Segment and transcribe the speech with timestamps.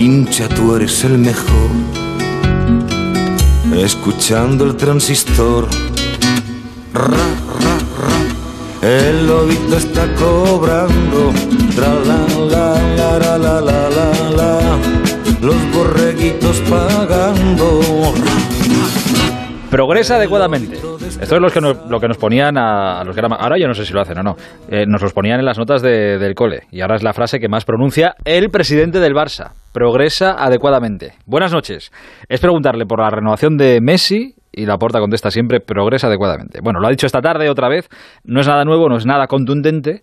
[0.00, 1.70] Hincha, tú eres el mejor.
[3.76, 5.68] Escuchando el transistor.
[6.94, 8.88] Ra, ra, ra.
[8.88, 11.30] El lobito está cobrando.
[11.76, 12.16] Tra, la,
[12.46, 14.78] la, la, la, la, la, la,
[15.42, 17.80] Los borreguitos pagando.
[19.70, 20.76] Progresa adecuadamente.
[20.76, 23.74] Esto es lo que nos, lo que nos ponían a, los que Ahora yo no
[23.74, 24.36] sé si lo hacen o no.
[24.70, 26.62] Eh, nos los ponían en las notas del cole.
[26.70, 29.52] Y ahora es la frase que más pronuncia el presidente del Barça.
[29.72, 31.12] Progresa adecuadamente.
[31.26, 31.92] Buenas noches.
[32.28, 34.34] Es preguntarle por la renovación de Messi.
[34.52, 36.58] Y la porta contesta siempre, progresa adecuadamente.
[36.60, 37.88] Bueno, lo ha dicho esta tarde otra vez.
[38.24, 40.02] No es nada nuevo, no es nada contundente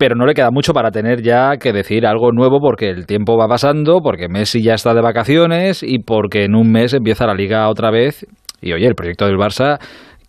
[0.00, 3.36] pero no le queda mucho para tener ya que decir algo nuevo porque el tiempo
[3.36, 7.34] va pasando, porque Messi ya está de vacaciones y porque en un mes empieza la
[7.34, 8.26] liga otra vez.
[8.62, 9.78] Y oye, el proyecto del Barça,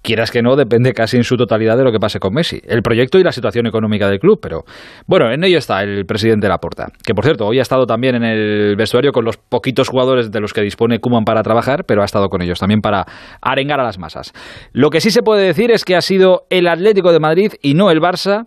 [0.01, 2.61] quieras que no, depende casi en su totalidad de lo que pase con Messi.
[2.65, 4.63] El proyecto y la situación económica del club, pero
[5.07, 8.23] bueno, en ello está el presidente Laporta, que por cierto, hoy ha estado también en
[8.23, 12.05] el vestuario con los poquitos jugadores de los que dispone Kuman para trabajar, pero ha
[12.05, 13.05] estado con ellos también para
[13.41, 14.33] arengar a las masas.
[14.71, 17.73] Lo que sí se puede decir es que ha sido el Atlético de Madrid y
[17.73, 18.45] no el Barça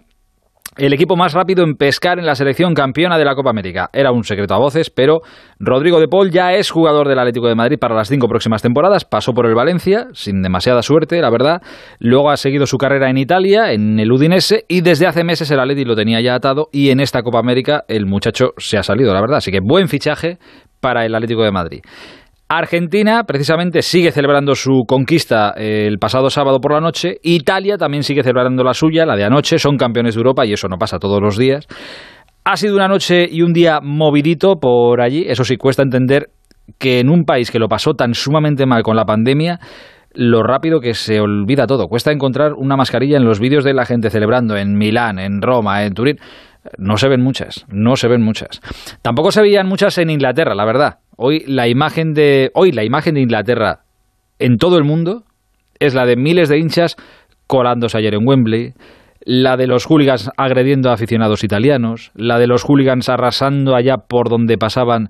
[0.77, 3.91] el equipo más rápido en pescar en la selección campeona de la Copa América.
[3.93, 5.21] Era un secreto a voces, pero
[5.59, 9.05] Rodrigo de Paul ya es jugador del Atlético de Madrid para las cinco próximas temporadas.
[9.05, 11.63] Pasó por el Valencia, sin demasiada suerte, la verdad.
[11.99, 15.61] Luego ha seguido su carrera en Italia, en el Udinese, y desde hace meses el
[15.61, 16.69] Atleti lo tenía ya atado.
[16.73, 19.39] Y en esta Copa América el muchacho se ha salido, la verdad.
[19.39, 20.39] Así que buen fichaje
[20.81, 21.81] para el Atlético de Madrid.
[22.49, 27.17] Argentina, precisamente, sigue celebrando su conquista eh, el pasado sábado por la noche.
[27.23, 29.59] Italia también sigue celebrando la suya, la de anoche.
[29.59, 31.67] Son campeones de Europa y eso no pasa todos los días.
[32.45, 35.25] Ha sido una noche y un día movidito por allí.
[35.27, 36.29] Eso sí, cuesta entender
[36.79, 39.59] que en un país que lo pasó tan sumamente mal con la pandemia,
[40.13, 41.89] lo rápido que se olvida todo.
[41.89, 45.85] Cuesta encontrar una mascarilla en los vídeos de la gente celebrando en Milán, en Roma,
[45.85, 46.17] en Turín.
[46.79, 48.61] No se ven muchas, no se ven muchas.
[49.03, 50.99] Tampoco se veían muchas en Inglaterra, la verdad.
[51.17, 53.81] Hoy la imagen de hoy la imagen de Inglaterra
[54.39, 55.25] en todo el mundo
[55.79, 56.97] es la de miles de hinchas
[57.47, 58.73] colándose ayer en Wembley,
[59.21, 64.29] la de los hooligans agrediendo a aficionados italianos, la de los hooligans arrasando allá por
[64.29, 65.09] donde pasaban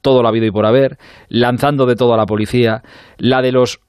[0.00, 0.98] todo lo habido y por haber,
[1.28, 2.82] lanzando de todo a la policía,
[3.16, 3.80] la de los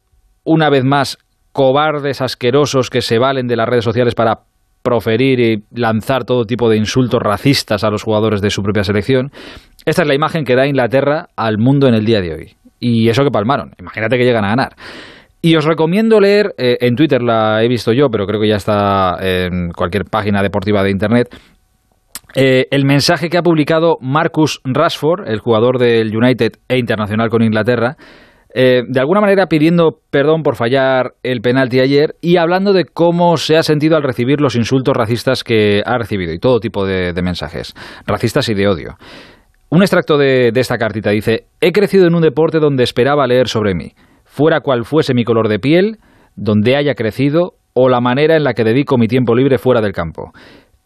[0.43, 1.17] una vez más
[1.51, 4.41] cobardes asquerosos que se valen de las redes sociales para
[4.85, 9.31] proferir y lanzar todo tipo de insultos racistas a los jugadores de su propia selección.
[9.85, 12.55] Esta es la imagen que da Inglaterra al mundo en el día de hoy.
[12.79, 13.71] Y eso que palmaron.
[13.79, 14.75] Imagínate que llegan a ganar.
[15.41, 18.55] Y os recomiendo leer, eh, en Twitter la he visto yo, pero creo que ya
[18.55, 21.35] está en cualquier página deportiva de Internet,
[22.37, 27.41] eh, el mensaje que ha publicado Marcus Rashford, el jugador del United e internacional con
[27.41, 27.95] Inglaterra,
[28.57, 33.35] eh, de alguna manera pidiendo perdón por fallar el penalti ayer y hablando de cómo
[33.35, 37.11] se ha sentido al recibir los insultos racistas que ha recibido y todo tipo de,
[37.21, 37.73] mensajes
[38.07, 38.95] racistas y de odio.
[39.69, 43.75] Un extracto de esta cartita dice, he crecido en un deporte donde esperaba leer sobre
[43.75, 43.91] mí,
[44.23, 45.97] fuera cual fuese mi color de piel,
[46.37, 49.91] donde haya crecido o la manera en la que dedico mi tiempo libre fuera del
[49.91, 50.31] campo.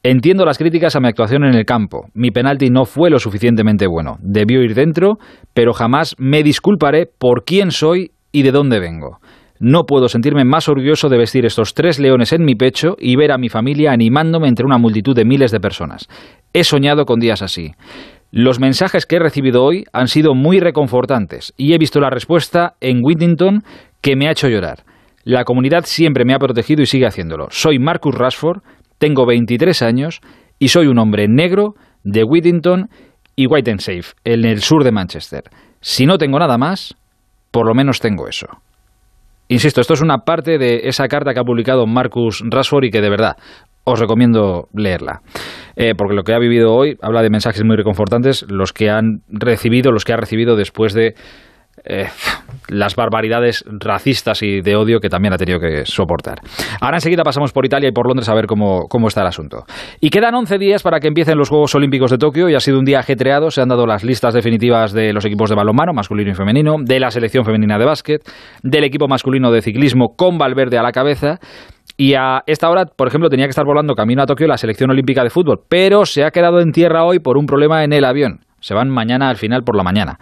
[0.02, 2.08] Entiendo las críticas a mi actuación en el campo.
[2.14, 4.16] Mi penalti no fue lo suficientemente bueno.
[4.22, 5.18] Debió ir dentro,
[5.54, 9.20] pero jamás me disculparé por quién soy y de dónde vengo.
[9.60, 13.34] No puedo sentirme más orgulloso de vestir estos tres leones en mi pecho y ver
[13.34, 16.08] a mi familia animándome entre una multitud de miles de personas.
[16.54, 17.74] He soñado con días así.
[18.32, 22.76] Los mensajes que he recibido hoy han sido muy reconfortantes y he visto la respuesta
[22.80, 23.64] en Whittington
[24.00, 24.86] que me ha hecho llorar.
[25.26, 27.48] La comunidad siempre me ha protegido y sigue haciéndolo.
[27.50, 28.62] Soy Marcus Rashford,
[29.00, 30.22] tengo 23 años
[30.60, 31.74] y soy un hombre negro
[32.04, 32.90] de Whittington
[33.36, 35.44] y Whitensafe, en el sur de Manchester.
[35.82, 36.96] Si no tengo nada más,
[37.52, 38.48] por lo menos tengo eso.
[39.48, 43.02] Insisto, esto es una parte de esa carta que ha publicado Marcus Rashford y que
[43.02, 43.38] de verdad
[43.84, 45.22] os recomiendo leerla.
[45.76, 49.22] Eh, porque lo que ha vivido hoy habla de mensajes muy reconfortantes, los que han
[49.30, 51.16] recibido, los que ha recibido después de
[51.84, 52.08] eh,
[52.68, 56.40] las barbaridades racistas y de odio que también ha tenido que soportar.
[56.82, 59.66] Ahora enseguida pasamos por Italia y por Londres a ver cómo, cómo está el asunto.
[60.00, 62.80] Y quedan 11 días para que empiecen los Juegos Olímpicos de Tokio y ha sido
[62.80, 63.52] un día ajetreado.
[63.52, 67.00] Se han dado las listas definitivas de los equipos de balonmano, masculino y femenino, de
[67.00, 68.22] la selección femenina de básquet,
[68.64, 71.40] del equipo masculino de ciclismo con Valverde a la cabeza.
[71.98, 74.90] Y a esta hora, por ejemplo, tenía que estar volando camino a Tokio la selección
[74.90, 78.06] olímpica de fútbol, pero se ha quedado en tierra hoy por un problema en el
[78.06, 78.40] avión.
[78.62, 80.18] Se van mañana al final por la mañana.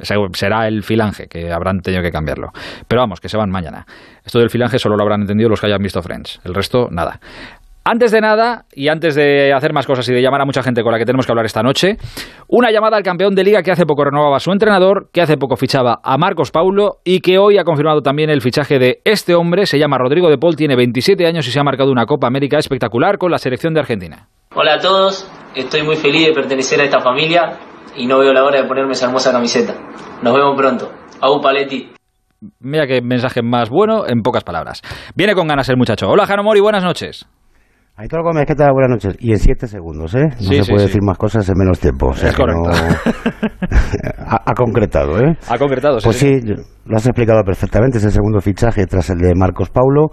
[0.00, 2.50] Será el filange, que habrán tenido que cambiarlo.
[2.86, 3.86] Pero vamos, que se van mañana.
[4.24, 6.40] Esto del filange solo lo habrán entendido los que hayan visto Friends.
[6.44, 7.20] El resto, nada.
[7.90, 10.82] Antes de nada, y antes de hacer más cosas y de llamar a mucha gente
[10.82, 11.96] con la que tenemos que hablar esta noche,
[12.46, 15.38] una llamada al campeón de liga que hace poco renovaba a su entrenador, que hace
[15.38, 19.34] poco fichaba a Marcos Paulo y que hoy ha confirmado también el fichaje de este
[19.34, 22.26] hombre, se llama Rodrigo de Paul, tiene 27 años y se ha marcado una Copa
[22.26, 24.28] América espectacular con la selección de Argentina.
[24.54, 27.58] Hola a todos, estoy muy feliz de pertenecer a esta familia.
[27.98, 29.74] Y no veo la hora de ponerme esa hermosa camiseta.
[30.22, 30.90] Nos vemos pronto.
[31.20, 31.92] Au Paletti.
[32.60, 34.82] Mira qué mensaje más bueno en pocas palabras.
[35.14, 36.08] Viene con ganas el muchacho.
[36.08, 37.26] Hola, Jano Mori, buenas noches.
[38.00, 38.70] Aitor Gómez, ¿qué tal?
[38.72, 39.16] Buenas noches.
[39.18, 40.28] Y en siete segundos, ¿eh?
[40.28, 42.12] No se puede decir más cosas en menos tiempo.
[42.12, 42.70] es correcto.
[44.24, 45.36] ha, concretado, ¿eh?
[45.48, 46.04] Ha concretado, sí.
[46.04, 46.40] Pues sí,
[46.84, 47.98] lo has explicado perfectamente.
[47.98, 50.10] Es el segundo fichaje tras el de Marcos Paulo.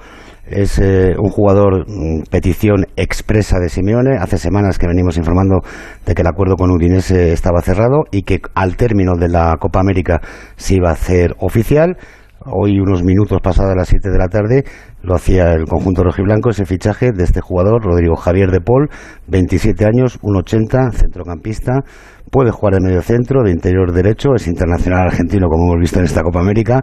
[0.48, 4.18] Es eh, un jugador mm, petición expresa de Simeone.
[4.20, 5.60] Hace semanas que venimos informando
[6.08, 9.80] de que el acuerdo con Udinese estaba cerrado y que al término de la Copa
[9.80, 10.22] América
[10.56, 11.98] se iba a hacer oficial
[12.46, 14.64] hoy unos minutos pasadas las 7 de la tarde
[15.02, 18.90] lo hacía el conjunto rojiblanco ese fichaje de este jugador Rodrigo Javier de Paul
[19.28, 21.84] 27 años 1.80 centrocampista
[22.32, 26.06] puede jugar de medio centro de interior derecho es internacional argentino como hemos visto en
[26.06, 26.82] esta Copa América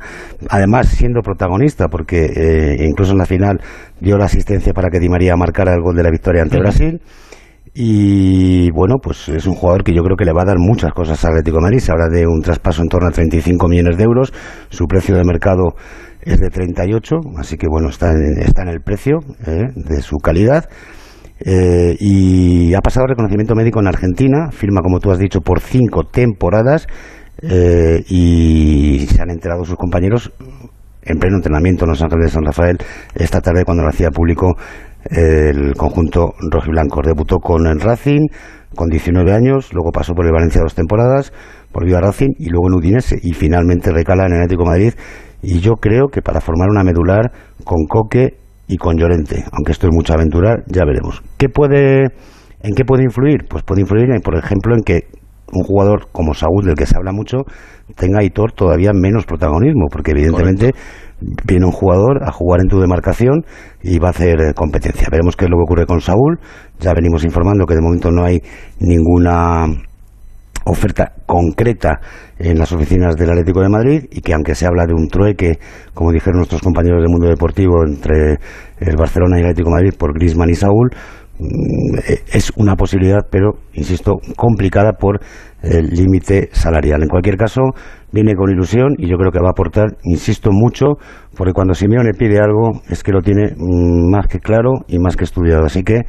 [0.49, 3.61] además siendo protagonista porque eh, incluso en la final
[4.01, 7.01] dio la asistencia para que Di María marcara el gol de la victoria ante Brasil
[7.75, 10.93] y bueno, pues es un jugador que yo creo que le va a dar muchas
[10.93, 11.79] cosas al Atlético de Madrid.
[11.79, 14.33] Se habla de un traspaso en torno a 35 millones de euros.
[14.69, 15.75] Su precio de mercado
[16.21, 20.19] es de 38, así que bueno, está en, está en el precio eh, de su
[20.19, 20.69] calidad.
[21.45, 26.05] Eh, y ha pasado reconocimiento médico en Argentina, firma como tú has dicho por cinco
[26.05, 26.87] temporadas
[27.41, 30.31] eh, y se han enterado sus compañeros
[31.03, 32.79] en pleno entrenamiento en Los Ángeles de San Rafael
[33.15, 34.55] esta tarde cuando lo hacía público
[35.11, 37.01] el conjunto rojiblanco.
[37.03, 38.27] Debutó con el Racing
[38.75, 41.33] con 19 años, luego pasó por el Valencia dos temporadas,
[41.73, 44.95] volvió a Racing y luego en Udinese y finalmente recala en el Atlético Madrid.
[45.43, 47.33] Y yo creo que para formar una medular
[47.65, 48.39] con Coque
[48.69, 51.23] y con Llorente, aunque esto es mucha aventura, ya veremos.
[51.37, 52.07] ¿Qué puede,
[52.63, 53.45] ¿En qué puede influir?
[53.49, 55.09] Pues puede influir, por ejemplo, en que
[55.53, 57.39] un jugador como Saúl, del que se habla mucho,
[57.97, 60.71] tenga Hitor todavía menos protagonismo, porque evidentemente
[61.47, 63.45] viene un jugador a jugar en tu demarcación
[63.83, 65.09] y va a hacer eh, competencia.
[65.11, 66.39] Veremos qué es lo que ocurre con Saúl.
[66.81, 68.41] Ya venimos informando que de momento no hay
[68.81, 69.67] ninguna
[70.65, 72.01] oferta concreta
[72.39, 75.59] en las oficinas del Atlético de Madrid y que aunque se habla de un trueque,
[75.95, 78.39] como dijeron nuestros compañeros del mundo deportivo, entre
[78.79, 80.91] el Barcelona y el Atlético de Madrid por Griezmann y Saúl,
[81.39, 85.21] mm, eh, es una posibilidad, pero, insisto, complicada por
[85.63, 87.03] el límite salarial.
[87.03, 87.63] En cualquier caso,
[88.13, 90.99] viene con ilusión y yo creo que va a aportar, insisto mucho,
[91.37, 95.17] porque cuando Simeone pide algo es que lo tiene mm, más que claro y más
[95.17, 95.65] que estudiado.
[95.65, 96.03] Así que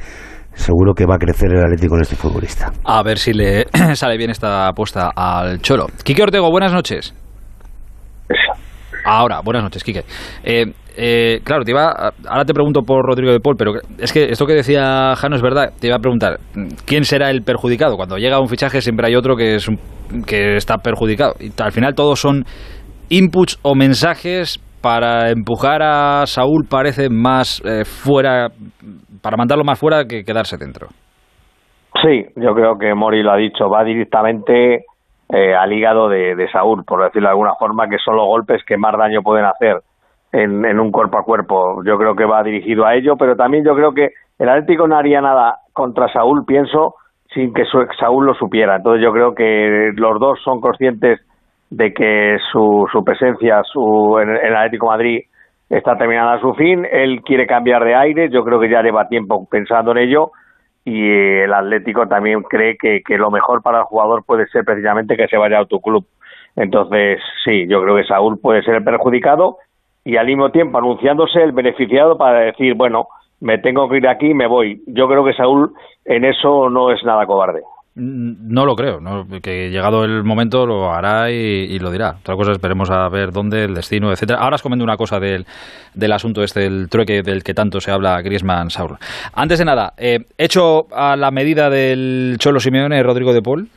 [0.52, 2.72] seguro que va a crecer el Atlético en este futbolista.
[2.84, 5.86] A ver si le sale bien esta apuesta al Cholo.
[6.04, 7.14] Quique Ortego, buenas noches.
[9.04, 10.04] Ahora, buenas noches, Quique.
[10.42, 11.92] Eh, eh, claro, te iba
[12.28, 15.42] ahora te pregunto por Rodrigo de Paul, pero es que esto que decía Jano es
[15.42, 15.70] verdad.
[15.80, 16.38] Te iba a preguntar,
[16.86, 17.96] ¿quién será el perjudicado?
[17.96, 19.68] Cuando llega un fichaje siempre hay otro que, es
[20.26, 21.34] que está perjudicado.
[21.40, 22.44] Y al final todos son
[23.08, 28.48] inputs o mensajes para empujar a Saúl parece más eh, fuera,
[29.22, 30.88] para mandarlo más fuera que quedarse dentro.
[32.02, 34.84] Sí, yo creo que Mori lo ha dicho, va directamente
[35.32, 38.62] eh, al hígado de, de Saúl, por decirlo de alguna forma, que son los golpes
[38.66, 39.80] que más daño pueden hacer
[40.34, 41.82] en, un cuerpo a cuerpo.
[41.84, 44.96] Yo creo que va dirigido a ello, pero también yo creo que el Atlético no
[44.96, 46.96] haría nada contra Saúl, pienso,
[47.32, 47.62] sin que
[47.98, 48.76] Saúl lo supiera.
[48.76, 51.20] Entonces yo creo que los dos son conscientes
[51.70, 55.20] de que su, su presencia su, en, el Atlético Madrid
[55.70, 56.84] está terminada a su fin.
[56.90, 60.32] Él quiere cambiar de aire, yo creo que ya lleva tiempo pensando en ello
[60.84, 65.16] y el Atlético también cree que, que lo mejor para el jugador puede ser precisamente
[65.16, 66.04] que se vaya a tu club.
[66.56, 69.58] Entonces, sí, yo creo que Saúl puede ser el perjudicado
[70.04, 73.06] y al mismo tiempo anunciándose el beneficiado para decir, bueno,
[73.40, 74.82] me tengo que ir aquí y me voy.
[74.86, 75.72] Yo creo que Saúl
[76.04, 77.62] en eso no es nada cobarde.
[77.96, 78.98] Mm, no lo creo,
[79.40, 82.16] que llegado el momento lo hará y, lo dirá.
[82.20, 84.40] Otra cosa esperemos a ver dónde, el destino, etcétera.
[84.40, 85.44] Ahora os comento una cosa del,
[85.94, 88.96] del asunto este, del trueque del que tanto se habla Griezmann Saúl.
[89.34, 93.68] Antes de nada, eh, hecho a la medida del Cholo Simeone Rodrigo de Paul.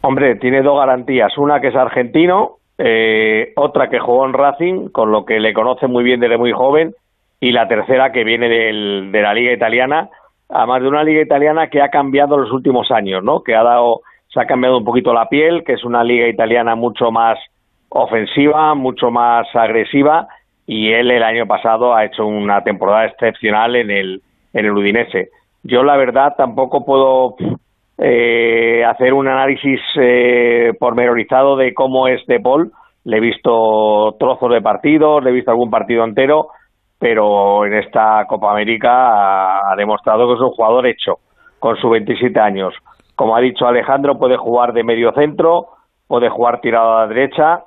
[0.00, 1.38] Hombre, tiene dos garantías.
[1.38, 5.86] Una que es argentino eh, otra que jugó en Racing, con lo que le conoce
[5.86, 6.94] muy bien desde muy joven,
[7.40, 10.08] y la tercera que viene del, de la liga italiana,
[10.48, 13.42] además de una liga italiana que ha cambiado en los últimos años, ¿no?
[13.42, 16.74] Que ha dado, se ha cambiado un poquito la piel, que es una liga italiana
[16.74, 17.38] mucho más
[17.88, 20.28] ofensiva, mucho más agresiva,
[20.66, 25.30] y él el año pasado ha hecho una temporada excepcional en el, en el Udinese.
[25.64, 27.36] Yo la verdad tampoco puedo
[28.04, 32.72] eh, hacer un análisis eh, pormenorizado de cómo es De Paul.
[33.04, 36.48] Le he visto trozos de partidos, le he visto algún partido entero,
[36.98, 41.18] pero en esta Copa América ha, demostrado que es un jugador hecho,
[41.60, 42.74] con sus 27 años.
[43.14, 45.68] Como ha dicho Alejandro, puede jugar de medio centro,
[46.08, 47.60] puede jugar tirado a la derecha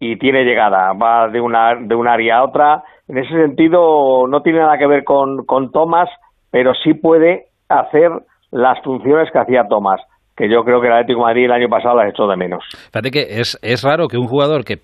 [0.00, 2.84] y tiene llegada, va de una, de un área a otra.
[3.06, 6.08] En ese sentido, no tiene nada que ver con, con Thomas,
[6.50, 8.10] pero sí puede hacer
[8.54, 10.00] las funciones que hacía Tomás.
[10.36, 12.64] que yo creo que el Atlético de Madrid el año pasado las echó de menos.
[12.90, 14.78] Fíjate que es, es raro que un jugador que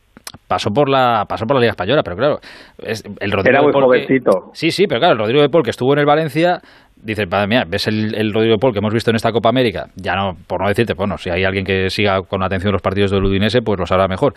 [0.46, 2.38] pasó por la pasó por la Liga Española, pero claro,
[2.84, 4.30] es, el Rodrigo Era muy de Paul que- jovencito.
[4.52, 6.60] sí, sí, pero claro, el Rodrigo de Paul que estuvo en el Valencia,
[7.02, 9.48] dices, "Madre mía, ves el, el Rodrigo de Paul que hemos visto en esta Copa
[9.48, 12.82] América, ya no, por no decirte, bueno, si hay alguien que siga con atención los
[12.82, 14.34] partidos del Udinese, pues lo sabrá mejor.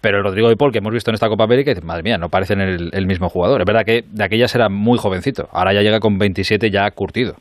[0.00, 2.18] Pero el Rodrigo de Paul que hemos visto en esta Copa América, dices, madre mía,
[2.18, 3.60] no parecen el, el mismo jugador.
[3.60, 7.34] Es verdad que de aquellas era muy jovencito, ahora ya llega con 27 ya curtido.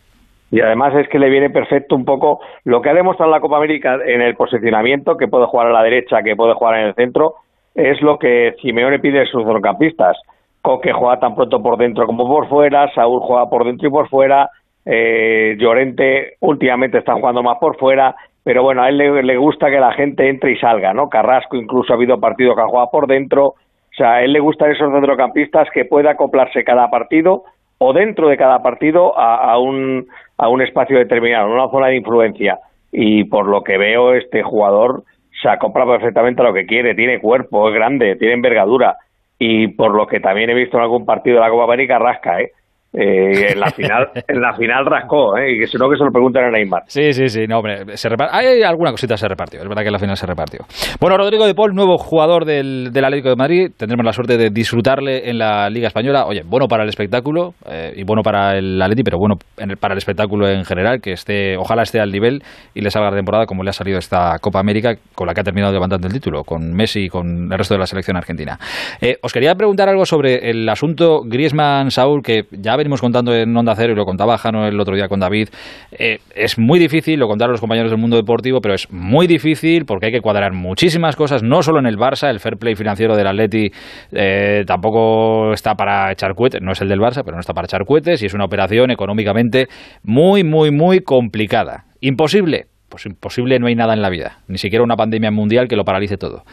[0.56, 3.58] Y además es que le viene perfecto un poco lo que ha demostrado la Copa
[3.58, 6.94] América en el posicionamiento, que puede jugar a la derecha, que puede jugar en el
[6.96, 7.34] centro,
[7.74, 10.16] es lo que Simeone pide de sus centrocampistas.
[10.62, 14.08] Coque juega tan pronto por dentro como por fuera, Saúl juega por dentro y por
[14.08, 14.50] fuera,
[14.86, 19.70] eh, Llorente últimamente está jugando más por fuera, pero bueno, a él le, le gusta
[19.70, 21.10] que la gente entre y salga, ¿no?
[21.10, 24.40] Carrasco incluso ha habido partidos que ha jugado por dentro, o sea, a él le
[24.40, 27.44] gustan esos centrocampistas que pueda acoplarse cada partido
[27.78, 31.98] o dentro de cada partido a, a un, a un espacio determinado, una zona de
[31.98, 32.60] influencia.
[32.92, 35.04] Y por lo que veo, este jugador
[35.42, 38.98] se acopla perfectamente a lo que quiere, tiene cuerpo, es grande, tiene envergadura.
[39.38, 42.40] Y por lo que también he visto en algún partido de la Copa América, rasca,
[42.42, 42.52] ¿eh?
[42.98, 45.54] Eh, en la final en la final rascó, ¿eh?
[45.56, 46.84] y que si no que se lo pregunten a Neymar.
[46.88, 49.88] Sí, sí, sí, no, hombre, se repar- hay alguna cosita se repartió, es verdad que
[49.90, 50.62] en la final se repartió.
[51.00, 54.50] Bueno, Rodrigo de Paul, nuevo jugador del, del Atlético de Madrid, tendremos la suerte de
[54.50, 56.26] disfrutarle en la Liga Española.
[56.26, 59.78] Oye, bueno para el espectáculo eh, y bueno para el Atleti, pero bueno en el-
[59.78, 62.42] para el espectáculo en general, que esté, ojalá esté al nivel
[62.74, 65.42] y le salga la temporada como le ha salido esta Copa América, con la que
[65.42, 68.58] ha terminado levantando el título, con Messi y con el resto de la selección argentina.
[69.02, 73.74] Eh, os quería preguntar algo sobre el asunto Griezmann-Saúl, que ya venimos contando en Onda
[73.76, 75.50] Cero y lo contaba Jano el otro día con David.
[75.92, 79.86] Eh, es muy difícil, lo contaron los compañeros del mundo deportivo, pero es muy difícil
[79.86, 83.16] porque hay que cuadrar muchísimas cosas, no solo en el Barça, el fair play financiero
[83.16, 83.72] del Atleti
[84.12, 87.66] eh, tampoco está para echar cohetes, no es el del Barça, pero no está para
[87.66, 89.66] echar cohetes y es una operación económicamente
[90.04, 91.86] muy, muy, muy complicada.
[92.02, 92.66] ¿Imposible?
[92.88, 95.86] Pues imposible no hay nada en la vida, ni siquiera una pandemia mundial que lo
[95.86, 96.44] paralice todo.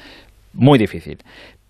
[0.55, 1.19] Muy difícil.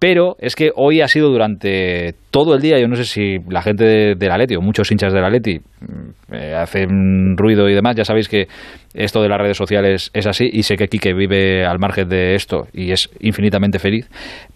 [0.03, 3.63] Pero es que hoy ha sido durante todo el día, yo no sé si la
[3.63, 7.95] gente de- del Atleti o muchos hinchas del Atleti mm, eh, hacen ruido y demás,
[7.95, 8.49] ya sabéis que
[8.95, 12.35] esto de las redes sociales es así y sé que Quique vive al margen de
[12.35, 14.09] esto y es infinitamente feliz,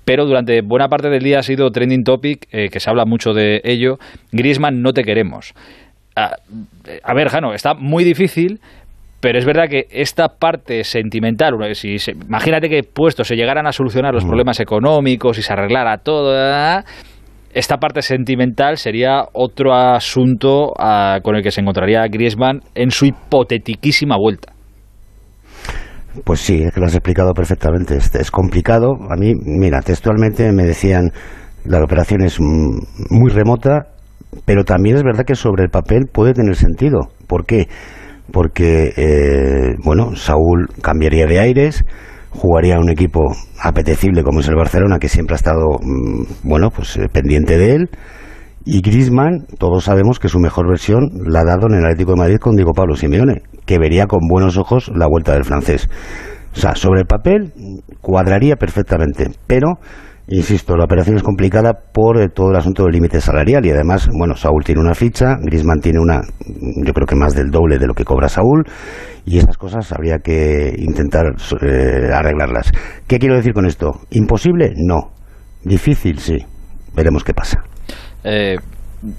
[0.05, 3.33] pero durante buena parte del día ha sido trending topic, eh, que se habla mucho
[3.33, 4.00] de ello,
[4.33, 5.55] Griezmann no te queremos.
[6.17, 6.35] Ah,
[7.05, 8.59] a ver, Jano, está muy difícil,
[9.26, 13.73] pero es verdad que esta parte sentimental, si se- imagínate que puestos se llegaran a
[13.73, 16.85] solucionar los problemas económicos y se arreglara todo, ah,
[17.52, 23.04] esta parte sentimental sería otro asunto ah, con el que se encontraría Griezmann en su
[23.06, 24.52] hipotetiquísima vuelta.
[26.23, 27.97] Pues sí, es que lo has explicado perfectamente.
[27.97, 28.92] Es, es complicado.
[29.11, 31.11] A mí, mira, textualmente me decían
[31.64, 33.88] la operación es muy remota,
[34.45, 37.09] pero también es verdad que sobre el papel puede tener sentido.
[37.26, 37.64] ¿Por qué?
[38.33, 41.85] Porque, eh, bueno, Saúl cambiaría de aires,
[42.30, 43.21] jugaría en un equipo
[43.61, 47.75] apetecible como es el Barcelona, que siempre ha estado, mm, bueno, pues eh, pendiente de
[47.75, 47.90] él.
[48.64, 52.18] Y Griezmann, todos sabemos que su mejor versión la ha dado en el Atlético de
[52.18, 55.88] Madrid con Diego Pablo Simeone, que vería con buenos ojos la vuelta del francés.
[56.52, 57.52] O sea, sobre el papel
[58.00, 59.78] cuadraría perfectamente, pero
[60.28, 64.09] insisto, la operación es complicada por eh, todo el asunto del límite salarial y además,
[64.12, 66.21] bueno, Saúl tiene una ficha, Griezmann tiene una,
[66.85, 68.64] yo creo que más del doble de lo que cobra Saúl
[69.25, 71.26] y esas cosas habría que intentar
[71.62, 72.73] eh, arreglarlas.
[73.06, 74.00] ¿Qué quiero decir con esto?
[74.11, 74.73] ¿Imposible?
[74.76, 75.11] No.
[75.64, 76.38] Difícil, sí.
[76.95, 77.64] Veremos qué pasa.
[78.23, 78.56] Eh,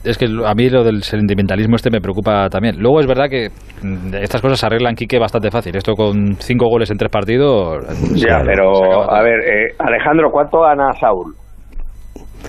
[0.04, 2.76] es que a mí lo del sentimentalismo este me preocupa también.
[2.80, 3.50] Luego es verdad que
[3.82, 5.76] mm, estas cosas se arreglan, Quique, bastante fácil.
[5.76, 7.86] Esto con cinco goles en tres partidos...
[8.16, 11.34] Ya, se pero a ver, eh, Alejandro, ¿cuánto gana Saúl?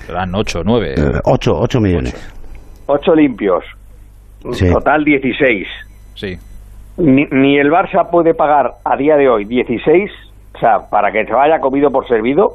[0.06, 0.94] Serán ocho, nueve.
[0.96, 2.14] Eh, ocho, ocho millones.
[2.86, 3.64] Ocho limpios.
[4.52, 4.72] Sí.
[4.72, 5.66] Total 16.
[6.14, 6.36] Sí.
[6.96, 10.10] Ni, ni el Barça puede pagar a día de hoy 16,
[10.54, 12.54] o sea, para que se vaya comido por servido,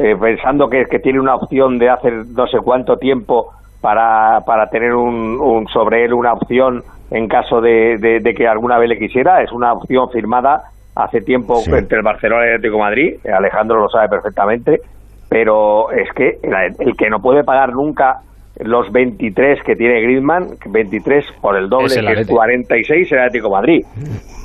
[0.00, 4.68] eh, pensando que, que tiene una opción de hacer no sé cuánto tiempo para, para
[4.70, 8.88] tener un, un- sobre él una opción en caso de, de- de que alguna vez
[8.88, 9.42] le quisiera.
[9.42, 11.70] Es una opción firmada hace tiempo Sí.
[11.72, 13.14] entre el Barcelona y el Atlético de Madrid.
[13.32, 14.80] Alejandro lo sabe perfectamente.
[15.28, 18.20] Pero es que el, el que no puede pagar nunca
[18.60, 22.32] los 23 que tiene Griezmann, 23 por el doble, Es el que es Atleti.
[22.34, 23.84] 46, es el Atlético de Madrid.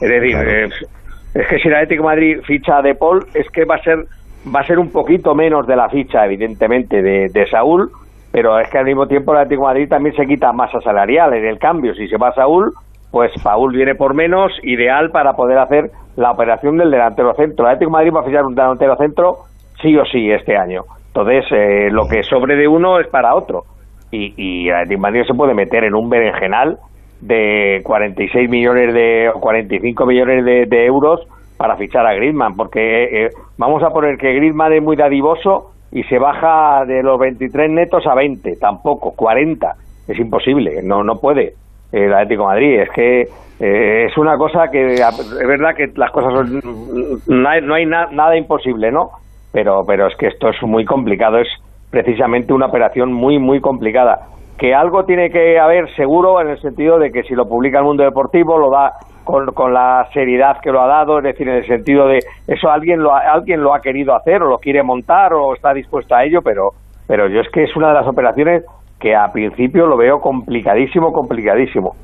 [0.02, 0.50] Es decir, Claro.
[1.36, 4.06] es que si el Atlético de Madrid ficha De Paul, es que va a ser
[4.54, 7.90] va a ser un poquito menos de la ficha, evidentemente, de, de Saúl,
[8.34, 11.36] pero es que al mismo tiempo el Atlético de Madrid también se quita masa salarial
[11.36, 11.94] en el cambio.
[11.94, 12.74] Si se va Saúl,
[13.12, 17.66] pues Saúl viene por menos, ideal para poder hacer la operación del delantero centro.
[17.66, 19.38] El Atlético de Madrid va a fichar un delantero centro
[19.80, 20.82] sí o sí este año.
[21.10, 23.66] Entonces, eh, lo que sobre de uno es para otro.
[24.10, 26.80] Y, y el Atlético de Madrid se puede meter en un berenjenal
[27.22, 31.22] de 46 millones de o 45 millones de, euros
[31.56, 36.04] para fichar a Griezmann, porque eh, vamos a poner que Griezmann es muy dadivoso y
[36.04, 39.76] se baja de los 23 netos a 20, tampoco, 40,
[40.08, 41.54] es imposible, no no puede
[41.92, 43.22] el Atlético Madrid, es que
[43.60, 47.86] eh, es una cosa que es verdad que las cosas son, no hay, no hay
[47.86, 49.12] nada imposible, ¿no?
[49.52, 51.48] Pero pero es que esto es muy complicado, es
[51.92, 56.98] precisamente una operación muy muy complicada que algo tiene que haber seguro en el sentido
[56.98, 60.72] de que si lo publica el mundo deportivo lo da con, con, la seriedad que
[60.72, 63.74] lo ha dado, es decir, en el sentido de eso alguien lo, ha, alguien lo
[63.74, 66.70] ha querido hacer o lo quiere montar o está dispuesto a ello, pero,
[67.08, 68.64] pero yo es que es una de las operaciones
[69.00, 71.96] que a principio lo veo complicadísimo, complicadísimo.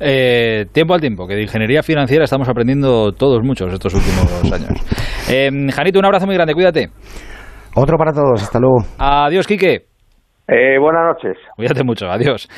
[0.00, 5.30] Eh, tiempo al tiempo, que de ingeniería financiera estamos aprendiendo todos muchos estos últimos años.
[5.30, 6.88] Eh, Janito, un abrazo muy grande, cuídate.
[7.76, 8.78] Otro para todos, hasta luego.
[8.98, 9.90] Adiós, Quique.
[10.52, 11.36] Eh, buenas noches.
[11.54, 12.48] Cuídate mucho, adiós.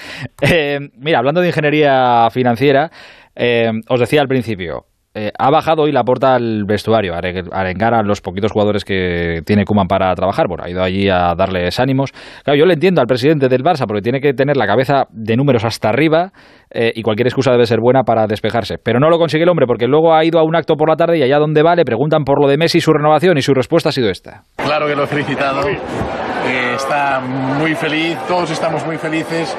[0.40, 2.90] Eh, mira, hablando de ingeniería financiera,
[3.35, 7.93] eh, os decía al principio, eh, ha bajado hoy la puerta al vestuario, a arengar
[7.93, 10.49] a los poquitos jugadores que tiene Kuman para trabajar.
[10.49, 12.12] Bueno, ha ido allí a darles ánimos.
[12.45, 15.37] Claro, yo le entiendo al presidente del Barça porque tiene que tener la cabeza de
[15.37, 16.33] números hasta arriba
[16.75, 18.76] eh, y cualquier excusa debe ser buena para despejarse.
[18.83, 20.97] Pero no lo consigue el hombre porque luego ha ido a un acto por la
[20.97, 23.43] tarde y allá donde va le preguntan por lo de Messi y su renovación y
[23.43, 24.45] su respuesta ha sido esta.
[24.57, 25.69] Claro que lo he felicitado.
[25.69, 29.57] Eh, está muy feliz, todos estamos muy felices.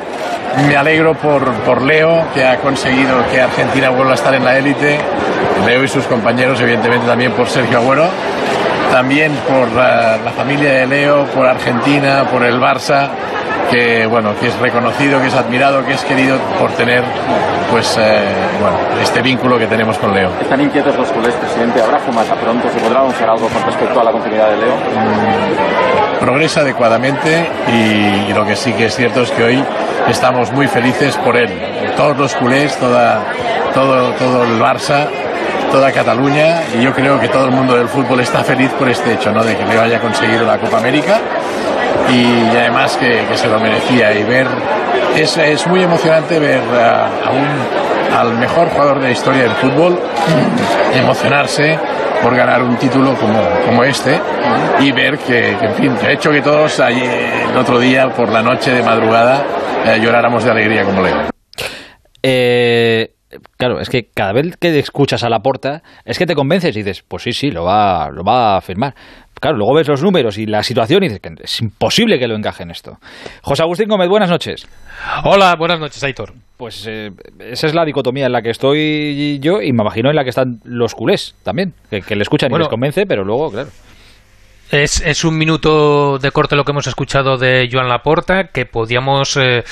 [0.67, 4.57] Me alegro por, por Leo, que ha conseguido que Argentina vuelva a estar en la
[4.57, 4.99] élite
[5.65, 8.09] Leo y sus compañeros, evidentemente también por Sergio Agüero,
[8.93, 13.09] también por la, familia de Leo, por Argentina, por el Barça,
[13.71, 17.03] que bueno, que es reconocido, que es admirado, que es querido por tener
[17.71, 18.21] pues eh,
[18.61, 20.29] bueno, este vínculo que tenemos con Leo.
[20.39, 21.81] ¿Están inquietos los culés, presidente?
[21.81, 22.69] ¿Habrá fumata pronto?
[22.69, 24.75] ¿Se podrá anunciar algo con respecto a la continuidad de Leo?
[24.75, 29.63] Mm, progresa adecuadamente y, y, lo que sí que es cierto es que hoy
[30.07, 31.49] estamos muy felices por él.
[31.97, 33.23] Todos los culés, toda,
[33.73, 35.07] todo, todo el Barça
[35.73, 39.13] toda Cataluña y yo creo que todo el mundo del fútbol está feliz por este
[39.13, 39.43] hecho, ¿no?
[39.43, 41.19] De que le haya conseguido la Copa América
[42.11, 44.45] y, además que, se lo merecía y ver
[45.17, 49.99] es, es muy emocionante ver a, un, al mejor jugador de la historia del fútbol
[50.93, 51.79] emocionarse
[52.21, 54.21] por ganar un título como, como este
[54.79, 58.69] y ver que, en fin, ha hecho que todos el otro día por la noche
[58.69, 59.41] de madrugada
[59.87, 61.29] eh, lloráramos de alegría como Leo.
[62.21, 63.15] Eh,
[63.57, 66.79] claro, es que cada vez que escuchas a la porta, es que te convences y
[66.79, 68.93] dices, pues sí, sí, lo va, lo va a firmar.
[69.39, 72.35] Claro, luego ves los números y la situación y dices que es imposible que lo
[72.35, 72.97] encaje en esto.
[73.41, 74.65] José Agustín Gómez, buenas noches.
[75.25, 76.33] Hola, buenas noches, Aitor.
[76.55, 80.15] Pues eh, esa es la dicotomía en la que estoy yo y me imagino en
[80.15, 83.69] la que están los culés también, que, le escuchan y les convence, pero luego, claro.
[84.71, 89.37] Es, es, un minuto de corte lo que hemos escuchado de Joan Laporta, que podíamos
[89.37, 89.63] eh,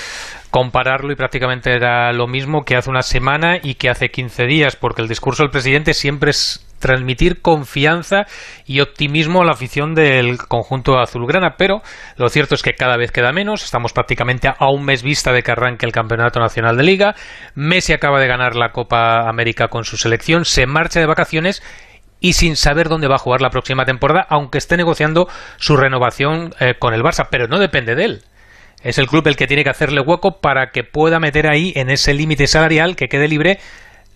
[0.51, 4.75] compararlo y prácticamente era lo mismo que hace una semana y que hace 15 días,
[4.75, 8.25] porque el discurso del presidente siempre es transmitir confianza
[8.65, 11.81] y optimismo a la afición del conjunto azulgrana, pero
[12.17, 15.43] lo cierto es que cada vez queda menos, estamos prácticamente a un mes vista de
[15.43, 17.15] que arranque el Campeonato Nacional de Liga,
[17.55, 21.63] Messi acaba de ganar la Copa América con su selección, se marcha de vacaciones
[22.19, 26.53] y sin saber dónde va a jugar la próxima temporada, aunque esté negociando su renovación
[26.59, 28.21] eh, con el Barça, pero no depende de él.
[28.83, 31.89] Es el club el que tiene que hacerle hueco para que pueda meter ahí en
[31.89, 33.59] ese límite salarial que quede libre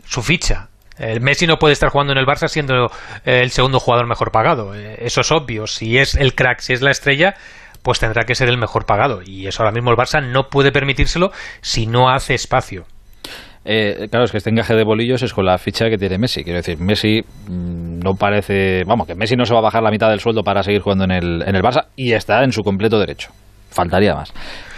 [0.05, 0.69] su ficha.
[0.97, 2.85] El Messi no puede estar jugando en el Barça siendo
[3.25, 4.73] eh, el segundo jugador mejor pagado.
[4.73, 5.67] Eh, eso es obvio.
[5.67, 7.35] Si es el crack, si es la estrella,
[7.83, 9.21] pues tendrá que ser el mejor pagado.
[9.23, 12.85] Y eso ahora mismo el Barça no puede permitírselo si no hace espacio.
[13.65, 16.43] Eh, claro, es que este encaje de bolillos es con la ficha que tiene Messi.
[16.43, 18.83] Quiero decir, Messi mm, no parece.
[18.85, 21.03] Vamos, que Messi no se va a bajar la mitad del sueldo para seguir jugando
[21.03, 23.31] en el, en el Barça y está en su completo derecho
[23.75, 24.33] faltaría más.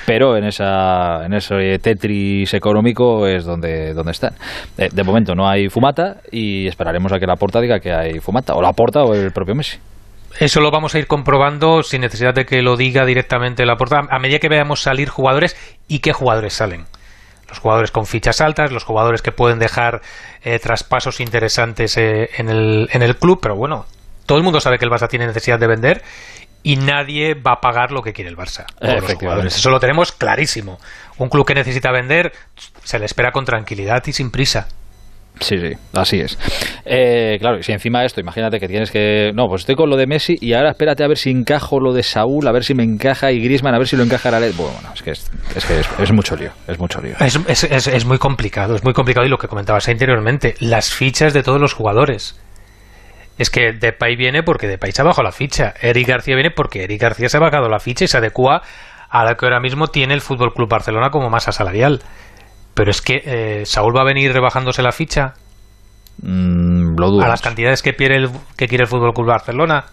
[0.05, 4.33] Pero en, esa, en ese Tetris económico es donde, donde están.
[4.77, 8.19] Eh, de momento no hay fumata y esperaremos a que la porta diga que hay
[8.19, 9.77] fumata, o la porta o el propio Messi.
[10.39, 14.01] Eso lo vamos a ir comprobando sin necesidad de que lo diga directamente la porta,
[14.09, 15.57] a medida que veamos salir jugadores
[15.87, 16.85] y qué jugadores salen.
[17.49, 20.01] Los jugadores con fichas altas, los jugadores que pueden dejar
[20.43, 23.85] eh, traspasos interesantes eh, en, el, en el club, pero bueno,
[24.25, 26.03] todo el mundo sabe que el Barça tiene necesidad de vender
[26.67, 28.65] y nadie va a pagar lo que quiere el Barça.
[29.45, 30.79] Eso lo tenemos clarísimo.
[31.17, 32.33] Un club que necesita vender
[32.83, 34.67] se le espera con tranquilidad y sin prisa.
[35.39, 36.37] Sí, sí, así es.
[36.83, 39.31] Eh, claro, y si encima de esto, imagínate que tienes que.
[39.33, 41.93] No, pues estoy con lo de Messi y ahora espérate a ver si encajo lo
[41.93, 44.39] de Saúl, a ver si me encaja y Grisman, a ver si lo encaja la
[44.39, 45.29] Bueno, bueno, es que, es,
[45.65, 47.15] que es, mucho lío, es mucho lío.
[47.19, 51.43] Es, es, muy complicado, es muy complicado y lo que comentabas anteriormente, las fichas de
[51.43, 52.37] todos los jugadores.
[53.37, 55.73] Es que Depay viene porque Depay se ha bajado la ficha.
[55.81, 58.61] Eric García viene porque Eric García se ha bajado la ficha y se adecua
[59.09, 62.01] a lo que ahora mismo tiene el Fútbol Club Barcelona como masa salarial.
[62.73, 65.33] Pero es que eh, Saúl va a venir rebajándose la ficha.
[66.21, 67.23] Mm, lo dudo.
[67.23, 69.85] A las cantidades que quiere el, que quiere el Fútbol Club Barcelona.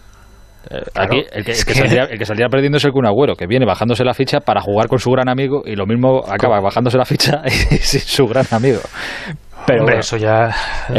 [0.69, 3.65] Eh, aquí el que, saldría, el que, saldría, perdiendo es el Kun Agüero, que viene
[3.65, 7.05] bajándose la ficha para jugar con su gran amigo y lo mismo acaba bajándose la
[7.05, 8.81] ficha y sin su gran amigo.
[9.65, 10.55] Pero Hombre, eso ya.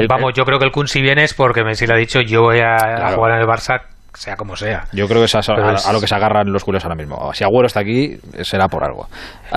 [0.09, 2.43] vamos, yo creo que el Kun si viene es porque Messi le ha dicho yo
[2.43, 3.83] voy a, jugar en el Barça
[4.17, 4.85] sea como sea.
[4.93, 7.33] Yo creo que es a, lo que se agarran los culés ahora mismo.
[7.35, 9.09] Si Agüero está aquí, será por algo.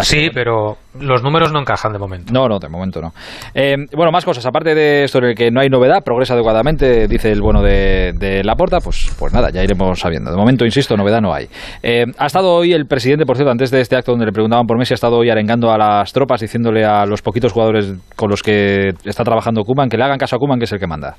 [0.01, 2.33] sí, pero los números no encajan de momento.
[2.33, 3.13] No, no, de momento no.
[3.53, 4.45] Eh, bueno, más cosas.
[4.45, 8.13] Aparte de esto en el que no hay novedad, progresa adecuadamente, dice el bueno de,
[8.15, 10.31] de Laporta, pues, pues nada, ya iremos sabiendo.
[10.31, 11.47] De momento, insisto, novedad no hay.
[11.81, 14.65] Eh, ha estado hoy el presidente, por cierto, antes de este acto donde le preguntaban
[14.67, 18.29] por Messi, ha estado hoy arengando a las tropas, diciéndole a los poquitos jugadores con
[18.29, 20.87] los que está trabajando Kuman que le hagan caso a Kuman, que es el que
[20.87, 21.15] manda.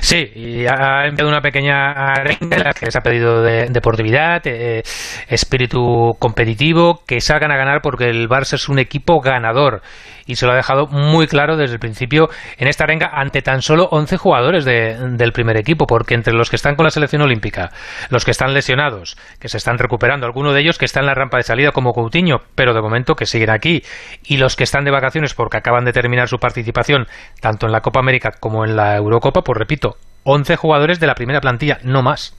[0.00, 4.42] Sí, y ha enviado una pequeña arenga en la que les ha pedido de, deportividad,
[4.46, 4.82] eh,
[5.28, 9.82] espíritu competitivo, que salgan a ganar porque el Barça es un equipo ganador
[10.26, 13.62] y se lo ha dejado muy claro desde el principio en esta arenga ante tan
[13.62, 17.70] solo 11 jugadores del primer equipo, porque entre los que están con la selección olímpica,
[18.10, 21.14] los que están lesionados, que se están recuperando, algunos de ellos que están en la
[21.14, 23.82] rampa de salida como Coutinho, pero de momento que siguen aquí,
[24.24, 27.06] y los que están de vacaciones porque acaban de terminar su participación
[27.40, 31.14] tanto en la Copa América como en la Eurocopa, pues repito, 11 jugadores de la
[31.14, 32.34] primera plantilla, no más.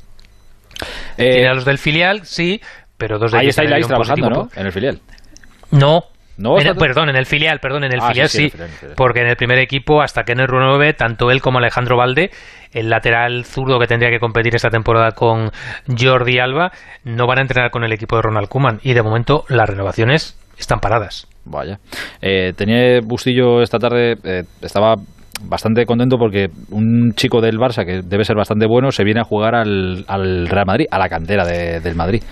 [1.18, 2.62] Eh, a los del filial, sí,
[2.98, 3.58] pero dos de ellos.
[3.58, 4.50] Ahí estáis trabajando, ¿no?
[4.56, 5.00] En el filial.
[5.72, 6.06] No,
[6.38, 8.52] no, perdón, en el filial, perdón, en el ah, filial sí,
[8.96, 12.30] porque en el primer equipo, hasta que en el 9, tanto él como Alejandro Valde,
[12.74, 15.52] el lateral zurdo que tendría que competir esta temporada con
[15.88, 16.72] Jordi Alba,
[17.06, 20.38] no van a entrenar con el equipo de Ronald Kuman y de momento las renovaciones
[20.58, 21.28] están paradas.
[21.46, 21.78] Vaya.
[22.22, 24.96] Eh, tenía Bustillo esta tarde, eh, estaba
[25.42, 29.24] bastante contento porque un chico del Barça, que debe ser bastante bueno, se viene a
[29.24, 30.06] jugar al,
[30.48, 32.24] Real Madrid, a la cantera del Madrid.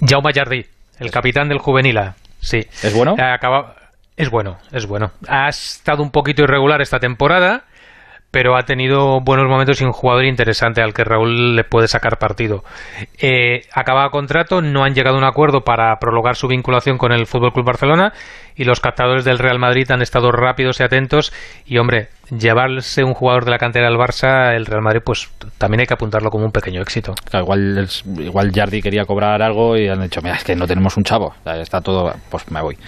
[0.00, 0.64] Jaume Jardí,
[0.98, 1.98] el capitán del Juvenil
[2.42, 2.66] Sí.
[2.82, 3.16] ¿Es bueno?
[3.18, 3.76] Acaba...
[4.14, 5.10] Es bueno, es bueno.
[5.26, 7.64] Ha estado un poquito irregular esta temporada,
[8.32, 12.18] pero ha tenido buenos momentos y un jugador interesante al que Raúl le puede sacar
[12.18, 12.64] partido.
[13.20, 17.26] Eh, acaba contrato, no han llegado a un acuerdo para prolongar su vinculación con el
[17.26, 18.14] Fútbol Club Barcelona
[18.56, 21.30] y los captadores del Real Madrid han estado rápidos y atentos
[21.66, 25.80] y hombre, llevarse un jugador de la cantera al Barça, el Real Madrid, pues también
[25.80, 27.14] hay que apuntarlo como un pequeño éxito.
[27.34, 27.86] igual,
[28.18, 31.34] igual Jardi quería cobrar algo y han dicho, mira, es que no tenemos un chavo,
[31.44, 32.78] está todo, pues me voy.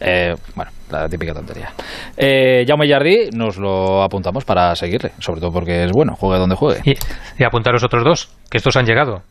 [0.00, 1.72] Eh, bueno, la típica tontería.
[2.16, 6.56] Eh, Jaume Jardi nos lo apuntamos para seguirle, sobre todo porque es bueno, juegue donde
[6.56, 6.80] juegue.
[6.84, 6.94] Y,
[7.38, 9.22] y apuntar los otros dos, que estos han llegado.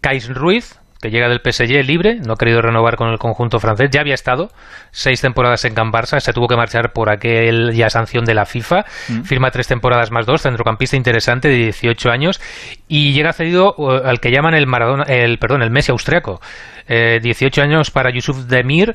[0.00, 3.90] Kais Ruiz, que llega del PSG libre, no ha querido renovar con el conjunto francés,
[3.90, 4.50] ya había estado
[4.90, 8.84] seis temporadas en Can Barça, se tuvo que marchar por aquella sanción de la FIFA,
[9.08, 9.22] mm.
[9.22, 12.40] firma tres temporadas más dos, centrocampista interesante de 18 años
[12.88, 16.40] y llega cedido uh, al que llaman el Maradona, el perdón, el Messi austriaco,
[16.88, 18.92] 18 eh, años para Yusuf Demir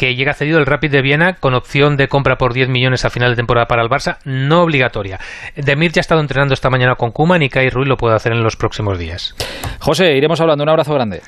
[0.00, 3.10] que llega cedido el Rapid de Viena con opción de compra por 10 millones a
[3.10, 5.20] final de temporada para el Barça, no obligatoria.
[5.56, 8.32] Demir ya ha estado entrenando esta mañana con Kuman y Kai Ruiz lo puede hacer
[8.32, 9.34] en los próximos días.
[9.78, 10.64] José, iremos hablando.
[10.64, 11.20] Un abrazo grande.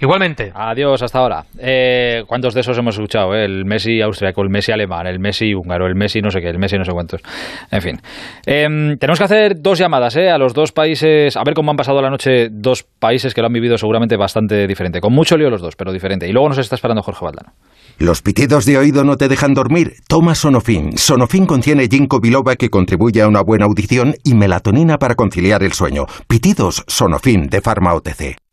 [0.00, 0.52] Igualmente.
[0.54, 1.44] Adiós, hasta ahora.
[1.58, 3.34] Eh, ¿Cuántos de esos hemos escuchado?
[3.34, 3.44] Eh?
[3.44, 6.58] El Messi austriaco, el Messi alemán, el Messi húngaro, el Messi no sé qué, el
[6.58, 7.22] Messi no sé cuántos.
[7.70, 8.00] En fin.
[8.46, 10.30] Em, tenemos que hacer dos llamadas ¿eh?
[10.30, 13.46] a los dos países, a ver cómo han pasado la noche dos países que lo
[13.46, 15.00] han vivido seguramente bastante diferente.
[15.00, 16.28] Con mucho lío los dos, pero diferente.
[16.28, 17.52] Y luego nos está esperando Jorge Valdano.
[17.98, 19.94] ¿Los pitidos de oído no te dejan dormir?
[20.08, 20.98] Toma Sonofin.
[20.98, 25.72] Sonofin contiene ginkgo biloba que contribuye a una buena audición y melatonina para conciliar el
[25.72, 26.06] sueño.
[26.26, 28.43] Pitidos Sonofin de Pharma OTC.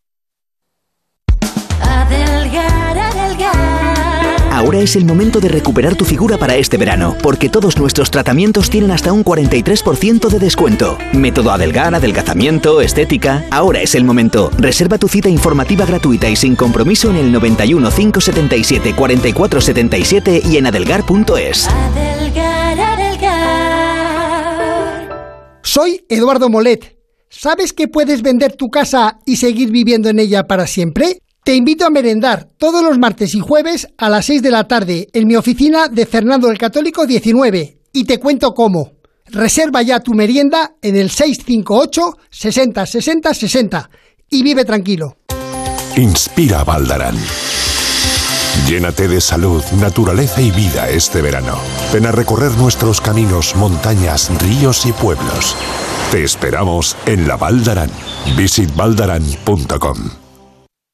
[4.62, 8.70] Ahora es el momento de recuperar tu figura para este verano, porque todos nuestros tratamientos
[8.70, 11.00] tienen hasta un 43% de descuento.
[11.14, 13.44] Método Adelgar, adelgazamiento, estética.
[13.50, 14.52] Ahora es el momento.
[14.60, 20.68] Reserva tu cita informativa gratuita y sin compromiso en el 91 577 4477 y en
[20.68, 21.68] adelgar.es.
[25.64, 27.00] Soy Eduardo Molet.
[27.30, 31.20] ¿Sabes que puedes vender tu casa y seguir viviendo en ella para siempre?
[31.44, 35.08] Te invito a merendar todos los martes y jueves a las 6 de la tarde
[35.12, 38.92] en mi oficina de Fernando el Católico 19 y te cuento cómo.
[39.26, 43.90] Reserva ya tu merienda en el 658 60 60 60
[44.30, 45.18] y vive tranquilo.
[45.98, 47.18] Inspira Valdarán.
[48.68, 51.58] Llénate de salud, naturaleza y vida este verano.
[51.92, 55.56] Ven a recorrer nuestros caminos, montañas, ríos y pueblos.
[56.12, 57.90] Te esperamos en la Valdarán.
[58.38, 60.21] Visitvaldarán.com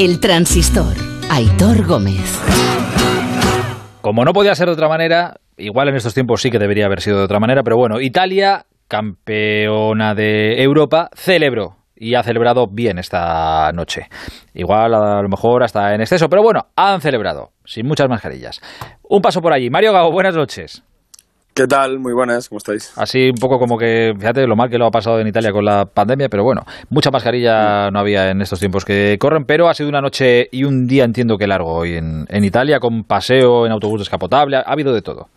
[0.00, 0.94] El transistor.
[1.28, 2.40] Aitor Gómez.
[4.00, 7.00] Como no podía ser de otra manera, igual en estos tiempos sí que debería haber
[7.00, 13.00] sido de otra manera, pero bueno, Italia, campeona de Europa, celebró y ha celebrado bien
[13.00, 14.02] esta noche.
[14.54, 18.60] Igual a lo mejor hasta en exceso, pero bueno, han celebrado, sin muchas mascarillas.
[19.02, 19.68] Un paso por allí.
[19.68, 20.84] Mario Gago, buenas noches.
[21.58, 21.98] ¿Qué tal?
[21.98, 22.92] Muy buenas, ¿cómo estáis?
[22.94, 25.64] Así un poco como que, fíjate lo mal que lo ha pasado en Italia con
[25.64, 29.74] la pandemia, pero bueno, mucha mascarilla no había en estos tiempos que corren, pero ha
[29.74, 33.66] sido una noche y un día entiendo que largo hoy en, en Italia, con paseo
[33.66, 35.30] en autobús descapotable, ha habido de todo.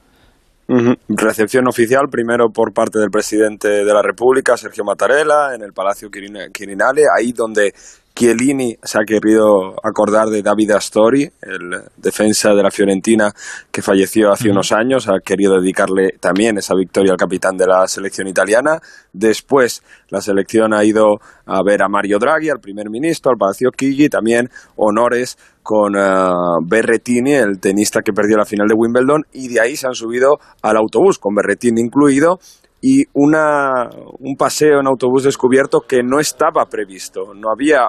[1.10, 6.10] Recepción oficial, primero por parte del presidente de la República, Sergio Mattarella, en el Palacio
[6.12, 7.74] Quirinale, ahí donde
[8.14, 13.32] Chiellini se ha querido acordar de David Astori, el defensa de la Fiorentina
[13.72, 17.88] que falleció hace unos años, ha querido dedicarle también esa victoria al capitán de la
[17.88, 18.80] selección italiana.
[19.14, 23.70] Después la selección ha ido a ver a Mario Draghi, al primer ministro, al Palacio
[23.76, 29.48] Chigi, también honores con uh, Berretini, el tenista que perdió la final de Wimbledon, y
[29.48, 32.40] de ahí se han subido al autobús, con Berretini incluido,
[32.82, 33.90] y una,
[34.20, 37.34] un paseo en autobús descubierto que no estaba previsto.
[37.36, 37.84] No había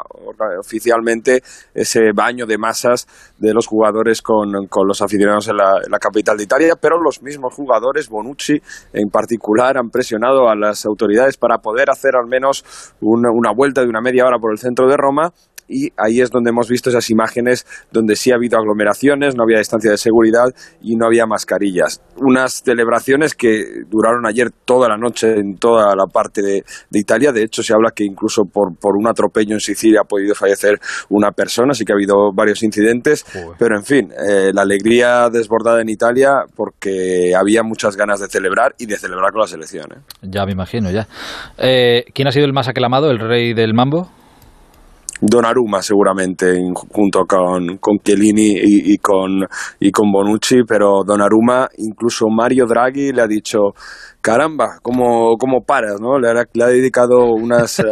[0.60, 1.42] oficialmente
[1.74, 3.06] ese baño de masas
[3.38, 7.00] de los jugadores con, con los aficionados en la, en la, capital de Italia, pero
[7.00, 8.60] los mismos jugadores, Bonucci
[8.92, 12.64] en particular, han presionado a las autoridades para poder hacer al menos
[13.00, 15.32] una, una vuelta de una media hora por el centro de Roma
[15.68, 19.58] y ahí es donde hemos visto esas imágenes donde sí ha habido aglomeraciones, no había
[19.58, 20.46] distancia de seguridad
[20.80, 22.02] y no había mascarillas.
[22.16, 27.32] Unas celebraciones que duraron ayer toda la noche en toda la parte de, de Italia.
[27.32, 30.78] De hecho, se habla que incluso por, por, un atropello en Sicilia ha podido fallecer
[31.08, 33.24] una persona, así que ha habido varios incidentes.
[33.58, 38.74] Pero en fin, eh, la alegría desbordada en Italia porque había muchas ganas de celebrar
[38.78, 39.86] y de celebrar con la selección.
[39.92, 40.00] ¿eh?
[40.22, 41.06] Ya me imagino, ya.
[41.58, 44.08] Eh, ¿Quién ha sido el más aclamado, el rey del mambo?
[45.24, 46.58] Donnarumma seguramente
[46.90, 49.46] junto con, con Chiellini y, y, con,
[49.78, 53.72] y con Bonucci, pero Donnarumma, incluso Mario Draghi le ha dicho
[54.22, 56.00] caramba, ¿cómo, cómo paras?
[56.00, 56.18] ¿no?
[56.18, 57.82] Le, ha, le ha dedicado unas, uh,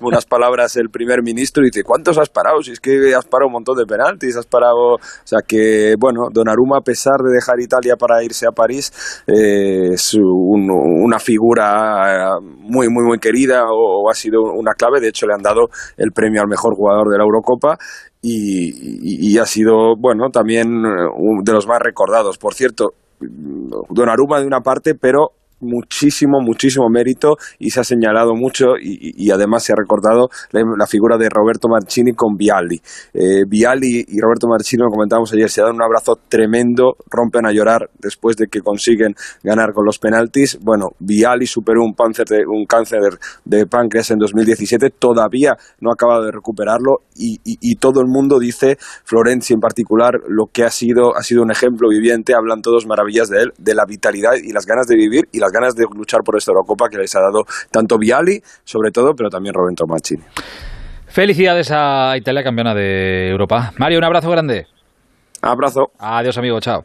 [0.00, 2.62] unas palabras el primer ministro y dice, ¿cuántos has parado?
[2.62, 4.94] Si es que has parado un montón de penaltis, has parado...
[4.94, 8.92] O sea que, bueno, Donnarumma, a pesar de dejar Italia para irse a París,
[9.26, 15.00] eh, es un, una figura muy, muy, muy querida o, o, ha sido una clave.
[15.00, 17.76] De hecho, le han dado el premio al mejor jugador de la Eurocopa.
[18.22, 22.38] Y, y, y ha sido, bueno, también de los más recordados.
[22.38, 22.90] Por cierto,
[23.90, 29.62] Donnarumma de una parte, pero muchísimo, muchísimo mérito y se ha señalado mucho y, además
[29.64, 32.80] se ha recordado la, figura de Roberto Marchini con Vialli.
[33.14, 37.90] Eh, y Roberto Marchini, lo comentábamos ayer, se dan un abrazo tremendo, rompen a llorar
[37.98, 40.58] después de que consiguen ganar con los penaltis.
[40.60, 42.26] Bueno, Vialli superó un, cáncer
[43.44, 48.38] de, páncreas en 2017, todavía no ha acabado de recuperarlo y, y, todo el mundo
[48.38, 52.86] dice, Florenzi en particular, lo que ha sido, ha sido un ejemplo viviente, hablan todos
[52.86, 55.84] maravillas de él, de la vitalidad y las ganas de vivir y las ganas de
[55.94, 59.86] luchar por esta Eurocopa que les ha dado tanto Viali, sobre todo, pero también Roberto
[59.86, 60.22] Mancini.
[61.06, 63.72] Felicidades a Italia, campeona de Europa.
[63.78, 64.66] Mario, un abrazo grande.
[65.42, 65.90] Abrazo.
[65.98, 66.60] Adiós, amigo.
[66.60, 66.84] Chao.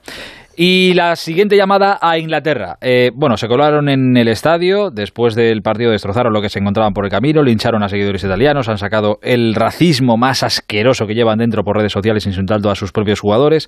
[0.58, 2.78] Y la siguiente llamada a Inglaterra.
[2.80, 6.94] Eh, bueno, se colaron en el estadio, después del partido destrozaron lo que se encontraban
[6.94, 11.40] por el camino, lincharon a seguidores italianos, han sacado el racismo más asqueroso que llevan
[11.40, 13.68] dentro por redes sociales insultando a sus propios jugadores.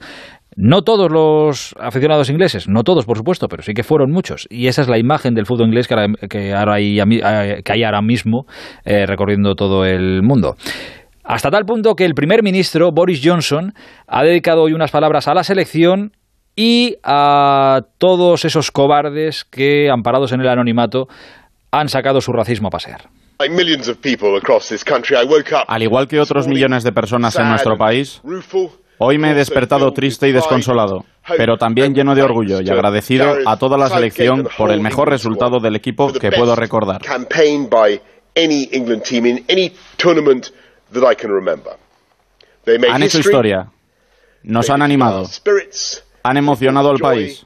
[0.56, 4.48] No todos los aficionados ingleses, no todos por supuesto, pero sí que fueron muchos.
[4.50, 7.00] Y esa es la imagen del fútbol inglés que, ahora, hay
[7.84, 8.46] ahora mismo
[8.86, 10.56] eh, recorriendo todo el mundo.
[11.26, 13.74] Hasta tal punto que el primer ministro, Boris Johnson,
[14.08, 16.14] ha dedicado hoy unas palabras a la selección
[16.60, 21.08] y a todos esos cobardes que, amparados en el anonimato,
[21.72, 23.10] han sacado su racismo a pasear.
[25.68, 28.20] Al igual que otros millones de personas en nuestro país,
[28.98, 31.06] hoy me he despertado triste y desconsolado,
[31.38, 35.60] pero también lleno de orgullo y agradecido a toda la selección por el mejor resultado
[35.60, 37.02] del equipo que puedo recordar.
[42.90, 43.68] Han hecho historia,
[44.42, 45.28] nos han animado,
[46.28, 47.46] han emocionado al país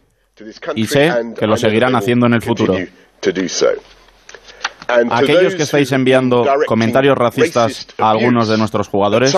[0.76, 2.76] y sé que lo seguirán haciendo en el futuro.
[5.10, 9.34] Aquellos que estáis enviando comentarios racistas a algunos de nuestros jugadores,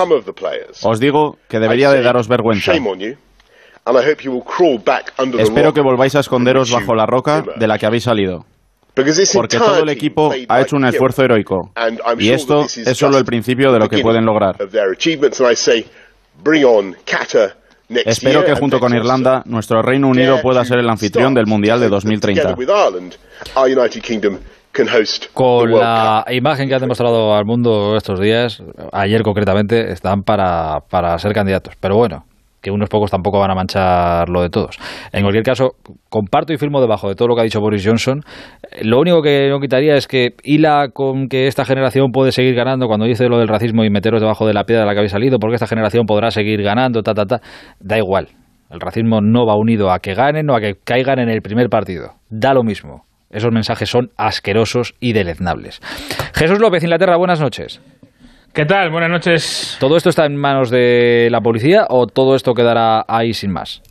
[0.82, 2.72] os digo que debería de daros vergüenza.
[5.38, 8.46] Espero que volváis a esconderos bajo la roca de la que habéis salido.
[9.34, 11.72] Porque todo el equipo ha hecho un esfuerzo heroico.
[12.18, 14.56] Y esto es solo el principio de lo que pueden lograr.
[17.88, 21.88] Espero que junto con Irlanda, nuestro Reino Unido pueda ser el anfitrión del Mundial de
[21.88, 22.54] 2030.
[25.32, 31.16] Con la imagen que han demostrado al mundo estos días, ayer concretamente, están para, para
[31.18, 31.74] ser candidatos.
[31.78, 32.24] Pero bueno,
[32.64, 34.78] que unos pocos tampoco van a manchar lo de todos.
[35.12, 35.72] En cualquier caso,
[36.08, 38.22] comparto y firmo debajo de todo lo que ha dicho Boris Johnson.
[38.80, 42.86] Lo único que no quitaría es que hila con que esta generación puede seguir ganando
[42.86, 45.12] cuando dice lo del racismo y meteros debajo de la piedra de la que habéis
[45.12, 47.42] salido, porque esta generación podrá seguir ganando, ta, ta, ta.
[47.80, 48.28] Da igual.
[48.70, 51.68] El racismo no va unido a que ganen o a que caigan en el primer
[51.68, 52.14] partido.
[52.30, 53.04] Da lo mismo.
[53.30, 55.80] Esos mensajes son asquerosos y deleznables.
[56.34, 57.80] Jesús López, Inglaterra, buenas noches.
[58.54, 58.90] ¿Qué tal?
[58.90, 59.76] Buenas noches.
[59.80, 63.82] ¿Todo esto está en manos de la policía o todo esto quedará ahí sin más?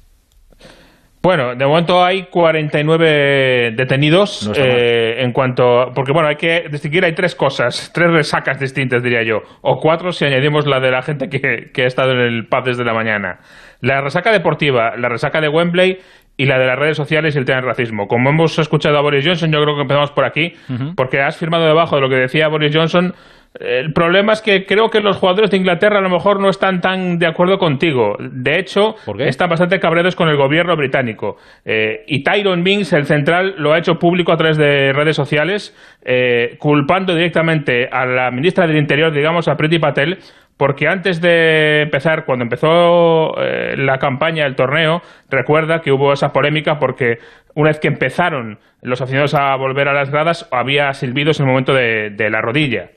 [1.22, 5.92] Bueno, de momento hay 49 detenidos eh, en cuanto...
[5.94, 10.14] Porque bueno, hay que distinguir, hay tres cosas, tres resacas distintas diría yo, o cuatro
[10.14, 12.94] si añadimos la de la gente que, que ha estado en el pub desde la
[12.94, 13.40] mañana.
[13.82, 15.98] La resaca deportiva, la resaca de Wembley
[16.38, 18.08] y la de las redes sociales y el tema del racismo.
[18.08, 20.54] Como hemos escuchado a Boris Johnson, yo creo que empezamos por aquí,
[20.96, 23.14] porque has firmado debajo de lo que decía Boris Johnson
[23.60, 26.82] el problema es que creo que los jugadores de Inglaterra a lo mejor no están
[26.82, 28.18] tan de acuerdo contigo.
[28.20, 31.38] De hecho, están bastante cabreados con el gobierno británico.
[31.64, 35.76] Eh, y Tyron Mings, el central, lo ha hecho público a través de redes sociales,
[36.04, 40.18] eh, culpando directamente a la ministra del Interior, digamos, a Priti Patel,
[40.58, 46.34] porque antes de empezar, cuando empezó eh, la campaña, el torneo, recuerda que hubo esa
[46.34, 47.20] polémica porque
[47.54, 51.52] una vez que empezaron los aficionados a volver a las gradas, había silbidos en el
[51.52, 52.90] momento de la rodilla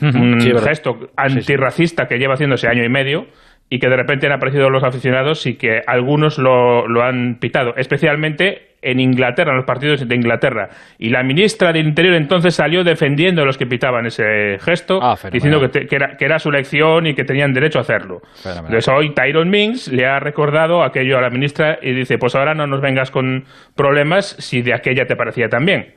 [0.00, 3.26] un gesto antirracista que lleva haciéndose año y medio
[3.70, 8.68] y que de repente han aparecido los aficionados y que algunos lo, han pitado, especialmente
[8.80, 10.70] en Inglaterra, en los partidos de Inglaterra.
[10.98, 15.16] Y la ministra del Interior entonces salió defendiendo a los que pitaban ese gesto, ah,
[15.32, 18.22] diciendo que, era, que, era, su elección y que tenían derecho a hacerlo.
[18.44, 22.54] Entonces hoy Tyrone Mings le ha recordado aquello a la ministra y dice, pues ahora
[22.54, 25.94] no nos vengas con problemas si de aquella te parecía también.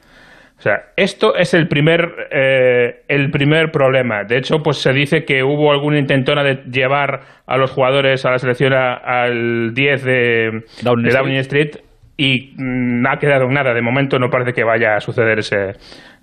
[0.62, 4.26] O sea, esto es el primer, eh, el primer problema.
[4.26, 8.30] De hecho, pues se dice que hubo alguna intentona de llevar a los jugadores a
[8.30, 11.78] la selección al 10 de Downing, Street.
[12.15, 13.74] y no mm, ha quedado nada.
[13.74, 15.78] De momento no parece que vaya a suceder ese,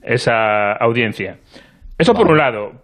[0.04, 1.38] esa audiencia.
[1.98, 2.74] Eso por un lado.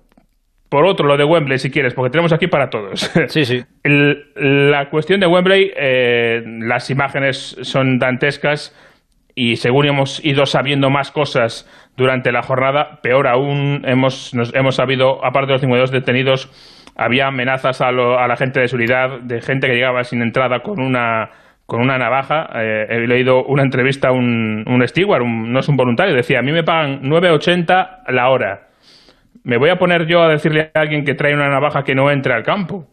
[0.69, 3.13] Por otro, lo de Wembley, si quieres, porque tenemos aquí para todos.
[3.29, 3.65] Sí, sí.
[3.85, 8.75] la cuestión de Wembley, eh, las imágenes son dantescas
[9.35, 15.25] y según hemos ido sabiendo más cosas durante la jornada, peor aún hemos, hemos sabido,
[15.25, 16.51] aparte de los 52 detenidos,
[16.97, 21.31] había amenazas a, la gente de seguridad, de gente que llegaba sin entrada con una,
[21.67, 22.49] con una navaja.
[22.55, 26.43] Eh, he leído una entrevista a un, un steward, no es un voluntario, decía, a
[26.43, 28.69] mí me pagan 9,80 la hora.
[29.43, 32.11] ¿Me voy a poner yo a decirle a alguien que trae una navaja que no
[32.11, 32.87] entre al campo?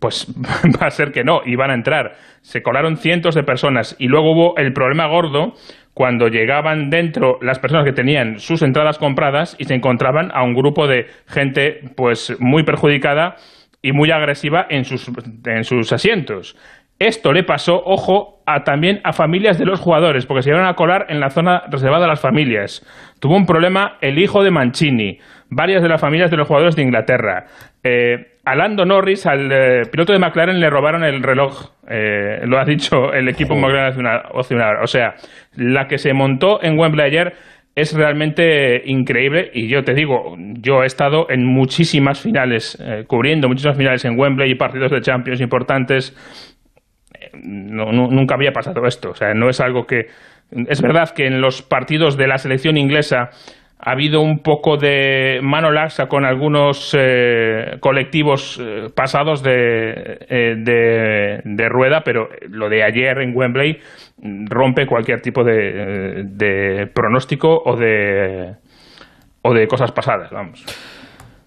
[0.00, 0.26] Pues
[0.82, 2.14] va a ser que no, y van a entrar.
[2.42, 5.54] Se colaron cientos de personas y luego hubo el problema gordo
[5.94, 10.54] cuando llegaban dentro las personas que tenían sus entradas compradas y se encontraban a un
[10.54, 13.36] grupo de gente pues muy perjudicada
[13.82, 15.10] y muy agresiva en sus,
[15.44, 16.56] en sus asientos.
[16.98, 20.74] Esto le pasó, ojo, a, también a familias de los jugadores, porque se iban a
[20.74, 22.84] colar en la zona reservada a las familias.
[23.20, 26.82] Tuvo un problema el hijo de Mancini, varias de las familias de los jugadores de
[26.82, 27.46] Inglaterra.
[27.84, 31.70] Eh, a Lando Norris, al eh, piloto de McLaren, le robaron el reloj.
[31.86, 35.14] Eh, lo ha dicho el equipo McLaren O sea,
[35.54, 37.34] la que se montó en Wembley ayer
[37.74, 39.50] es realmente increíble.
[39.52, 44.18] Y yo te digo, yo he estado en muchísimas finales, eh, cubriendo muchísimas finales en
[44.18, 46.16] Wembley y partidos de Champions importantes.
[47.34, 49.10] nunca había pasado esto.
[49.10, 50.06] O sea, no es algo que.
[50.68, 53.28] Es verdad que en los partidos de la selección inglesa
[53.80, 61.40] ha habido un poco de mano laxa con algunos eh, colectivos eh, pasados eh, de,
[61.44, 63.78] de, rueda, pero lo de ayer en Wembley
[64.46, 68.56] rompe cualquier tipo de, de pronóstico o de
[69.42, 70.64] o de cosas pasadas, vamos.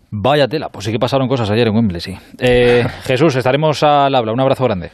[0.10, 2.18] Vaya tela, pues sí que pasaron cosas ayer en Wembley, sí.
[2.38, 4.34] Eh, Jesús, estaremos al habla.
[4.34, 4.92] Un abrazo grande.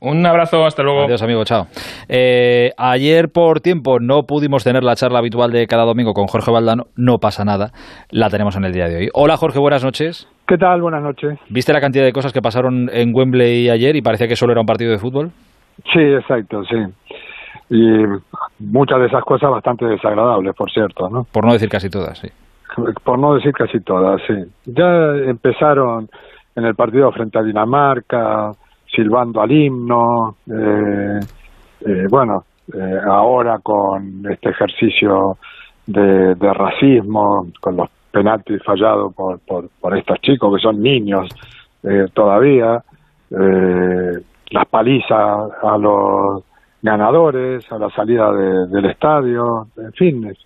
[0.00, 1.02] Un abrazo, hasta luego.
[1.02, 1.66] Adiós, amigo, chao.
[2.08, 6.52] Eh, ayer por tiempo no pudimos tener la charla habitual de cada domingo con Jorge
[6.52, 6.86] Valdano.
[6.94, 7.72] No pasa nada,
[8.10, 9.08] la tenemos en el día de hoy.
[9.12, 10.28] Hola, Jorge, buenas noches.
[10.46, 10.82] ¿Qué tal?
[10.82, 11.38] Buenas noches.
[11.48, 14.60] ¿Viste la cantidad de cosas que pasaron en Wembley ayer y parecía que solo era
[14.60, 15.32] un partido de fútbol?
[15.92, 16.76] Sí, exacto, sí.
[17.70, 18.04] Y
[18.60, 21.24] muchas de esas cosas bastante desagradables, por cierto, ¿no?
[21.24, 22.28] Por no decir casi todas, sí.
[23.04, 24.34] Por no decir casi todas, sí.
[24.64, 26.08] Ya empezaron
[26.54, 28.52] en el partido frente a Dinamarca,
[28.98, 31.20] silbando al himno, eh,
[31.86, 32.44] eh, bueno,
[32.74, 35.38] eh, ahora con este ejercicio
[35.86, 41.28] de, racismo, con los penaltis fallados por, por, estos chicos que son niños
[42.12, 42.82] todavía,
[43.30, 46.42] las palizas a los
[46.82, 50.36] ganadores, a la salida del estadio, en fin,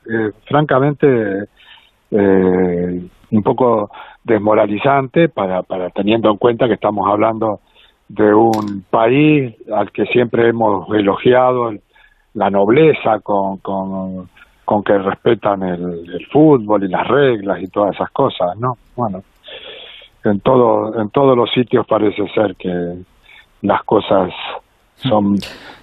[0.46, 1.48] francamente
[2.10, 3.90] un poco
[4.22, 7.60] desmoralizante para, para teniendo en cuenta que estamos hablando
[8.08, 11.72] de un país al que siempre hemos elogiado
[12.34, 14.28] la nobleza con, con,
[14.64, 18.76] con que respetan el, fútbol y las reglas y todas esas cosas, ¿no?
[18.96, 19.22] Bueno,
[20.24, 22.96] en todo en todos los sitios parece ser que
[23.62, 24.32] las cosas
[25.08, 25.36] son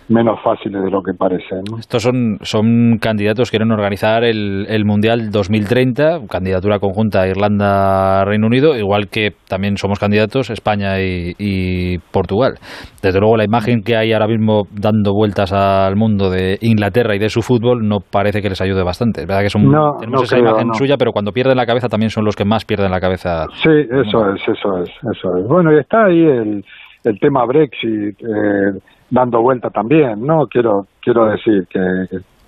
[0.10, 1.62] menos fáciles de lo que parecen.
[1.78, 8.76] Estos son, son candidatos que quieren organizar el, el Mundial 2030, candidatura conjunta Irlanda-Reino Unido,
[8.76, 12.56] igual que también somos candidatos España y, Portugal.
[13.02, 17.20] Desde luego la imagen que hay ahora mismo dando vueltas al mundo de Inglaterra y
[17.20, 19.22] de su fútbol no parece que les ayude bastante.
[19.22, 19.64] Es verdad que son,
[20.00, 22.92] tenemos esa imagen suya, pero cuando pierden la cabeza también son los que más pierden
[22.92, 23.46] la cabeza.
[23.62, 25.48] Sí, eso es, eso es, eso es.
[25.48, 26.64] Bueno, y está ahí el,
[27.04, 28.20] el tema Brexit.
[28.22, 28.80] Eh,
[29.10, 30.48] dando vuelta también, ¿no?
[30.48, 31.80] Quiero, quiero decir que,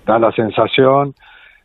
[0.06, 1.14] da la sensación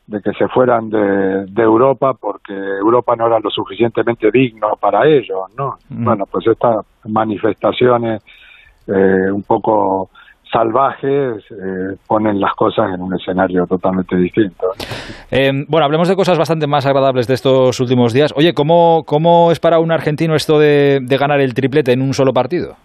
[0.05, 5.05] de que se fueran de, de, Europa porque Europa no era lo suficientemente digno para
[5.05, 5.77] ellos, ¿no?
[5.89, 6.05] Mm.
[6.05, 8.23] Bueno, pues estas manifestaciones
[8.87, 10.09] eh, un poco
[10.51, 14.67] salvajes eh, ponen las cosas en un escenario totalmente distinto.
[15.29, 18.33] Eh, bueno, hablemos de cosas bastante más agradables de estos últimos días.
[18.35, 22.13] Oye, ¿cómo, cómo es para un argentino esto de, de ganar el triplete en un
[22.13, 22.75] solo partido?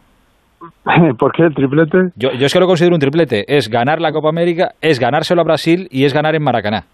[1.18, 2.10] ¿Por qué el triplete?
[2.16, 3.44] Yo, yo es que lo considero un triplete.
[3.48, 6.84] Es ganar la Copa América, es ganárselo a Brasil y es ganar en Maracaná.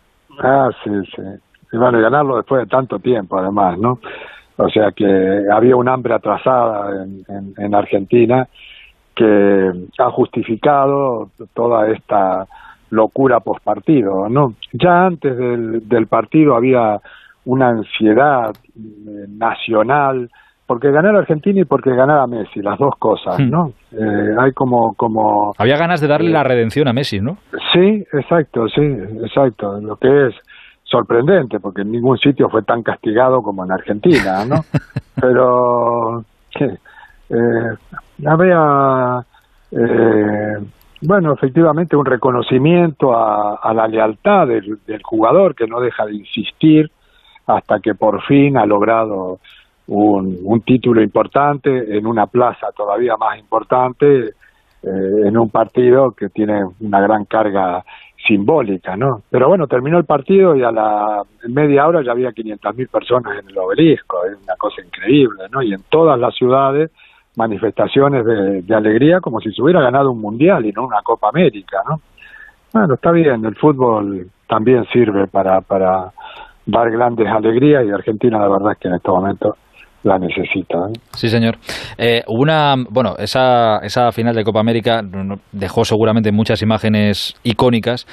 [0.40, 1.22] Ah, sí, sí.
[1.72, 3.98] Y bueno, y ganarlo después de tanto tiempo, además, ¿no?
[4.56, 8.48] O sea que había un hambre atrasada en, en, Argentina
[9.14, 12.46] que ha justificado toda esta
[12.90, 14.54] locura post partido, ¿no?
[14.72, 16.98] Ya antes del, del partido había
[17.44, 20.30] una ansiedad eh, nacional
[20.68, 23.50] porque ganar a Argentina y porque ganar a Messi, las dos cosas, hmm.
[23.50, 23.72] ¿no?
[23.90, 25.54] Eh, hay como, como...
[25.56, 27.38] Había ganas de darle la redención a Messi, ¿no?
[27.72, 29.80] Sí, exacto, sí, exacto.
[29.80, 30.34] Lo que es
[30.84, 34.56] sorprendente, porque en ningún sitio fue tan castigado como en Argentina, ¿no?
[35.18, 36.22] Pero,
[36.60, 39.24] eh, había,
[39.72, 40.58] eh,
[41.00, 46.16] bueno, efectivamente un reconocimiento a, a la lealtad del, del jugador que no deja de
[46.16, 46.90] insistir
[47.46, 49.38] hasta que por fin ha logrado
[49.88, 54.28] un, un título importante en una plaza todavía más importante,
[54.82, 57.82] eh, en un partido que tiene una gran carga
[58.26, 59.22] simbólica, ¿no?
[59.30, 63.48] Pero bueno, terminó el partido y a la media hora ya había 500.000 personas en
[63.48, 65.62] el obelisco, es una cosa increíble, ¿no?
[65.62, 66.90] Y en todas las ciudades
[67.36, 71.30] manifestaciones de, de alegría como si se hubiera ganado un mundial y no una Copa
[71.30, 72.00] América, ¿no?
[72.72, 76.12] Bueno, está bien, el fútbol también sirve para, para
[76.66, 79.56] dar grandes alegrías y Argentina la verdad es que en este momento
[80.02, 80.78] la necesita.
[80.88, 80.98] ¿eh?
[81.14, 81.56] Sí, señor.
[81.96, 85.02] Eh, una, bueno, esa, esa final de Copa América
[85.52, 88.06] dejó seguramente muchas imágenes icónicas.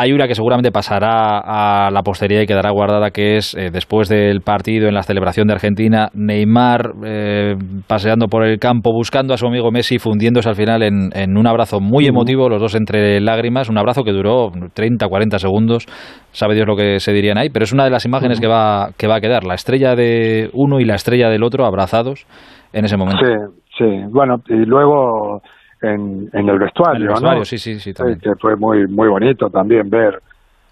[0.00, 4.08] Hay una que seguramente pasará a la posteridad y quedará guardada, que es eh, después
[4.08, 7.56] del partido en la celebración de Argentina, Neymar eh,
[7.88, 11.80] paseando por el campo, buscando a su amigo Messi, fundiéndose al final en, un abrazo
[11.80, 15.86] muy emotivo, los dos entre lágrimas, un abrazo que duró 30, 40 segundos,
[16.30, 18.90] sabe Dios lo que se dirían ahí, pero es una de las imágenes que, va,
[18.96, 22.24] que va a quedar, la estrella de uno y la estrella del otro abrazados
[22.72, 23.26] en ese momento.
[23.26, 23.32] Sí,
[23.78, 25.42] sí, bueno, y luego
[25.82, 27.44] en, en el vestuario, ¿no?
[27.44, 28.20] Sí, sí, sí, también.
[28.20, 30.20] que fue muy, muy bonito también ver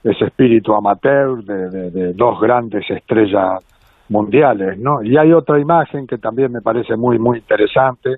[0.02, 3.64] ese espíritu amateur de, de, dos grandes estrellas
[4.08, 5.02] mundiales, ¿no?
[5.02, 8.16] Y hay otra imagen que también me parece muy, muy interesante,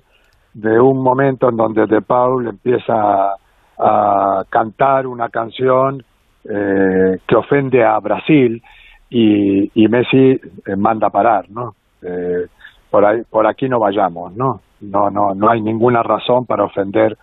[0.53, 3.33] de un momento en donde De Paul empieza
[3.77, 6.03] a, cantar una canción
[6.43, 8.61] eh, que ofende a Brasil
[9.09, 10.31] y, y Messi
[10.65, 11.73] eh, manda parar, ¿no?
[12.01, 12.45] Eh,
[12.89, 14.61] por ahí, por aquí no vayamos, ¿no?
[14.81, 17.17] No, no, no hay ninguna razón para ofender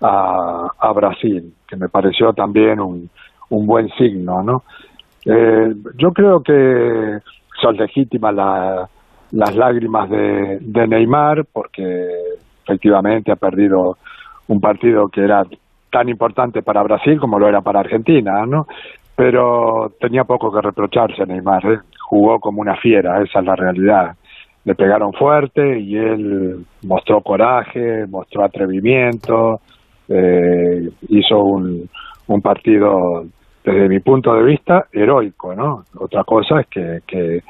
[0.00, 3.08] a, Brasil, que me pareció también un,
[3.48, 4.62] buen signo, ¿no?
[5.24, 7.18] Eh, yo creo que
[7.60, 8.34] son legítimas
[9.30, 12.08] las lágrimas de, de Neymar porque
[12.64, 13.98] efectivamente ha perdido
[14.48, 15.44] un partido que era
[15.90, 18.66] tan importante para Brasil como lo era para Argentina, ¿no?
[19.14, 21.78] Pero tenía poco que reprocharse Neymar, ¿eh?
[22.00, 24.16] jugó como una fiera, esa es la realidad.
[24.64, 29.60] Le pegaron fuerte y él mostró coraje, mostró atrevimiento,
[30.08, 31.88] eh, hizo un,
[32.28, 33.24] un partido
[33.64, 35.84] desde mi punto de vista heroico, ¿no?
[35.98, 37.40] Otra cosa es que, que,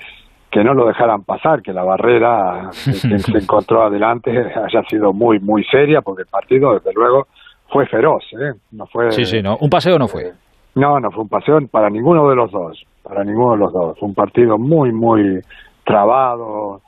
[0.50, 5.38] que no lo dejaran pasar, que la barrera que se encontró adelante haya sido muy,
[5.40, 7.26] muy seria, porque el partido, desde luego,
[7.68, 8.52] fue feroz, ¿eh?
[8.72, 9.10] No fue...
[9.12, 9.56] Sí, sí, ¿no?
[9.58, 10.32] ¿Un paseo no fue?
[10.74, 13.98] No, no fue un paseo para ninguno de los dos, para ninguno de los dos.
[13.98, 15.40] Fue un partido muy, muy
[15.84, 16.82] trabado,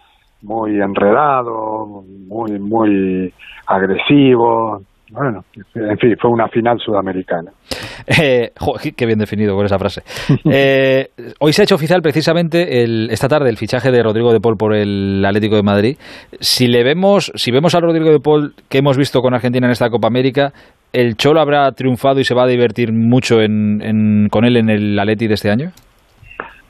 [0.45, 3.33] muy enredado, muy, muy
[3.67, 4.81] agresivo,
[5.15, 7.51] bueno, en fin, fue una final sudamericana.
[8.07, 8.51] Eh,
[8.97, 10.03] qué bien definido con esa frase.
[10.51, 11.09] Eh,
[11.41, 14.57] hoy se ha hecho oficial precisamente el, esta tarde el fichaje de Rodrigo de Paul
[14.57, 15.97] por el Atlético de Madrid.
[16.39, 19.73] Si le vemos, si vemos a Rodrigo de Paul que hemos visto con Argentina en
[19.73, 20.53] esta Copa América,
[20.93, 24.99] el Cholo habrá triunfado y se va a divertir mucho en, con él en el
[24.99, 25.71] Atleti de este año.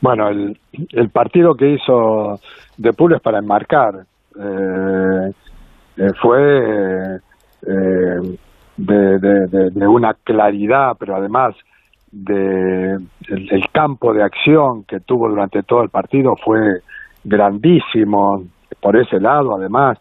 [0.04, 2.38] Bueno, el, el partido que hizo
[2.76, 4.04] de Paul es para enmarcar.
[4.38, 5.32] Eh,
[5.96, 7.16] eh fue
[7.66, 8.36] eh,
[8.76, 11.54] de, una claridad, pero además
[12.12, 12.98] de
[13.28, 16.82] el, campo de acción que tuvo durante todo el partido fue
[17.24, 18.44] grandísimo
[18.80, 19.98] por ese lado además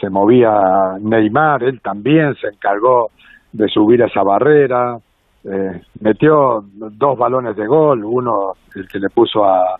[0.00, 3.10] se movía Neymar él también se encargó
[3.52, 4.98] de subir esa barrera
[5.48, 9.78] eh, metió dos balones de gol uno el que le puso a,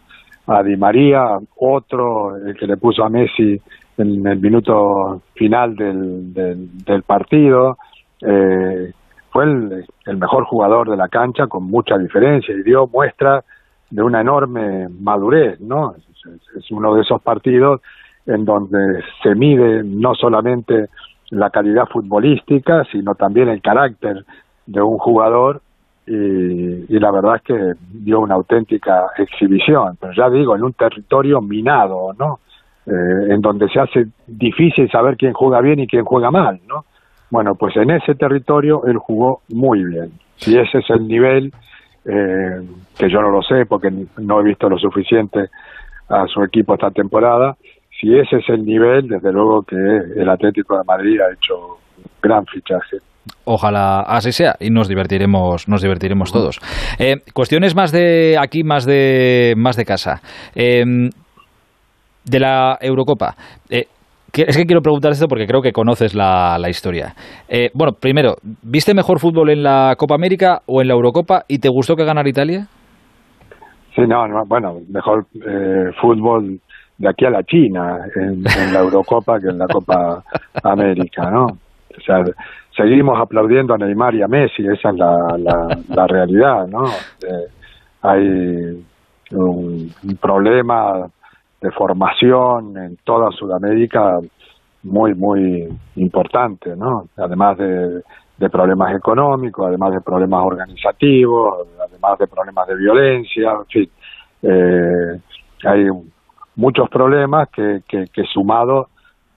[0.63, 3.61] Di María otro el que le puso a Messi
[3.99, 7.79] en el minuto final del, del, partido.
[8.21, 8.93] Eh,
[9.31, 13.43] fue el, mejor jugador de la cancha con mucha diferencia y dio muestra
[13.91, 15.95] de una enorme madurez, ¿no?
[15.97, 17.81] Es, uno de esos partidos
[18.27, 20.87] en donde se mide no solamente
[21.31, 24.25] la calidad futbolística, sino también el carácter
[24.67, 25.63] de un jugador
[26.07, 30.73] y, y, la verdad es que dio una auténtica exhibición, pero ya digo, en un
[30.73, 32.39] territorio minado, ¿no?
[32.87, 36.85] Eh, en donde se hace difícil saber quién juega bien y quién juega mal, ¿no?
[37.31, 40.13] Bueno, pues en ese territorio él jugó muy bien.
[40.37, 41.53] Si ese es el nivel,
[42.05, 42.61] eh,
[42.97, 45.49] que yo no lo sé porque no he visto lo suficiente
[46.09, 47.57] a su equipo esta temporada,
[48.01, 51.57] si ese es el nivel, desde luego que el Atlético de Madrid ha hecho
[51.99, 52.99] un gran fichaje.
[53.45, 56.61] Ojalá así sea y nos divertiremos, nos divertiremos todos.
[56.99, 60.21] Eh, cuestiones más de aquí, más de más de casa.
[60.55, 60.85] Eh,
[62.27, 63.35] de la Eurocopa.
[63.71, 63.87] Eh,
[64.33, 67.15] es que quiero preguntar esto porque creo que conoces la, historia.
[67.49, 71.59] Eh, bueno, primero, ¿viste mejor fútbol en la Copa América o en la Eurocopa y
[71.59, 72.67] te gustó que ganara Italia?
[73.95, 76.61] Sí, no, bueno, mejor eh, fútbol
[76.99, 80.23] de aquí a la China en, la Eurocopa que en la Copa
[80.63, 81.47] América, ¿no?
[81.97, 82.25] O sea,
[82.77, 85.17] seguimos aplaudiendo a Neymar y a Messi, esa es la,
[85.89, 86.85] la, realidad, ¿no?
[88.03, 88.85] hay
[89.33, 91.09] un problema
[91.61, 94.19] de formación en toda Sudamérica
[94.85, 97.09] muy, muy importante, ¿no?
[97.17, 98.03] Además de,
[98.51, 103.91] problemas económicos, además de problemas organizativos, además de problemas de violencia, en fin,
[104.43, 105.21] eh,
[105.65, 105.87] hay
[106.55, 108.89] muchos problemas que, que, que sumados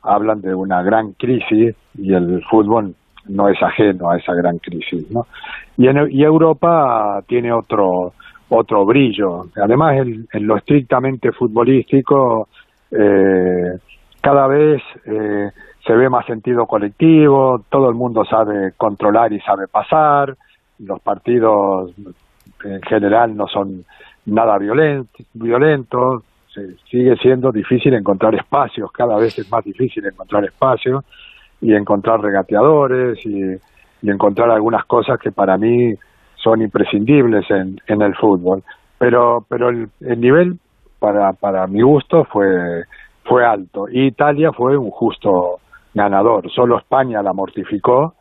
[0.02, 2.96] hablan de una gran crisis y el fútbol
[3.28, 5.28] no es ajeno a esa gran crisis, ¿no?
[5.78, 8.14] Y, en, y Europa tiene otro
[8.50, 9.46] otro brillo.
[9.56, 12.48] Además, en, lo estrictamente futbolístico,
[12.92, 13.78] eh,
[14.22, 15.52] cada vez eh,
[15.86, 20.36] se ve más sentido colectivo, todo el mundo sabe controlar y sabe pasar,
[20.80, 21.94] los partidos
[22.64, 23.86] en general no son
[24.26, 26.24] nada violentos,
[26.90, 31.04] sigue siendo difícil encontrar espacios, cada vez es más difícil encontrar espacios
[31.62, 33.58] y encontrar regateadores y,
[34.02, 35.94] encontrar algunas cosas que para mí
[36.36, 38.64] son imprescindibles en, en el fútbol.
[38.98, 39.90] Pero, pero el,
[40.22, 40.58] nivel,
[41.00, 42.84] para, para mi gusto, fue,
[43.26, 43.88] fue alto.
[43.90, 45.60] Y Italia fue un justo
[45.94, 46.50] ganador.
[46.52, 48.14] Solo España la mortificó,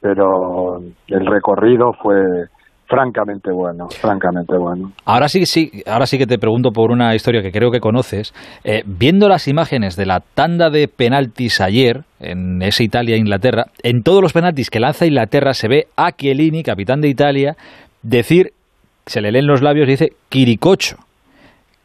[0.00, 2.46] pero el recorrido fue,
[2.94, 4.92] francamente bueno, francamente bueno.
[5.04, 8.32] Ahora sí, sí, ahora sí que te pregunto por una historia que creo que conoces.
[8.62, 14.22] Eh, viendo las imágenes de la tanda de penaltis ayer en esa Italia-Inglaterra, en todos
[14.22, 17.56] los penaltis que lanza Inglaterra se ve a Chiellini, capitán de Italia,
[18.02, 18.52] decir,
[19.06, 20.96] se le leen los labios y dice Quiricocho.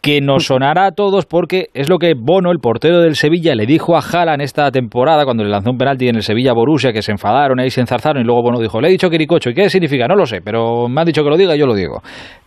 [0.02, 3.66] Que nos sonará a todos porque es lo que Bono, el portero del Sevilla, le
[3.66, 7.02] dijo a Haaland esta temporada cuando le lanzó un penalti en el Sevilla Borussia, que
[7.02, 9.70] se enfadaron y se enzarzaron y luego Bono dijo, le he dicho Quiricocho, ¿y qué
[9.70, 10.08] significa?
[10.08, 12.02] No lo sé, pero me han dicho que lo diga y yo lo digo.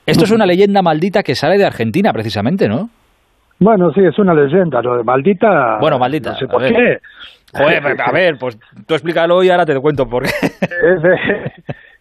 [0.06, 2.88] Esto es una leyenda maldita que sale de Argentina precisamente, ¿no?
[3.60, 5.76] Bueno, sí, es una leyenda, lo de maldita...
[5.80, 6.30] Bueno, maldita.
[6.30, 6.72] No sé por a ver.
[6.72, 6.96] qué.
[7.56, 10.30] Joder, a ver, pues tú explícalo y ahora te cuento por qué.
[10.46, 11.52] Es de-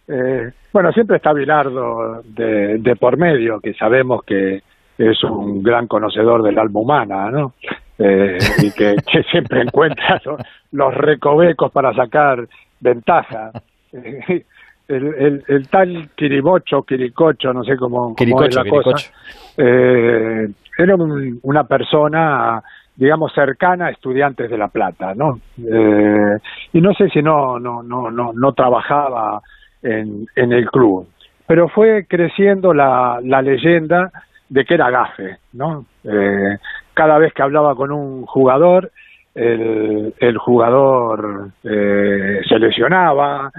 [0.08, 4.60] eh, bueno, siempre está Bilardo de, de por medio, que sabemos que
[4.98, 7.54] es un gran conocedor del alma humana, ¿no?
[7.98, 10.38] Eh, y que, que siempre encuentra lo-
[10.72, 12.46] los recovecos para sacar
[12.80, 13.50] ventaja.
[13.92, 14.44] Eh,
[14.88, 19.10] El, el, el tal Quiribocho, Quiricocho, no sé cómo, cómo es Quiricocho, la cosa,
[19.56, 22.60] eh, era un- una persona
[22.94, 26.36] digamos cercana a estudiantes de la plata no Eh,
[26.74, 29.40] y no sé si no no no no no trabajaba
[29.82, 31.06] en, en el club
[31.46, 34.10] pero fue creciendo la, la leyenda
[34.52, 36.58] de que era gafe no Eh,
[36.94, 38.90] cada vez que hablaba con un jugador
[39.34, 43.50] el, el jugador eh, se lesionaba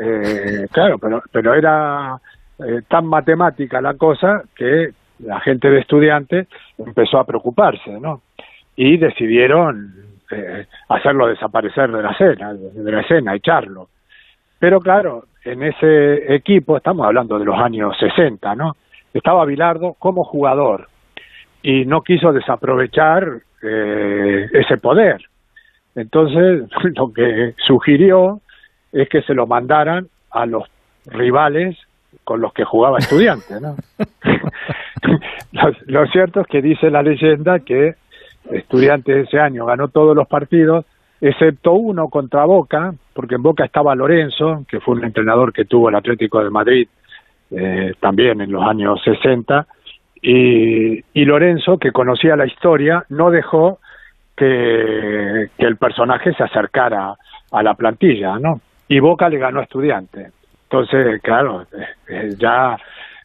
[0.00, 2.18] eh, claro pero pero era
[2.58, 4.92] eh, tan matemática la cosa que
[5.24, 6.48] la gente de estudiantes
[6.78, 8.22] empezó a preocuparse, ¿no?
[8.76, 9.92] Y decidieron
[10.30, 13.88] eh, hacerlo desaparecer de la escena, de la escena, echarlo.
[14.58, 18.76] Pero claro, en ese equipo, estamos hablando de los años 60, ¿no?
[19.14, 20.88] Estaba Bilardo como jugador
[21.62, 25.22] y no quiso desaprovechar eh, ese poder.
[25.94, 28.40] Entonces, lo que sugirió
[28.92, 30.64] es que se lo mandaran a los
[31.06, 31.76] rivales
[32.24, 33.76] con los que jugaba estudiante, ¿no?
[35.52, 37.94] lo, lo cierto es que dice la leyenda que
[38.50, 40.84] estudiante ese año ganó todos los partidos,
[41.20, 45.88] excepto uno contra Boca, porque en Boca estaba Lorenzo, que fue un entrenador que tuvo
[45.88, 46.88] el Atlético de Madrid
[47.56, 49.66] eh, también en los años 60,
[50.22, 53.80] y, y Lorenzo, que conocía la historia, no dejó
[54.36, 57.14] que, que el personaje se acercara
[57.50, 58.60] a la plantilla, ¿no?
[58.88, 60.30] Y Boca le ganó a Estudiante.
[60.64, 62.76] Entonces, claro, eh, eh, ya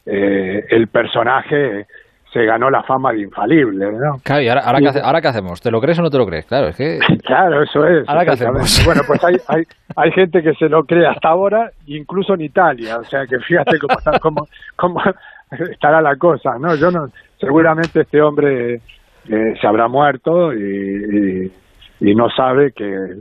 [0.05, 1.85] eh, el personaje
[2.33, 4.17] se ganó la fama de infalible, ¿no?
[4.23, 5.61] Claro, y ahora, ahora, ¿qué, hace- ahora qué hacemos?
[5.61, 6.45] ¿Te lo crees o no te lo crees?
[6.45, 6.99] Claro, es que...
[7.25, 8.07] Claro, eso es.
[8.07, 8.83] Ahora, ¿qué hacemos?
[8.85, 9.63] Bueno, pues hay, hay,
[9.95, 12.97] hay gente que se lo cree hasta ahora, incluso en Italia.
[12.99, 15.01] O sea, que fíjate cómo, está- cómo, cómo
[15.71, 16.75] estará la cosa, ¿no?
[16.75, 17.07] Yo no,
[17.39, 18.75] seguramente este hombre
[19.29, 21.51] eh, se habrá muerto y,
[22.01, 23.15] y, y no sabe que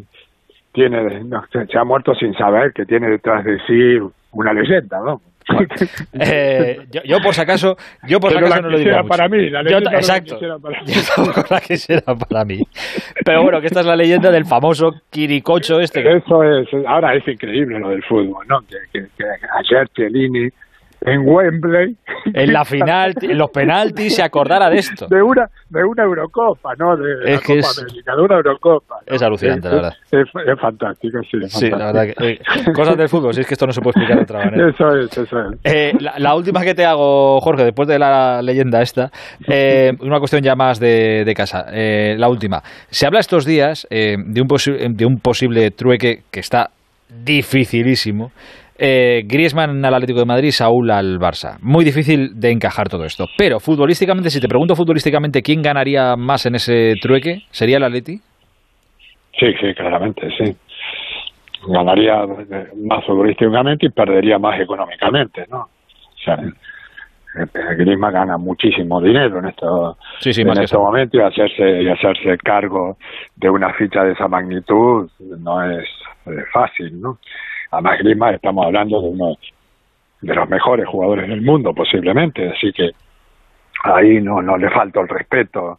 [0.73, 3.99] tiene, no, se se ha muerto sin saber que tiene detrás de sí
[4.33, 5.21] una leyenda, ¿no?
[6.19, 7.77] Eh, yo, yo, por si acaso,
[8.09, 9.09] yo por si acaso no lo digo mucho.
[9.09, 10.39] para mí, la Yo no exacto.
[10.61, 10.93] para mí.
[10.93, 12.63] Yo tampoco la quisiera para mí.
[13.25, 16.01] Pero bueno, que esta es la leyenda del famoso Quiricocho este.
[16.17, 18.61] Eso es, ahora es increíble lo del fútbol, ¿no?
[18.63, 19.25] Que, que- que
[19.59, 20.49] ayer Chiellini
[21.07, 21.97] en Wembley
[22.35, 25.07] En la final, en los penaltis, se acordara de esto.
[25.07, 26.97] de una de una Eurocopa, ¿no?
[26.97, 28.97] De la Es que Copa es- América, de una Eurocopa.
[29.07, 29.15] ¿no?
[29.17, 29.93] Es alucinante, la verdad.
[30.11, 31.39] Es, es fantástico, sí.
[31.43, 32.25] es Sí, la fantástico.
[32.25, 32.71] verdad que...
[32.71, 34.69] eh, cosas del fútbol, si es que esto no se puede explicar de otra manera.
[34.77, 35.59] Eso es, eso es.
[35.65, 39.11] Eh, la, la última que te hago, Jorge, después de la leyenda esta,
[39.49, 41.67] eh, una cuestión ya más de, de casa.
[41.73, 42.63] Eh, la última.
[42.91, 44.49] Se habla estos días eh, de, un
[44.97, 46.71] de un posible trueque que está
[47.25, 48.33] dificilísimo.
[48.79, 51.57] Eh, Griezmann al Atlético de Madrid, Saúl al Barça.
[51.63, 53.25] Muy difícil de encajar todo esto.
[53.39, 58.19] Pero futbolísticamente, si te pregunto futbolísticamente quién ganaría más en ese trueque, ¿sería el Atleti?
[59.39, 60.55] Sí, sí, claramente, sí.
[61.69, 62.27] Ganaría
[62.87, 65.61] más futbolísticamente y perdería más económicamente, ¿no?
[65.63, 67.47] O sea, eh,
[67.79, 70.81] Griezmann gana muchísimo dinero en esto Sí, sí, en este eso.
[70.81, 72.97] momento y hacerse y hacerse cargo
[73.37, 75.11] de una ficha de esa magnitud
[75.41, 75.85] no es
[76.27, 77.19] eh, fácil, ¿no?
[77.71, 79.37] Además Griezmann estamos hablando de uno
[80.21, 82.91] de los mejores jugadores del mundo posiblemente, así que
[83.85, 85.79] ahí no no le falta el respeto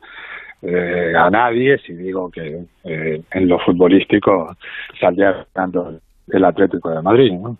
[0.61, 4.55] eh, a nadie si digo que eh, en lo futbolístico
[4.99, 5.99] saldría ganando
[6.31, 7.57] el Atlético de Madrid, ¿no?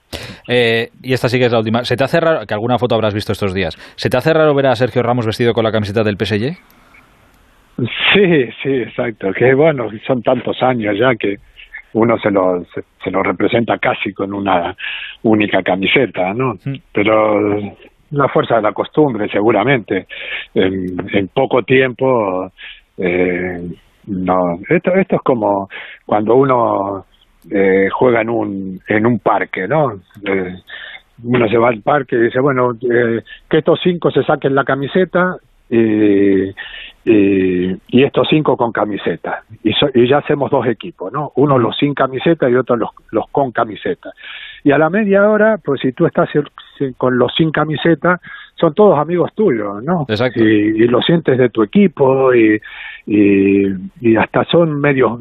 [0.47, 1.83] Eh, y esta sí que es la última.
[1.83, 4.53] ¿Se te hace raro, que alguna foto habrás visto estos días, ¿se te hace raro
[4.55, 6.57] ver a Sergio Ramos vestido con la camiseta del PSG?
[7.77, 9.31] Sí, sí, exacto.
[9.33, 11.35] Que bueno, son tantos años ya que
[11.97, 14.75] uno se lo, se, se lo representa casi con una
[15.23, 16.57] única camiseta, ¿no?
[16.93, 17.59] Pero
[18.11, 20.07] la fuerza de la costumbre, seguramente.
[20.53, 22.51] En, en poco tiempo,
[22.97, 23.59] eh,
[24.07, 24.59] no.
[24.69, 25.69] Esto, esto es como
[26.05, 27.05] cuando uno
[27.49, 29.99] eh, juega en un, en un parque, ¿no?
[30.23, 30.55] Eh,
[31.23, 34.63] uno se va al parque y dice, bueno, eh, que estos cinco se saquen la
[34.63, 35.37] camiseta
[35.69, 36.53] y,
[37.07, 39.43] y, y estos cinco con camiseta.
[39.63, 41.31] Y, so- y ya hacemos dos equipos, ¿no?
[41.35, 44.11] Uno los sin camiseta y otro los, los con camiseta.
[44.63, 46.29] Y a la media hora, pues si tú estás
[46.97, 48.19] con los sin camiseta,
[48.55, 50.05] son todos amigos tuyos, ¿no?
[50.09, 50.43] Exacto.
[50.43, 52.59] Y, y lo sientes de tu equipo y,
[53.05, 53.67] y,
[54.01, 55.19] y hasta son medios,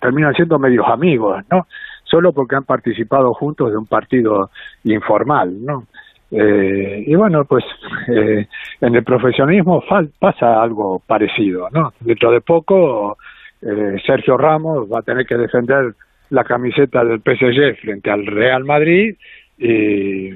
[0.00, 1.66] terminan siendo medios amigos, ¿no?
[2.04, 4.50] Solo porque han participado juntos de un partido
[4.84, 5.84] informal, ¿no?
[6.30, 7.64] Eh, y bueno, pues
[8.08, 8.46] eh,
[8.80, 9.82] en el profesionismo
[10.18, 11.92] pasa algo parecido, ¿no?
[12.00, 13.16] Dentro de poco
[13.62, 15.94] eh, Sergio Ramos va a tener que defender
[16.30, 19.16] la camiseta del PSG frente al Real Madrid
[19.56, 20.34] y,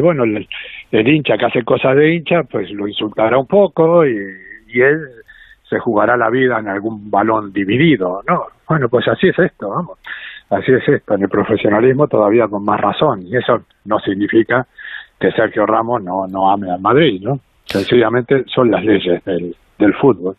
[0.00, 0.48] bueno, el,
[0.90, 4.16] el hincha que hace cosas de hincha, pues lo insultará un poco y,
[4.68, 4.98] y él
[5.68, 8.46] se jugará la vida en algún balón dividido, ¿no?
[8.68, 9.98] Bueno, pues así es esto, vamos.
[10.52, 14.66] Así es esto, en el profesionalismo todavía con más razón, y eso no significa
[15.18, 17.40] que Sergio Ramos no, no ame al Madrid, ¿no?
[17.64, 20.36] Sencillamente son las leyes del, del fútbol.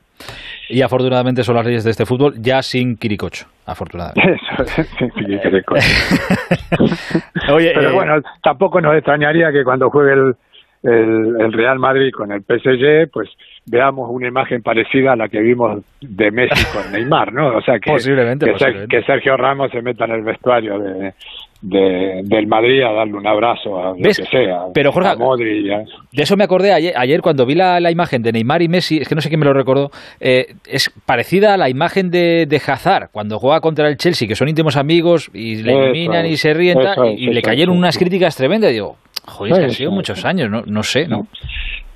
[0.70, 4.34] Y afortunadamente son las leyes de este fútbol, ya sin Quiricocho, afortunadamente.
[4.34, 6.16] Eso, cueste.
[7.52, 10.36] Oye, Pero eh, bueno, tampoco nos extrañaría que cuando juegue el,
[10.84, 13.30] el, el Real Madrid con el PSG, pues
[13.66, 17.58] veamos una imagen parecida a la que vimos de Messi con Neymar, ¿no?
[17.58, 18.98] O sea, que, Posiblemente, que, Ser- posiblemente.
[18.98, 21.14] que Sergio Ramos se meta en el vestuario de,
[21.62, 24.66] de- del Madrid a darle un abrazo a lo que sea.
[24.74, 25.78] Pero, Jorge, a Modri y a-
[26.12, 28.98] De eso me acordé ayer, ayer cuando vi la, la imagen de Neymar y Messi,
[28.98, 29.90] es que no sé quién me lo recordó,
[30.20, 34.36] eh, es parecida a la imagen de, de Hazard, cuando juega contra el Chelsea, que
[34.36, 38.36] son íntimos amigos y le eliminan y se es, y, y le cayeron unas críticas
[38.36, 38.72] tremendas.
[38.72, 41.28] Y digo, joder, es que han sido muchos años, no, no sé, ¿no?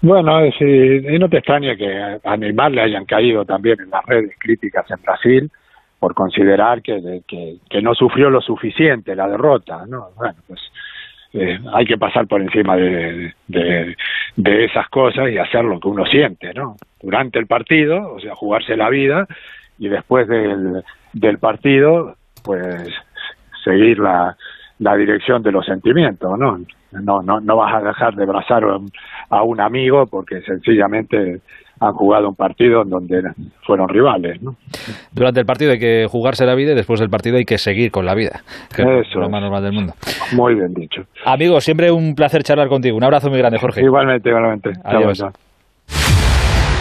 [0.01, 4.05] Bueno, eh, y no te extraña que a Neymar le hayan caído también en las
[4.05, 5.51] redes críticas en Brasil
[5.99, 10.09] por considerar que, que, que no sufrió lo suficiente la derrota, ¿no?
[10.15, 10.61] Bueno, pues
[11.33, 13.95] eh, hay que pasar por encima de, de,
[14.35, 16.75] de esas cosas y hacer lo que uno siente, ¿no?
[17.01, 19.27] Durante el partido, o sea, jugarse la vida
[19.79, 20.83] y después del,
[21.13, 22.87] del partido, pues
[23.63, 24.37] seguir la,
[24.79, 26.59] la dirección de los sentimientos, ¿no?
[26.91, 28.63] No, no, no vas a dejar de abrazar
[29.29, 31.41] a un, amigo porque sencillamente
[31.79, 33.21] han jugado un partido en donde
[33.65, 34.55] fueron rivales, ¿no?
[35.11, 37.91] Durante el partido hay que jugarse la vida y después del partido hay que seguir
[37.91, 38.41] con la vida.
[38.75, 39.31] Que es Eso lo es.
[39.31, 39.93] más normal del mundo.
[40.33, 41.03] Muy bien dicho.
[41.25, 42.97] Amigo, siempre un placer charlar contigo.
[42.97, 43.81] Un abrazo muy grande, Jorge.
[43.81, 44.71] Igualmente, igualmente.
[44.83, 45.17] Adiós.
[45.17, 45.31] chao.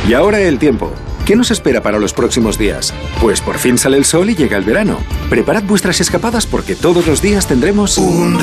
[0.09, 0.93] Y ahora el tiempo.
[1.25, 2.95] ¿Qué nos espera para los próximos días?
[3.21, 4.99] Pues por fin sale el sol y llega el verano.
[5.29, 8.39] Preparad vuestras escapadas porque todos los días tendremos un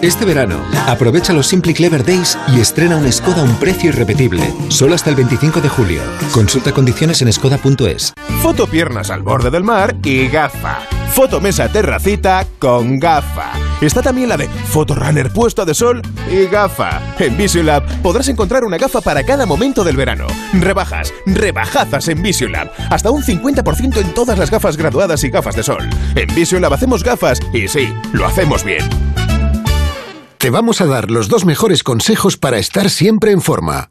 [0.00, 4.42] Este verano, aprovecha los Simply Clever Days y estrena un Skoda a un precio irrepetible.
[4.68, 6.00] Solo hasta el 25 de julio.
[6.32, 8.14] Consulta condiciones en skoda.es.
[8.40, 10.78] Foto piernas al borde del mar y gafa.
[11.12, 13.69] Foto mesa terracita con gafa.
[13.80, 17.00] Está también la de Foto runner puesta de sol y gafa.
[17.18, 20.26] En Visiolab podrás encontrar una gafa para cada momento del verano.
[20.52, 22.70] Rebajas, rebajazas en Visiolab.
[22.90, 25.88] Hasta un 50% en todas las gafas graduadas y gafas de sol.
[26.14, 28.84] En Visiolab hacemos gafas y sí, lo hacemos bien.
[30.38, 33.90] Te vamos a dar los dos mejores consejos para estar siempre en forma.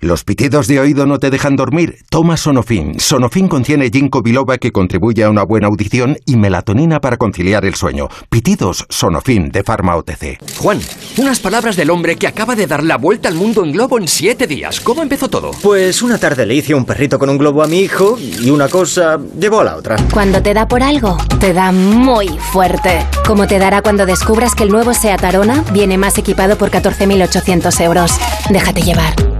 [0.00, 2.04] ¿Los pitidos de oído no te dejan dormir?
[2.08, 3.00] Toma Sonofin.
[3.00, 7.74] Sonofin contiene ginkgo biloba que contribuye a una buena audición y melatonina para conciliar el
[7.74, 8.06] sueño.
[8.30, 10.38] Pitidos Sonofin de Pharma OTC.
[10.58, 10.78] Juan,
[11.16, 14.06] unas palabras del hombre que acaba de dar la vuelta al mundo en globo en
[14.06, 14.78] siete días.
[14.78, 15.50] ¿Cómo empezó todo?
[15.64, 18.68] Pues una tarde le hice un perrito con un globo a mi hijo y una
[18.68, 19.96] cosa llevó a la otra.
[20.12, 23.04] Cuando te da por algo, te da muy fuerte.
[23.26, 27.80] Como te dará cuando descubras que el nuevo SEAT Arona viene más equipado por 14.800
[27.80, 28.12] euros.
[28.48, 29.37] Déjate llevar.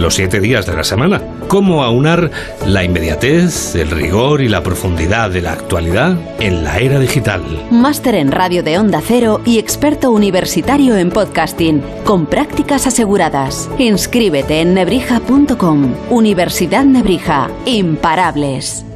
[0.00, 1.20] Los siete días de la semana.
[1.46, 2.30] ¿Cómo aunar
[2.66, 7.42] la inmediatez, el rigor y la profundidad de la actualidad en la era digital?
[7.70, 13.68] Máster en radio de Onda Cero y experto universitario en podcasting, con prácticas aseguradas.
[13.78, 15.94] Inscríbete en nebrija.com.
[16.08, 17.50] Universidad Nebrija.
[17.66, 18.86] Imparables.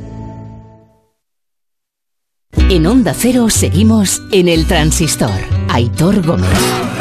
[2.70, 5.38] En Onda Cero seguimos en el transistor.
[5.68, 6.93] Aitor Gómez.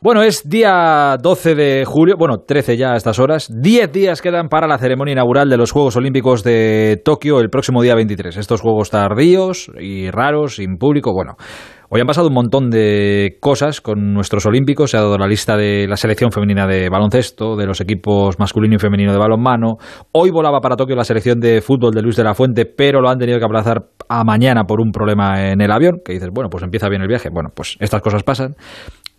[0.00, 3.48] Bueno, es día 12 de julio, bueno, 13 ya a estas horas.
[3.52, 7.82] 10 días quedan para la ceremonia inaugural de los Juegos Olímpicos de Tokio el próximo
[7.82, 8.36] día 23.
[8.36, 11.34] Estos juegos tardíos y raros, sin público, bueno.
[11.90, 14.90] Hoy han pasado un montón de cosas con nuestros olímpicos.
[14.90, 18.74] Se ha dado la lista de la selección femenina de baloncesto, de los equipos masculino
[18.74, 19.78] y femenino de balonmano.
[20.12, 23.08] Hoy volaba para Tokio la selección de fútbol de Luis de la Fuente, pero lo
[23.08, 26.02] han tenido que aplazar a mañana por un problema en el avión.
[26.04, 27.30] Que dices, bueno, pues empieza bien el viaje.
[27.32, 28.54] Bueno, pues estas cosas pasan.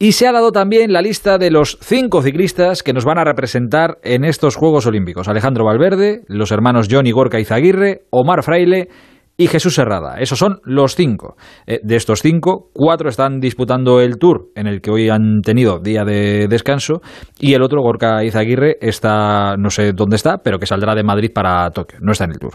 [0.02, 3.26] Y se ha dado también la lista de los cinco ciclistas que nos van a
[3.26, 5.28] representar en estos Juegos Olímpicos.
[5.28, 8.88] Alejandro Valverde, los hermanos Johnny Gorka Izaguirre, Omar Fraile
[9.36, 10.16] y Jesús Serrada.
[10.20, 11.36] Esos son los cinco.
[11.68, 15.80] Eh, de estos cinco, cuatro están disputando el Tour, en el que hoy han tenido
[15.80, 17.02] día de descanso,
[17.38, 21.32] y el otro, Gorka Izaguirre, está, no sé dónde está, pero que saldrá de Madrid
[21.34, 22.54] para Tokio, no está en el Tour.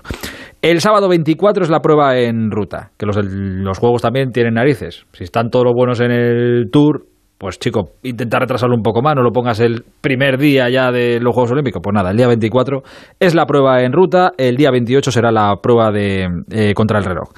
[0.62, 5.04] El sábado 24 es la prueba en ruta, que los, los Juegos también tienen narices.
[5.12, 7.06] Si están todos los buenos en el Tour,
[7.44, 11.20] pues chico, intenta retrasarlo un poco más, no lo pongas el primer día ya de
[11.20, 11.82] los Juegos Olímpicos.
[11.84, 12.80] Pues nada, el día 24
[13.20, 17.04] es la prueba en ruta, el día 28 será la prueba de eh, contra el
[17.04, 17.28] reloj.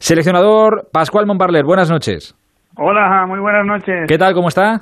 [0.00, 2.34] Seleccionador Pascual Monbarler, buenas noches.
[2.76, 4.06] Hola, muy buenas noches.
[4.08, 4.80] ¿Qué tal, cómo está?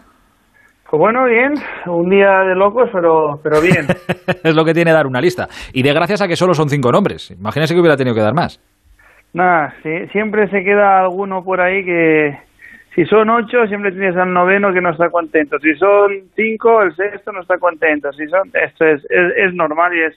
[0.88, 1.52] Pues bueno, bien,
[1.86, 3.84] un día de locos, pero, pero bien.
[4.42, 5.46] es lo que tiene dar una lista.
[5.74, 7.30] Y de gracias a que solo son cinco nombres.
[7.32, 8.58] Imagínese que hubiera tenido que dar más.
[9.34, 12.49] Nada, sí, siempre se queda alguno por ahí que,
[12.94, 15.58] si son ocho, siempre tienes al noveno que no está contento.
[15.60, 18.12] Si son cinco, el sexto no está contento.
[18.12, 20.14] Si son, esto es, es, normal y es,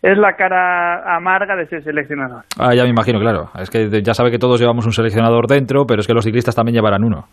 [0.00, 2.44] es la cara amarga de ser seleccionador.
[2.58, 3.50] Ah, ya me imagino, claro.
[3.58, 6.54] Es que ya sabe que todos llevamos un seleccionador dentro, pero es que los ciclistas
[6.54, 7.26] también llevarán uno.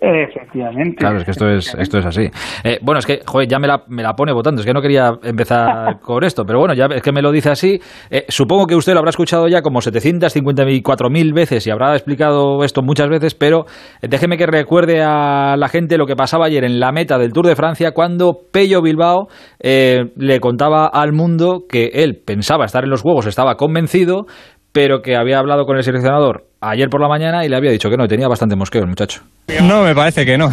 [0.00, 0.96] Efectivamente.
[0.96, 2.30] Claro, es que esto es, esto es así.
[2.62, 4.60] Eh, bueno, es que, joder, ya me la, me la, pone votando.
[4.60, 7.50] Es que no quería empezar con esto, pero bueno, ya es que me lo dice
[7.50, 7.80] así.
[8.10, 12.82] Eh, supongo que usted lo habrá escuchado ya como 754.000 veces y habrá explicado esto
[12.82, 13.64] muchas veces, pero
[14.00, 17.32] eh, déjeme que recuerde a la gente lo que pasaba ayer en la meta del
[17.32, 19.28] Tour de Francia cuando Pello Bilbao
[19.60, 24.26] le contaba al mundo que él pensaba estar en los Juegos, estaba convencido,
[24.72, 27.90] pero que había hablado con el seleccionador ayer por la mañana y le había dicho
[27.90, 29.22] que no, tenía bastante mosqueo el muchacho.
[29.62, 30.50] No, me parece que no.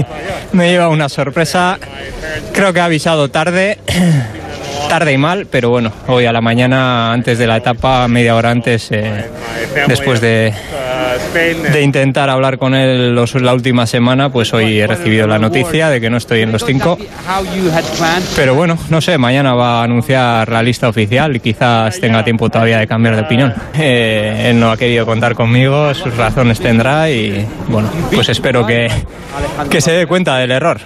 [0.52, 1.78] me lleva una sorpresa.
[2.52, 3.78] Creo que ha avisado tarde,
[4.88, 8.50] tarde y mal, pero bueno, hoy a la mañana, antes de la etapa, media hora
[8.50, 9.26] antes, eh,
[9.88, 10.52] después de,
[11.72, 16.00] de intentar hablar con él la última semana, pues hoy he recibido la noticia de
[16.00, 16.98] que no estoy en los cinco.
[18.34, 22.48] Pero bueno, no sé, mañana va a anunciar la lista oficial y quizás tenga tiempo
[22.48, 23.54] todavía de cambiar de opinión.
[23.78, 28.88] Eh, él no ha querido contar conmigo, sus razones tendrá y bueno, pues espero que,
[29.70, 30.80] que se dé cuenta del error.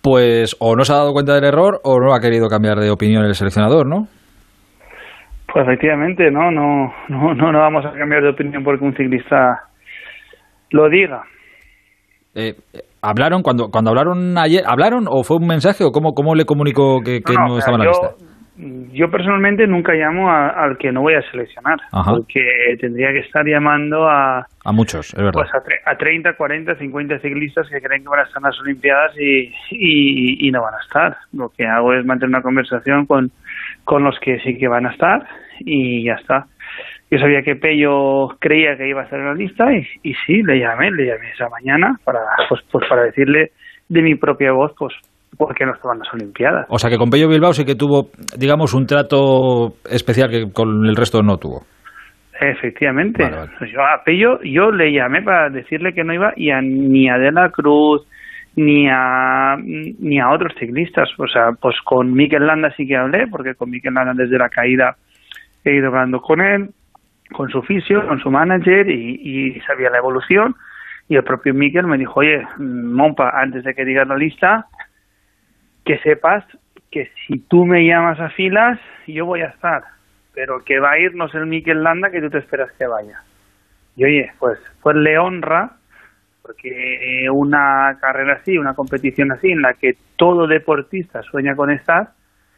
[0.00, 2.90] Pues o no se ha dado cuenta del error o no ha querido cambiar de
[2.90, 4.08] opinión el seleccionador, ¿no?
[5.50, 9.62] Pues efectivamente, no, no, no, no, vamos a cambiar de opinión porque un ciclista
[10.70, 11.22] lo diga.
[12.34, 12.54] Eh,
[13.00, 14.62] ¿Hablaron cuando cuando hablaron ayer?
[14.66, 17.90] ¿Hablaron o fue un mensaje o cómo, cómo le comunicó que, no, estaba en la
[17.90, 18.10] lista?
[18.92, 22.42] Yo personalmente nunca llamo al que no voy a seleccionar, porque
[22.80, 24.44] tendría que estar llamando a...
[24.64, 25.32] A muchos, es verdad.
[25.32, 25.48] Pues
[25.86, 29.54] a, 30, 40, 50 ciclistas que creen que van a estar en las Olimpiadas y,
[29.70, 31.16] y, y no van a estar.
[31.32, 33.30] Lo que hago es mantener una conversación con,
[33.88, 35.26] con los que sí que van a estar
[35.60, 36.44] y ya está.
[37.10, 40.42] Yo sabía que Pello creía que iba a estar en la lista y, y sí,
[40.42, 42.20] le llamé, le llamé esa mañana para,
[42.50, 43.52] pues, pues para decirle
[43.88, 44.92] de mi propia voz, pues,
[45.38, 46.66] por qué no estaban las Olimpiadas.
[46.68, 50.84] O sea que con Pello Bilbao sí que tuvo, digamos, un trato especial que con
[50.84, 51.62] el resto no tuvo.
[52.38, 53.24] Efectivamente.
[53.72, 57.16] Yo a Pello yo le llamé para decirle que no iba y a, ni a
[57.16, 58.06] De la Cruz,
[58.58, 61.08] ni a, ni a otros ciclistas.
[61.16, 64.48] O sea, pues con Mikel Landa sí que hablé, porque con Mikel Landa desde la
[64.48, 64.96] caída
[65.64, 66.70] he ido hablando con él,
[67.32, 70.56] con su fisio, con su manager y, sabía la evolución.
[71.08, 74.66] Y el propio Mikel me dijo, oye, Mompa, antes de que digas la lista,
[75.84, 76.44] que sepas
[76.90, 79.84] que si tú me llamas a filas, yo voy a estar.
[80.34, 82.86] Pero que va a ir no es el Mikel Landa que tú te esperas que
[82.86, 83.22] vaya.
[83.94, 85.77] Y oye, pues, pues le honra
[86.48, 92.08] porque una carrera así, una competición así, en la que todo deportista sueña con estar,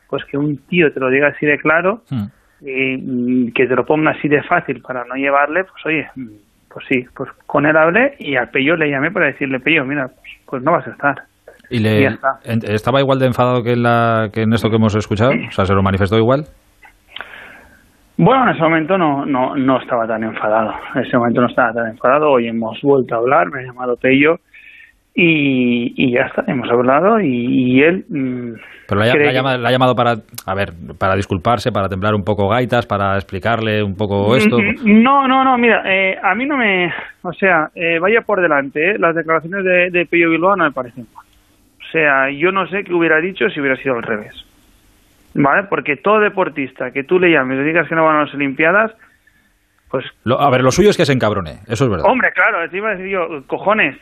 [0.09, 2.27] pues que un tío te lo diga así de claro, hmm.
[2.61, 6.09] y que te lo ponga así de fácil para no llevarle, pues oye,
[6.73, 10.09] pues sí, pues con él hablé y al Pello le llamé para decirle, Pello, mira,
[10.47, 11.23] pues no vas a estar.
[11.69, 15.33] ¿Y le, estaba igual de enfadado que en, la, que en esto que hemos escuchado?
[15.33, 16.45] O sea, ¿se lo manifestó igual?
[18.23, 20.75] Bueno, en ese momento no, no, no estaba tan enfadado.
[20.95, 22.33] En ese momento no estaba tan enfadado.
[22.33, 24.41] Hoy hemos vuelto a hablar, me ha llamado Pello
[25.15, 28.05] y, y ya está, hemos hablado y, él...
[28.11, 28.53] Mm,
[28.87, 30.69] Pero le ha, llamado, para, a ver,
[30.99, 34.59] para disculparse, para temblar un poco gaitas, para explicarle un poco esto.
[34.85, 36.93] No, no, no, mira, eh, a mí no me...
[37.23, 40.73] O sea, eh, vaya por delante, eh, las declaraciones de, de Pello Bilbao no me
[40.73, 41.25] parecen mal.
[41.25, 44.50] O sea, yo no sé qué hubiera dicho si hubiera sido al revés.
[45.35, 45.65] ¿Vale?
[45.65, 48.93] Porque todo deportista que tú le llames y digas que no van a las Olimpiadas,
[49.91, 50.05] pues...
[50.39, 52.07] a ver, lo suyo es que se encabrone, eso es verdad.
[52.07, 53.97] Hombre, claro, te iba a decir yo, cojones,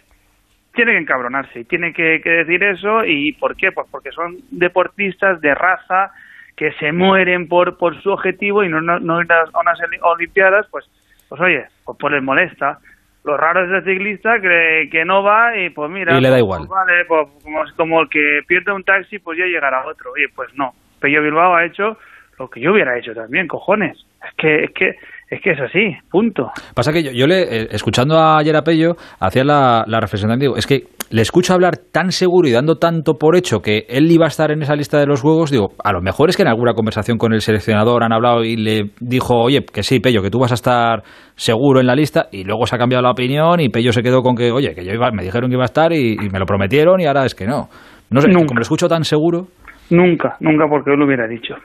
[0.74, 3.72] tiene que encabronarse, tiene que, decir eso, ¿y por qué?
[3.72, 6.12] Pues porque son deportistas de raza
[6.57, 10.66] que se mueren por, por su objetivo y no, no, no ir a unas olimpiadas,
[10.70, 10.85] pues,
[11.29, 12.79] pues oye, pues, pues les molesta.
[13.24, 16.35] Lo raro es el ciclista que, que no va y pues mira, y le da
[16.37, 16.66] pues, igual.
[16.68, 20.12] vale, pues como, como el que pierde un taxi, pues ya llegará otro.
[20.12, 21.99] Oye, pues no, Pello Bilbao ha hecho
[22.38, 23.96] lo que yo hubiera hecho también, cojones.
[24.24, 24.94] Es que, es que
[25.30, 26.51] es que es así, punto.
[26.74, 30.66] Pasa que yo, le, eh, escuchando ayer a Pello, hacía la, la reflexión, digo, es
[30.66, 34.28] que le escucho hablar tan seguro y dando tanto por hecho que él iba a
[34.28, 36.72] estar en esa lista de los juegos, digo, a lo mejor es que en alguna
[36.72, 40.38] conversación con el seleccionador han hablado y le dijo, oye, que sí, Pello, que tú
[40.38, 41.03] vas a estar
[41.34, 44.22] seguro en la lista, y luego se ha cambiado la opinión y Pello se quedó
[44.22, 46.46] con que, oye, que yo iba, me dijeron que iba a estar y, me lo
[46.46, 47.68] prometieron y ahora es que no.
[48.11, 49.49] No sé, como lo escucho tan seguro.
[49.91, 51.57] Nunca, nunca porque él lo hubiera dicho.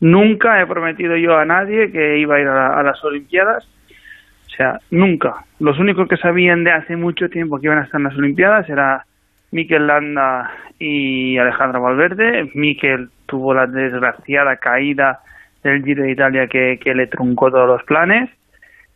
[0.00, 3.64] Nunca he prometido yo a nadie que iba a ir a, las Olimpiadas.
[4.46, 5.44] O sea, nunca.
[5.60, 8.68] Los únicos que sabían de hace mucho tiempo que iban a estar en las Olimpiadas
[8.68, 9.06] era
[9.52, 10.50] Miquel Landa
[10.80, 12.50] y Alejandro Valverde.
[12.54, 15.20] Miquel tuvo la desgraciada caída
[15.62, 18.28] del Giro de Italia que, le truncó todos los planes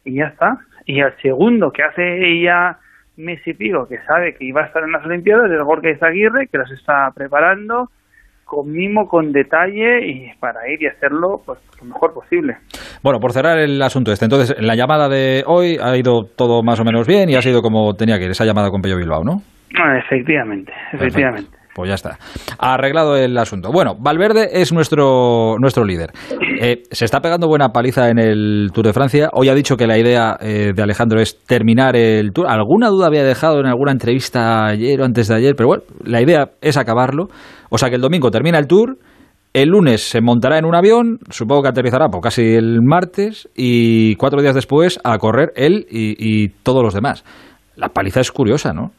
[0.05, 0.59] y ya está.
[0.87, 2.79] Y el segundo que hace ya
[3.17, 6.49] mes y pico que sabe que iba a estar en las Olimpiadas es Gorka Izaguirre
[6.49, 7.91] que las está preparando
[8.47, 12.57] con mimo, con detalle y para ir y hacerlo pues lo mejor posible.
[13.03, 16.63] Bueno, por cerrar el asunto este, entonces en la llamada de hoy ha ido todo
[16.63, 18.97] más o menos bien y ha sido como tenía que ir esa llamada con Pello
[18.97, 19.43] Bilbao, ¿no?
[19.77, 21.56] Ah, efectivamente, efectivamente.
[21.77, 22.19] Pues ya está.
[22.59, 23.71] Arreglado el asunto.
[23.71, 26.11] Bueno, Valverde es nuestro, nuestro líder.
[26.59, 29.29] Eh, se está pegando buena paliza en el Tour de Francia.
[29.35, 32.47] Hoy ha dicho que la idea eh, de Alejandro es terminar el Tour.
[32.49, 36.23] Alguna duda había dejado en alguna entrevista ayer o antes de ayer, pero bueno, la
[36.23, 37.27] idea es acabarlo.
[37.69, 38.97] O sea que el domingo termina el Tour.
[39.53, 44.15] El lunes se montará en un avión, supongo que aterrizará por casi el martes, y
[44.17, 47.23] cuatro días después a correr él y todos los demás.
[47.75, 48.93] La paliza es curiosa, ¿no?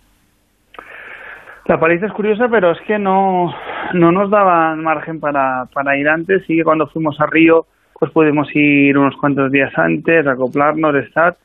[1.67, 3.53] La paliza es curiosa, pero es que no,
[3.93, 6.45] no nos daban margen para, para ir antes.
[6.45, 7.65] Sí que cuando fuimos a Río,
[7.99, 11.35] pues pudimos ir unos cuantos días antes, acoplarnos, estar,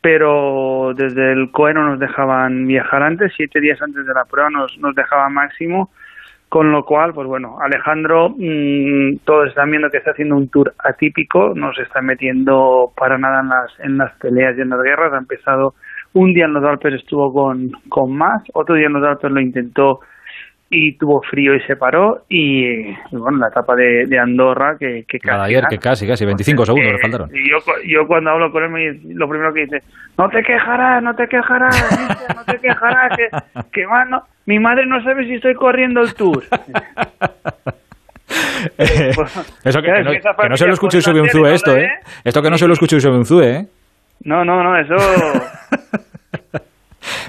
[0.00, 4.48] pero desde el COE no nos dejaban viajar antes, siete días antes de la prueba
[4.48, 5.90] nos, nos dejaban máximo,
[6.48, 10.72] con lo cual, pues bueno, Alejandro, mmm, todos están viendo que está haciendo un tour
[10.82, 14.80] atípico, no se está metiendo para nada en las, en las peleas y en las
[14.82, 15.74] guerras, ha empezado
[16.14, 19.40] un día en los Alpes estuvo con, con más, otro día en los Alpes lo
[19.40, 20.00] intentó
[20.70, 25.18] y tuvo frío y se paró y, bueno la etapa de, de Andorra que, que
[25.18, 27.30] casi ayer que casi casi 25 segundos le faltaron.
[27.34, 27.56] y yo,
[27.86, 29.78] yo cuando hablo con él me, lo primero que dice
[30.18, 31.74] no te quejarás no te quejarás
[32.36, 33.28] no te quejarás que,
[33.72, 33.86] que
[34.44, 36.44] mi madre no sabe si estoy corriendo el tour
[38.78, 41.88] eso que, no, que no se lo escuche sobre un Zue esto, ¿eh?
[42.24, 43.66] Esto que no se lo escuche sobre un Zue, ¿eh?
[44.24, 44.94] No, no, no, eso...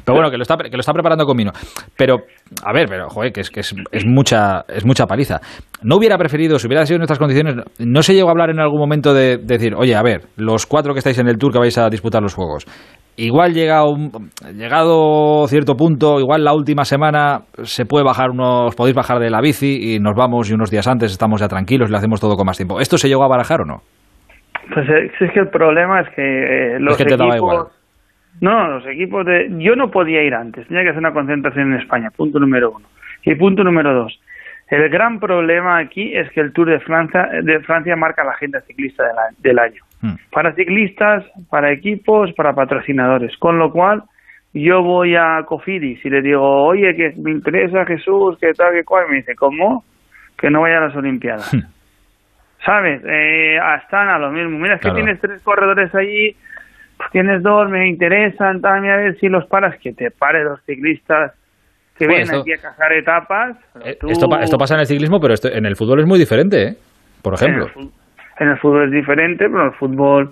[0.03, 1.51] Pero bueno, que lo está, que lo está preparando con vino.
[1.95, 2.17] Pero,
[2.63, 5.39] a ver, pero, joder, que es, que es, es, mucha, es mucha paliza.
[5.83, 8.59] No hubiera preferido, si hubiera sido en nuestras condiciones, no se llegó a hablar en
[8.59, 11.59] algún momento de, decir, oye, a ver, los cuatro que estáis en el tour que
[11.59, 12.65] vais a disputar los juegos,
[13.17, 18.95] igual llega un, llegado cierto punto, igual la última semana se puede bajar unos, podéis
[18.95, 21.91] bajar de la bici y nos vamos y unos días antes estamos ya tranquilos y
[21.91, 22.79] lo hacemos todo con más tiempo.
[22.79, 23.83] ¿Esto se llegó a barajar o no?
[24.73, 27.75] Pues eh, es que el problema es que eh, los equipos...
[28.41, 29.49] No, los equipos de...
[29.57, 32.87] Yo no podía ir antes, tenía que hacer una concentración en España, punto número uno.
[33.25, 34.17] Y punto número dos,
[34.69, 38.61] el gran problema aquí es que el Tour de Francia, de Francia marca la agenda
[38.61, 39.03] ciclista
[39.39, 39.81] del, año.
[40.01, 40.13] Hmm.
[40.31, 43.35] Para ciclistas, para equipos, para patrocinadores.
[43.37, 44.03] Con lo cual,
[44.53, 48.83] yo voy a Cofidis y le digo, oye, que me interesa Jesús, que tal, que
[48.83, 49.05] cual.
[49.09, 49.83] me dice, ¿cómo?
[50.37, 51.51] Que no vaya a las Olimpiadas.
[51.53, 51.61] Hmm.
[52.65, 53.01] ¿sabes?
[53.05, 54.57] Eh, están a lo mismo.
[54.57, 56.35] Mira, es que tienes tres corredores allí,
[56.97, 60.61] pues tienes dos, me interesan, también a ver si los paras, que te pare los
[60.65, 61.33] ciclistas
[61.97, 63.57] que vienen aquí a cazar etapas.
[63.83, 66.63] Eh, esto, esto, pasa en el ciclismo, pero esto, en el fútbol es muy diferente,
[66.63, 66.75] ¿eh?
[67.21, 67.69] Por ejemplo.
[68.39, 70.31] en el fútbol es diferente, pero en el fútbol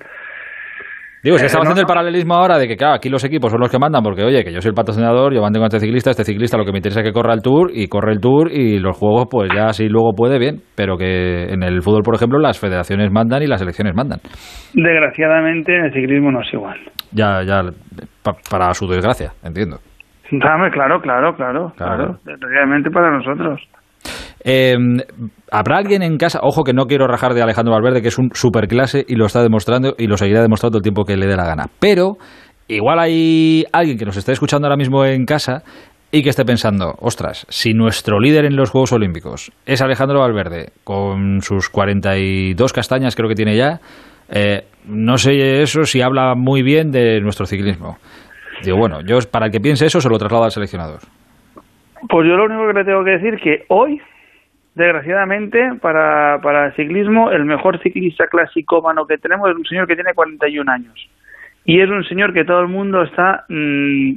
[1.28, 3.70] Digo, se está haciendo el paralelismo ahora de que, claro, aquí los equipos son los
[3.70, 6.24] que mandan, porque, oye, que yo soy el patrocinador, yo mantengo a este ciclista, este
[6.24, 8.80] ciclista lo que me interesa es que corra el Tour, y corre el Tour, y
[8.80, 12.40] los juegos, pues ya si luego puede, bien, pero que en el fútbol, por ejemplo,
[12.40, 14.20] las federaciones mandan y las selecciones mandan.
[14.74, 16.80] Desgraciadamente, en el ciclismo no es igual.
[17.12, 17.62] Ya, ya,
[18.50, 19.80] para su desgracia, entiendo.
[20.30, 21.02] Claro, claro,
[21.36, 23.60] claro, claro, realmente para nosotros.
[24.50, 24.78] Eh,
[25.52, 26.40] ¿Habrá alguien en casa?
[26.42, 29.44] Ojo que no quiero rajar de Alejandro Valverde, que es un superclase y lo está
[29.44, 31.66] demostrando y lo seguirá demostrando el tiempo que le dé la gana.
[31.82, 32.14] Pero
[32.70, 35.64] igual hay alguien que nos esté escuchando ahora mismo en casa
[36.14, 40.70] y que esté pensando, ostras, si nuestro líder en los Juegos Olímpicos es Alejandro Valverde,
[40.86, 43.82] con sus 42 castañas creo que tiene ya,
[44.30, 47.98] Eh, no sé eso si habla muy bien de nuestro ciclismo.
[48.62, 51.00] Digo, bueno, yo para el que piense eso se lo traslado al seleccionador.
[52.10, 54.02] Pues yo lo único que le tengo que decir que hoy,
[54.78, 59.88] desgraciadamente, para, para el ciclismo, el mejor ciclista clásico mano que tenemos es un señor
[59.88, 61.10] que tiene 41 años.
[61.66, 64.14] Y es un señor que todo el mundo está, mm,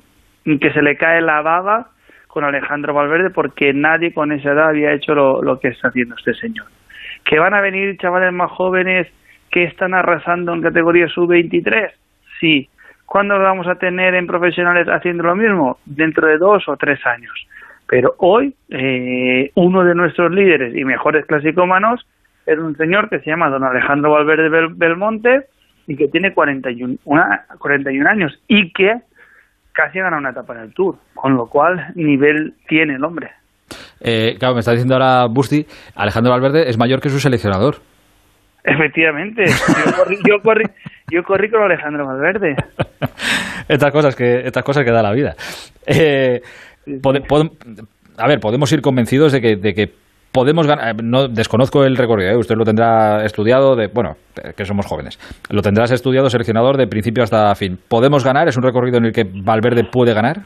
[0.60, 1.88] que se le cae la baba
[2.28, 6.14] con Alejandro Valverde porque nadie con esa edad había hecho lo, lo que está haciendo
[6.16, 6.66] este señor.
[7.24, 9.08] Que van a venir chavales más jóvenes
[9.50, 11.90] que están arrasando en categoría sub-23,
[12.38, 12.68] sí.
[13.06, 15.78] ¿Cuándo lo vamos a tener en profesionales haciendo lo mismo?
[15.84, 17.32] Dentro de dos o tres años.
[17.90, 22.06] Pero hoy, eh, uno de nuestros líderes y mejores clasicómanos
[22.46, 25.46] es un señor que se llama don Alejandro Valverde Belmonte
[25.88, 26.98] y que tiene 41,
[27.58, 28.94] 41 años y que
[29.72, 33.32] casi ha ganado una etapa en el Tour, con lo cual nivel tiene el hombre.
[34.00, 35.66] Eh, claro, me está diciendo ahora Busti,
[35.96, 37.78] Alejandro Valverde es mayor que su seleccionador.
[38.62, 40.64] Efectivamente, yo corrí, yo corrí,
[41.10, 42.54] yo corrí con Alejandro Valverde.
[43.68, 45.34] estas cosas que estas cosas que da la vida.
[45.86, 46.40] Eh,
[48.18, 49.86] a ver, podemos ir convencidos de que, de que
[50.32, 50.94] podemos ganar.
[50.94, 52.36] Eh, no desconozco el recorrido, ¿eh?
[52.36, 54.14] usted lo tendrá estudiado de, bueno,
[54.56, 55.18] que somos jóvenes.
[55.50, 57.78] Lo tendrás estudiado, seleccionador de principio hasta fin.
[57.88, 58.48] ¿Podemos ganar?
[58.48, 60.38] ¿Es un recorrido en el que Valverde puede ganar?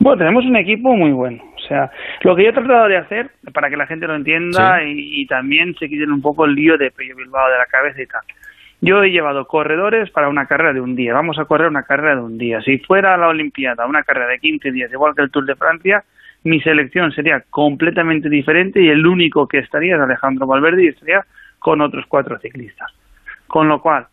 [0.00, 1.42] Bueno, tenemos un equipo muy bueno.
[1.42, 1.90] O sea,
[2.22, 5.74] lo que yo he tratado de hacer, para que la gente lo entienda y, también
[5.74, 8.20] se quiten un poco el lío de Pello Bilbao de la cabeza y tal.
[8.80, 11.14] Yo he llevado corredores para una carrera de un día.
[11.14, 12.60] Vamos a correr una carrera de un día.
[12.62, 16.04] Si fuera la Olimpiada una carrera de 15 días, igual que el Tour de Francia,
[16.44, 21.24] mi selección sería completamente diferente y el único que estaría es Alejandro Valverde y estaría
[21.58, 22.92] con otros cuatro ciclistas.
[23.48, 24.06] Con lo cual,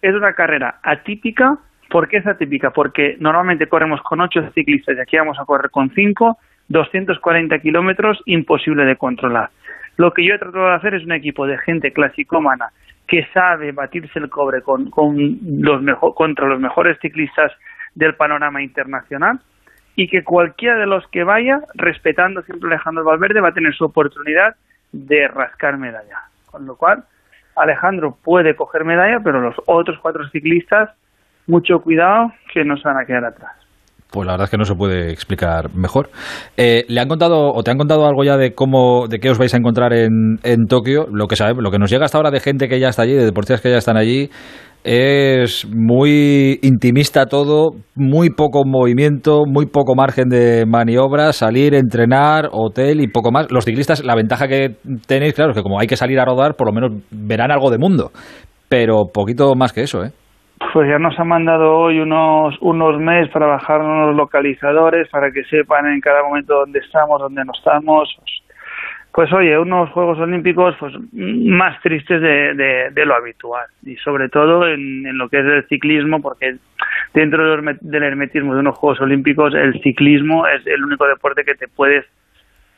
[0.00, 2.70] es una carrera atípica ¿Por qué es atípica?
[2.70, 6.38] Porque normalmente corremos con ocho ciclistas y aquí vamos a correr con cinco,
[6.68, 9.50] 240 kilómetros, imposible de controlar.
[9.96, 12.70] Lo que yo he tratado de hacer es un equipo de gente clasicómana
[13.06, 17.52] que sabe batirse el cobre con, los contra los mejores ciclistas
[17.94, 19.40] del panorama internacional
[19.94, 23.84] y que cualquiera de los que vaya, respetando siempre Alejandro Valverde, va a tener su
[23.84, 24.54] oportunidad
[24.92, 26.24] de rascar medalla.
[26.50, 27.04] Con lo cual,
[27.56, 30.90] Alejandro puede coger medalla, pero los otros cuatro ciclistas
[31.46, 33.65] mucho cuidado que no se van a quedar atrás.
[34.10, 36.10] Pues la verdad es que no se puede explicar mejor.
[36.56, 39.38] Eh, ¿Le han contado o te han contado algo ya de cómo, de qué os
[39.38, 41.06] vais a encontrar en, en Tokio?
[41.12, 43.14] Lo que sabemos, lo que nos llega hasta ahora de gente que ya está allí,
[43.14, 44.30] de deportistas que ya están allí,
[44.86, 53.00] es muy intimista todo, muy poco movimiento, muy poco margen de maniobra, salir, entrenar, hotel
[53.00, 53.50] y poco más.
[53.50, 54.76] Los ciclistas, la ventaja que
[55.08, 57.72] tenéis, claro, es que como hay que salir a rodar, por lo menos verán algo
[57.72, 58.12] de mundo,
[58.68, 60.12] pero poquito más que eso, ¿eh?
[60.72, 65.44] Pues ya nos han mandado hoy unos, unos meses para bajar unos localizadores para que
[65.44, 68.16] sepan en cada momento dónde estamos, dónde no estamos.
[69.12, 74.68] Pues oye, unos Juegos Olímpicos pues más tristes de, de, lo habitual y sobre todo
[74.68, 76.56] en, lo que es el ciclismo porque
[77.14, 81.66] dentro del hermetismo de unos Juegos Olímpicos el ciclismo es el único deporte que te
[81.68, 82.04] puedes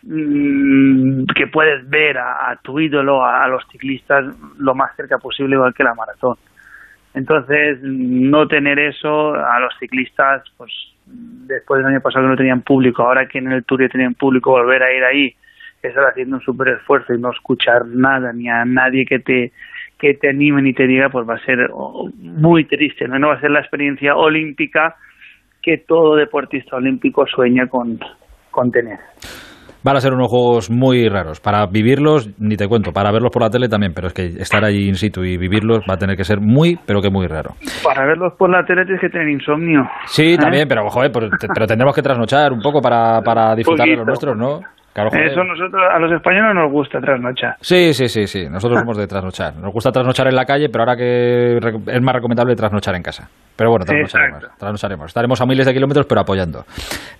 [0.02, 4.24] mm, que puedes ver a, tu ídolo, a los ciclistas
[4.58, 6.36] lo más cerca posible igual que la maratón.
[7.14, 10.72] Entonces, no tener eso a los ciclistas, pues
[11.06, 14.14] después del año pasado que no tenían público, ahora que en el Tour ya tenían
[14.14, 15.34] público, volver a ir ahí,
[15.82, 19.52] estar haciendo un súper esfuerzo y no escuchar nada ni a nadie que te
[19.98, 21.70] que te anime ni te diga, pues va a ser
[22.14, 23.18] muy triste, ¿no?
[23.18, 24.94] no va a ser la experiencia olímpica
[25.60, 27.98] que todo deportista olímpico sueña con,
[28.52, 28.98] con tener.
[29.84, 31.40] Van a ser unos juegos muy raros.
[31.40, 34.64] Para vivirlos, ni te cuento, para verlos por la tele también, pero es que estar
[34.64, 37.54] allí in situ y vivirlos va a tener que ser muy, pero que muy raro.
[37.84, 39.82] Para verlos por la tele tienes que tener insomnio.
[40.06, 40.36] Sí, ¿Eh?
[40.38, 44.06] también, pero joder, pues, pero tendremos que trasnochar un poco para, para disfrutar de los
[44.06, 44.60] nuestros, ¿no?
[45.06, 47.56] Eso nosotros, a los españoles nos gusta trasnochar.
[47.60, 48.48] Sí, sí, sí, sí.
[48.48, 49.56] Nosotros somos de trasnochar.
[49.56, 53.28] Nos gusta trasnochar en la calle, pero ahora que es más recomendable trasnochar en casa.
[53.56, 54.44] Pero bueno, trasnocharemos.
[54.56, 55.06] trasnocharemos.
[55.06, 56.64] Estaremos a miles de kilómetros, pero apoyando.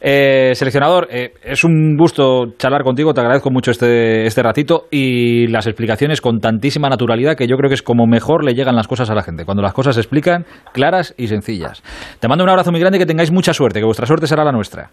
[0.01, 3.13] Eh, seleccionador, eh, es un gusto charlar contigo.
[3.13, 7.69] Te agradezco mucho este, este ratito y las explicaciones con tantísima naturalidad que yo creo
[7.69, 9.45] que es como mejor le llegan las cosas a la gente.
[9.45, 11.83] Cuando las cosas se explican claras y sencillas.
[12.21, 14.45] Te mando un abrazo muy grande y que tengáis mucha suerte, que vuestra suerte será
[14.45, 14.91] la nuestra.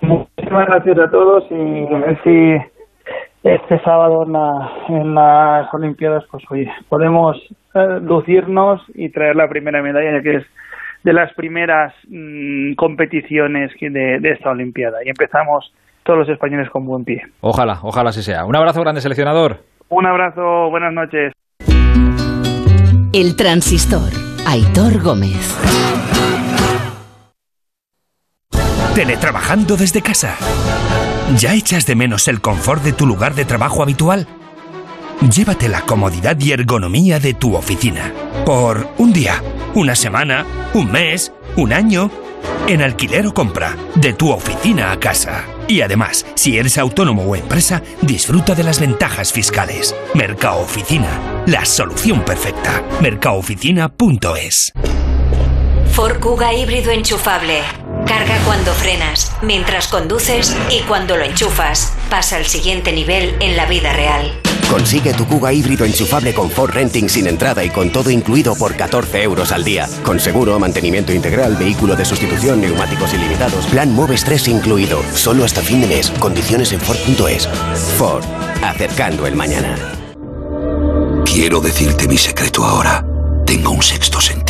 [0.00, 2.56] Muchísimas gracias a todos y a ver si
[3.42, 4.24] este sábado
[4.88, 7.36] en, las Olimpiadas, pues oye, podemos
[7.74, 10.46] eh, lucirnos y traer la primera medalla, ya que es
[11.02, 15.04] de las primeras mm, competiciones de, de esta Olimpiada.
[15.04, 15.72] Y empezamos
[16.04, 17.22] todos los españoles con buen pie.
[17.40, 18.44] Ojalá, ojalá así sea.
[18.44, 19.58] Un abrazo grande, seleccionador.
[19.88, 21.32] Un abrazo, buenas noches.
[23.12, 24.10] El transistor,
[24.46, 26.03] Aitor Gómez.
[28.94, 30.36] Teletrabajando desde casa.
[31.36, 34.28] ¿Ya echas de menos el confort de tu lugar de trabajo habitual?
[35.34, 38.12] Llévate la comodidad y ergonomía de tu oficina.
[38.46, 39.42] Por un día,
[39.74, 42.08] una semana, un mes, un año.
[42.68, 45.44] En alquiler o compra, de tu oficina a casa.
[45.66, 49.92] Y además, si eres autónomo o empresa, disfruta de las ventajas fiscales.
[50.14, 52.80] Mercado Oficina, la solución perfecta.
[53.00, 54.72] Mercaoficina.es.
[55.92, 57.83] Ford Kuga híbrido enchufable.
[58.06, 61.92] Carga cuando frenas, mientras conduces y cuando lo enchufas.
[62.10, 64.40] Pasa al siguiente nivel en la vida real.
[64.70, 68.74] Consigue tu Kuga híbrido enchufable con Ford Renting sin entrada y con todo incluido por
[68.76, 69.88] 14 euros al día.
[70.02, 75.02] Con seguro, mantenimiento integral, vehículo de sustitución, neumáticos ilimitados, plan Moves 3 incluido.
[75.14, 76.10] Solo hasta fin de mes.
[76.18, 77.48] Condiciones en Ford.es.
[77.98, 78.24] Ford.
[78.62, 79.76] Acercando el mañana.
[81.24, 83.04] Quiero decirte mi secreto ahora.
[83.46, 84.43] Tengo un sexto sentido.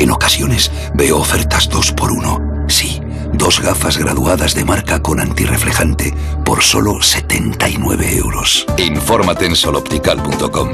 [0.00, 2.40] En ocasiones veo ofertas dos por uno.
[2.68, 3.02] Sí,
[3.34, 8.64] dos gafas graduadas de marca con antirreflejante por solo 79 euros.
[8.78, 10.70] Infórmate en soloptical.com.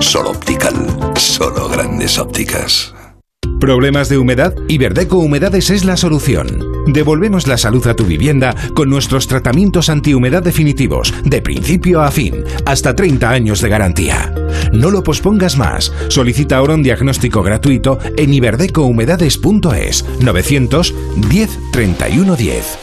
[0.00, 0.74] Soloptical,
[1.14, 2.92] solo grandes ópticas.
[3.60, 4.52] ¿Problemas de humedad?
[4.66, 6.60] Iberdeco Humedades es la solución.
[6.88, 12.44] Devolvemos la salud a tu vivienda con nuestros tratamientos antihumedad definitivos, de principio a fin,
[12.66, 14.34] hasta 30 años de garantía.
[14.72, 15.92] No lo pospongas más.
[16.08, 22.78] Solicita ahora un diagnóstico gratuito en iberdecohumedades.es 910 31 10.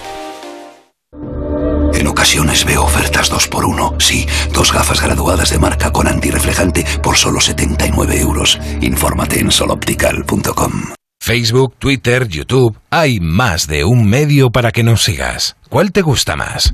[1.94, 3.96] En ocasiones veo ofertas dos por uno.
[4.00, 8.60] Sí, dos gafas graduadas de marca con antirreflejante por solo 79 euros.
[8.82, 10.72] Infórmate en soloptical.com.
[11.22, 12.78] Facebook, Twitter, YouTube.
[12.90, 15.56] Hay más de un medio para que nos sigas.
[15.70, 16.74] ¿Cuál te gusta más?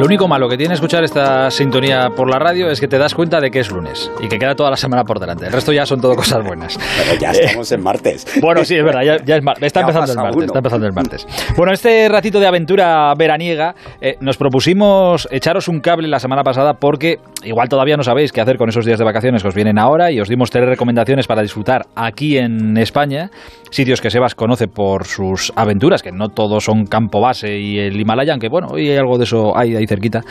[0.00, 3.14] Lo único malo que tiene escuchar esta sintonía por la radio es que te das
[3.14, 5.44] cuenta de que es lunes y que queda toda la semana por delante.
[5.44, 6.78] El resto ya son todo cosas buenas.
[7.04, 8.26] Pero ya estamos en martes.
[8.40, 11.26] Bueno, sí, es verdad, ya, es está, empezando el martes, está empezando el martes.
[11.54, 16.72] Bueno, este ratito de aventura veraniega eh, nos propusimos echaros un cable la semana pasada
[16.80, 19.78] porque igual todavía no sabéis qué hacer con esos días de vacaciones que os vienen
[19.78, 23.28] ahora y os dimos tres recomendaciones para disfrutar aquí en España,
[23.70, 28.00] sitios que Sebas conoce por sus aventuras, que no todos son campo base y el
[28.00, 30.22] Himalaya, que bueno, hoy hay algo de eso ahí cerquita.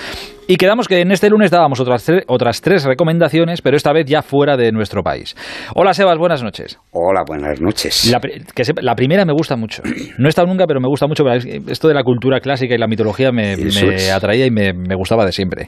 [0.48, 4.24] Y quedamos que en este lunes dábamos otras, otras tres recomendaciones, pero esta vez ya
[4.24, 5.36] fuera de nuestro país.
[5.76, 6.80] Hola Sebas, buenas noches.
[6.92, 8.10] Hola, buenas noches.
[8.12, 9.84] La, que la primera me gusta mucho.
[10.18, 11.24] No he estado nunca, pero me gusta mucho.
[11.28, 15.26] Esto de la cultura clásica y la mitología me, me atraía y me, me gustaba
[15.26, 15.68] de siempre.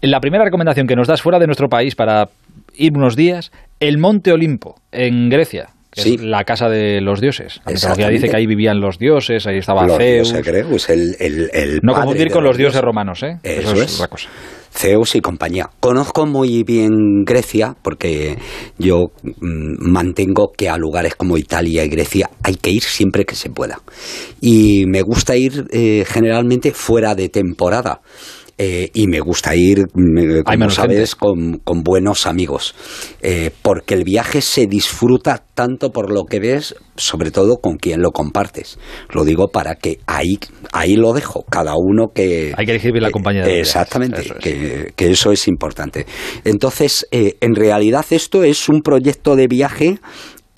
[0.00, 2.28] La primera recomendación que nos das fuera de nuestro país para
[2.74, 5.68] ir unos días, el Monte Olimpo, en Grecia
[5.98, 7.60] es la casa de los dioses.
[7.66, 10.32] La mitología dice que ahí vivían los dioses, ahí estaba Zeus.
[11.82, 13.38] no confundir con los dioses romanos, ¿eh?
[13.42, 14.28] Eso, es, otra cosa.
[14.74, 15.70] Zeus y compañía.
[15.80, 18.38] Conozco muy bien Grecia porque
[18.78, 23.34] yo mm, mantengo que a lugares como Italia y Grecia hay que ir siempre que
[23.34, 23.80] se pueda.
[24.40, 28.00] Y me gusta ir eh, generalmente fuera de temporada.
[28.60, 29.86] Eh, y me gusta ir,
[30.44, 32.74] como sabes, con, buenos amigos,
[33.22, 38.02] eh, porque el viaje se disfruta tanto por lo que ves, sobre todo con quien
[38.02, 38.80] lo compartes.
[39.10, 40.40] Lo digo para que ahí,
[40.72, 42.52] ahí lo dejo, cada uno que...
[42.56, 43.44] Hay que elegir bien la compañía.
[43.44, 46.06] De exactamente, Que, que, eso es importante.
[46.44, 50.00] Entonces, eh, en realidad esto es un proyecto de viaje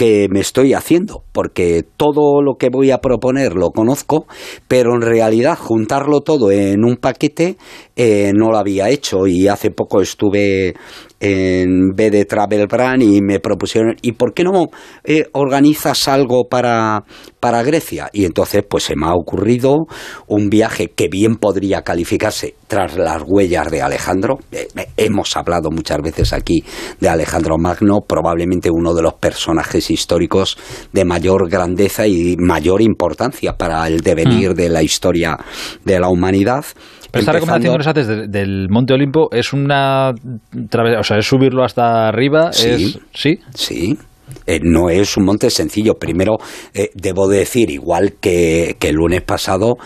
[0.01, 4.24] que me estoy haciendo, porque todo lo que voy a proponer lo conozco,
[4.66, 7.59] pero en realidad juntarlo todo en un paquete
[7.97, 10.72] eh, no lo había hecho y hace poco estuve
[11.20, 14.68] en BD Travel Brand y me propusieron, ¿y por qué no
[15.05, 17.05] eh, organizas algo para,
[17.38, 18.09] para Grecia?
[18.12, 19.86] Y entonces pues se me ha ocurrido
[20.26, 24.38] un viaje que bien podría calificarse tras las huellas de Alejandro.
[24.51, 26.64] Eh, eh, hemos hablado muchas veces aquí
[26.98, 30.56] de Alejandro Magno, probablemente uno de los personajes históricos
[30.92, 34.55] de mayor grandeza y mayor importancia para el devenir mm.
[34.55, 35.36] de la historia
[35.84, 36.64] de la humanidad.
[37.10, 40.10] Pero esta recomendación que nos haces del Monte Olimpo es una.
[40.10, 42.52] O sea, es subirlo hasta arriba.
[42.52, 42.96] Sí.
[43.12, 43.38] sí.
[43.54, 43.98] Sí.
[44.46, 45.94] Eh, no es un monte sencillo.
[45.94, 46.36] Primero,
[46.72, 49.76] eh, debo decir, igual que, que, el lunes pasado,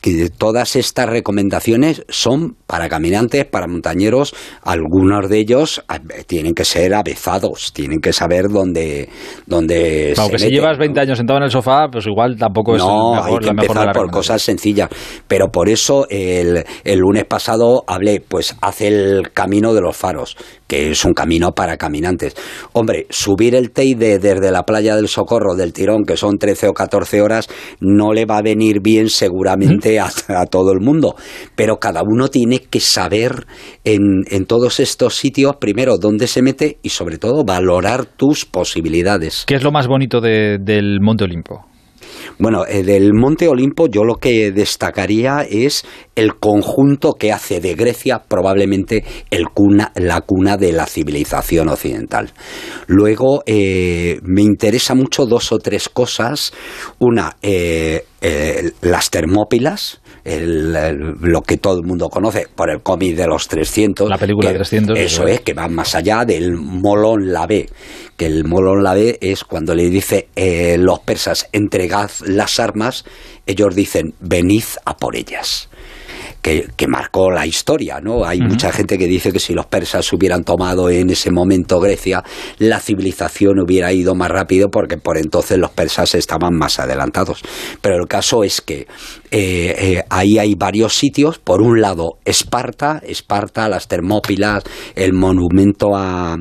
[0.00, 6.64] que, todas estas recomendaciones son para caminantes, para montañeros, algunos de ellos eh, tienen que
[6.64, 9.08] ser avezados, tienen que saber dónde,
[9.46, 13.14] dónde Aunque si llevas 20 años sentado en el sofá, pues igual tampoco es no,
[13.14, 14.88] mejor, hay que empezar por cosas sencillas.
[15.26, 20.36] Pero por eso el, el lunes pasado hablé, pues hace el camino de los faros,
[20.66, 22.36] que es un camino para caminantes.
[22.72, 26.72] Hombre, subir el Teide desde la playa del Socorro del Tirón, que son 13 o
[26.72, 27.48] 14 horas,
[27.80, 31.16] no le va a venir bien seguramente a, todo el mundo.
[31.54, 33.46] Pero cada uno tiene que saber
[33.84, 39.44] en, en todos estos sitios, primero, dónde se mete y sobre todo valorar tus posibilidades.
[39.46, 41.66] ¿Qué es lo más bonito del Monte Olimpo?
[42.38, 45.84] Bueno, eh, del Monte Olimpo yo lo que destacaría es
[46.16, 52.32] el conjunto que hace de Grecia probablemente el cuna, la cuna de la civilización occidental.
[52.86, 56.52] Luego eh, me interesa mucho dos o tres cosas.
[56.98, 58.04] Una, eh,
[58.80, 64.08] las Termópilas, lo que todo el mundo conoce por el cómic de los 300.
[64.08, 64.98] La película de 300.
[64.98, 67.68] Eso es, que va más allá del Molón Lavé,
[68.16, 73.04] que el Molón Lavé es cuando le dice eh, los persas entregad las armas,
[73.46, 75.68] ellos dicen venid a por ellas
[76.44, 78.26] que, marcó la historia, ¿no?
[78.26, 82.22] Hay mucha gente que dice que si los persas hubieran tomado en ese momento Grecia,
[82.58, 87.40] la civilización hubiera ido más rápido porque por entonces los persas estaban más adelantados.
[87.80, 88.86] Pero el caso es que
[89.36, 91.40] eh, eh, ahí hay varios sitios.
[91.40, 94.62] Por un lado, Esparta, Esparta, las Termópilas,
[94.94, 96.38] el monumento a,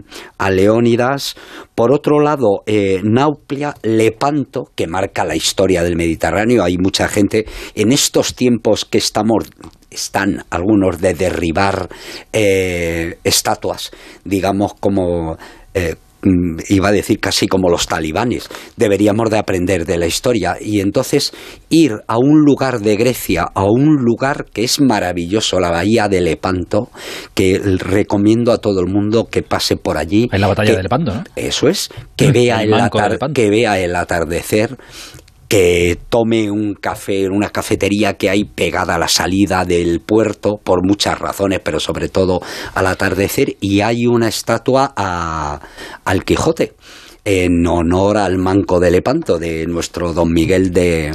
[0.52, 1.36] Leónidas.
[1.74, 6.64] Por otro lado, eh, Nauplia, Lepanto, que marca la historia del Mediterráneo.
[6.64, 9.49] Hay mucha gente en estos tiempos que estamos
[9.90, 11.90] están algunos de derribar
[12.32, 13.90] eh, estatuas,
[14.24, 15.38] digamos como
[16.70, 18.50] iba a decir casi como los talibanes.
[18.78, 21.34] Deberíamos de aprender de la historia y entonces
[21.70, 26.22] ir a un lugar de Grecia, a un lugar que es maravilloso, la bahía de
[26.22, 26.90] Lepanto,
[27.34, 30.30] que recomiendo a todo el mundo que pase por allí.
[30.32, 31.24] En la batalla de Lepanto, ¿no?
[31.36, 32.74] Eso es, que vea el,
[33.34, 34.78] que vea el atardecer
[35.54, 40.58] que tome un café en una cafetería que hay pegada a la salida del puerto
[40.64, 42.41] por muchas razones, pero sobre todo
[42.74, 45.60] al atardecer y hay una estatua a,
[46.06, 46.74] al Quijote
[47.26, 51.14] en honor al manco de Lepanto de nuestro don Miguel de,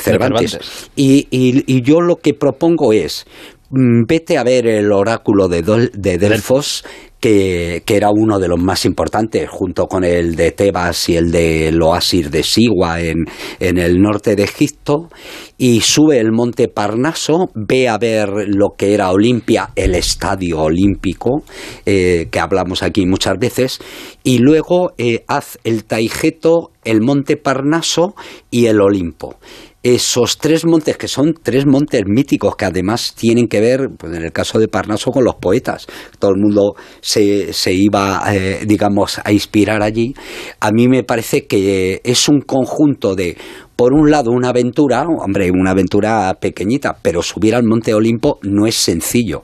[0.00, 0.58] Cervantes.
[0.94, 3.26] Y, y, yo lo que propongo es
[3.70, 6.84] vete a ver el oráculo de, de Delfos
[7.20, 11.72] que, era uno de los más importantes, junto con el de Tebas y el de
[11.72, 13.24] Loasir de Sigua en,
[13.58, 15.08] en el norte de Egipto,
[15.56, 21.42] y sube el monte Parnaso, ve a ver lo que era Olimpia, el estadio olímpico,
[21.86, 23.80] eh, que hablamos aquí muchas veces,
[24.22, 28.14] y luego eh, haz el Taigeto, el monte Parnaso
[28.50, 29.36] y el Olimpo
[29.82, 34.24] esos tres montes, que son tres montes míticos que además tienen que ver, pues en
[34.24, 35.86] el caso de Parnaso, con los poetas.
[36.18, 40.14] Todo el mundo se, se iba, eh, digamos, a inspirar allí.
[40.60, 43.36] A mí me parece que es un conjunto de
[43.78, 48.66] por un lado, una aventura, hombre, una aventura pequeñita, pero subir al Monte Olimpo no
[48.66, 49.42] es sencillo.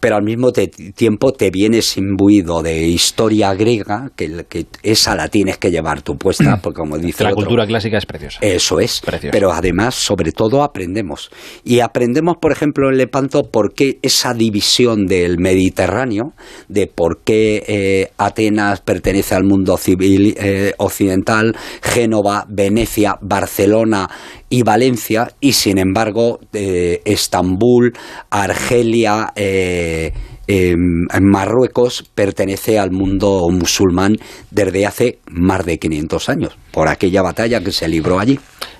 [0.00, 5.58] Pero al mismo tiempo te vienes imbuido de historia griega, que, que, esa la tienes
[5.58, 7.24] que llevar tu puesta, porque como dice.
[7.24, 8.38] La cultura clásica es preciosa.
[8.40, 9.02] Eso es.
[9.30, 11.30] Pero además, sobre todo, aprendemos.
[11.62, 16.32] Y aprendemos, por ejemplo, en Lepanto, por qué esa división del Mediterráneo,
[16.70, 23.73] de por qué eh, Atenas pertenece al mundo civil eh, occidental, Génova, Venecia, Barcelona
[24.48, 27.92] y Valencia, y sin embargo eh, Estambul,
[28.30, 30.12] Argelia, eh,
[30.46, 34.16] em, Marruecos pertenece al mundo musulmán
[34.50, 38.38] desde hace más de 500 años, por aquella batalla que se libró allí.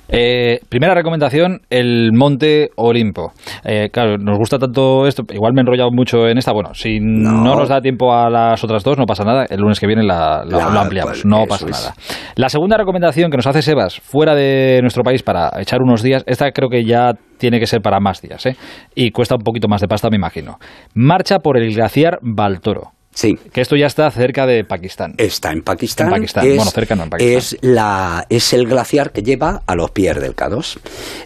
[0.08, 3.32] Eh, primera recomendación, el Monte Olimpo.
[3.64, 6.52] Eh, claro, nos gusta tanto esto, igual me he enrollado mucho en esta.
[6.52, 9.46] Bueno, si no, nos da tiempo a las otras dos, no pasa nada.
[9.48, 11.94] El lunes que viene la, lo ampliamos, pues no pasa nada.
[12.36, 16.24] La segunda recomendación que nos hace Sebas fuera de nuestro país para echar unos días,
[16.26, 18.56] esta creo que ya tiene que ser para más días, ¿eh?
[18.94, 20.58] Y cuesta un poquito más de pasta, me imagino.
[20.94, 22.92] Marcha por el glaciar Baltoro.
[23.14, 23.38] Sí.
[23.52, 25.14] Que esto ya está cerca de Pakistán.
[25.16, 26.08] Está en Pakistán.
[26.08, 27.36] En Pakistán, es, bueno, cerca no, en Pakistán.
[27.36, 30.78] Es, la, es el glaciar que lleva a los pies del K2.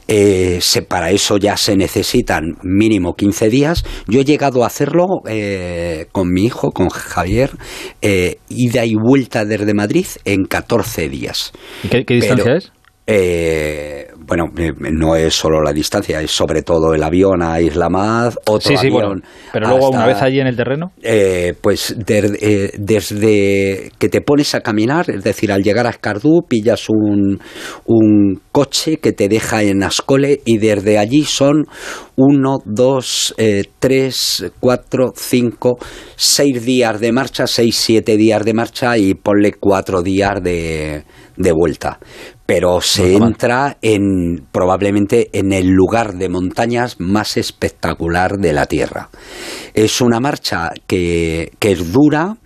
[0.07, 3.85] Eh, para eso ya se necesitan mínimo 15 días.
[4.07, 7.51] Yo he llegado a hacerlo eh, con mi hijo, con Javier,
[8.03, 11.53] eh, ida y vuelta desde Madrid en 14 días.
[11.83, 12.73] ¿Y qué, distancia es?
[13.07, 18.35] Eh, bueno, eh, no es solo la distancia, es sobre todo el avión a Islamad,
[18.47, 19.25] otro sí, sí, avión.
[19.53, 20.93] pero luego una vez allí en el terreno.
[21.03, 26.43] Eh, pues eh, desde que te pones a caminar, es decir, al llegar a Escardú,
[26.47, 27.41] pillas un,
[27.87, 31.65] un coche que te deja en Ascole y desde allí son
[32.17, 33.35] uno, dos,
[33.79, 35.79] tres, cuatro, cinco,
[36.17, 41.05] seis días de marcha, seis, siete días de marcha y ponle cuatro días de,
[41.37, 41.99] de vuelta
[42.49, 49.11] pero se entra en probablemente en el lugar de montañas más espectacular de la Tierra.
[49.75, 52.39] Es una marcha que, que es dura,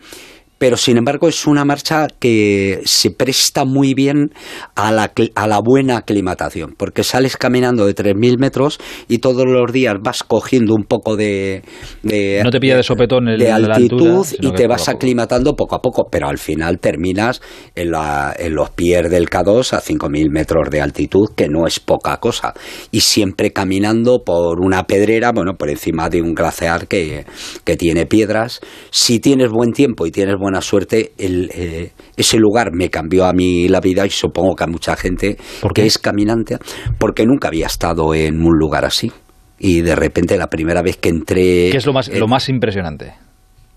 [0.62, 4.30] pero sin embargo es una marcha que se presta muy bien
[4.76, 8.78] a la, a la buena aclimatación, porque sales caminando de 3.000 metros
[9.08, 11.64] y todos los días vas cogiendo un poco de...
[12.04, 16.06] no te pilla de sopetón el, de altitud y te vas aclimatando poco a poco,
[16.08, 17.42] pero al final terminas
[17.74, 21.80] en, la, en los pies del K2 a 5.000 metros de altitud, que no es
[21.80, 22.54] poca cosa,
[22.92, 27.26] y siempre caminando por una pedrera, bueno, por encima de un glaciar que,
[27.64, 28.60] que tiene piedras.
[28.92, 33.32] Si tienes buen tiempo y tienes buena suerte, el, eh, ese lugar me cambió a
[33.32, 36.58] mí la vida y supongo que a mucha gente porque es caminante,
[36.98, 39.10] porque nunca había estado en un lugar así.
[39.58, 41.70] Y de repente la primera vez que entré...
[41.70, 43.14] ¿Qué es lo más, lo más impresionante?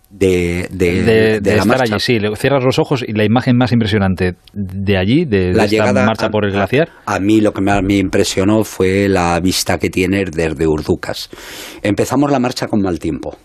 [0.09, 1.95] De, de, la estar marcha.
[1.95, 5.91] allí, sí, cierras los ojos y la imagen más impresionante de allí, de, la esta
[5.93, 6.89] marcha por el glaciar.
[7.05, 11.29] A, mí lo que más me impresionó fue la vista que tiene desde Urducas.
[11.81, 13.37] Empezamos la marcha con mal tiempo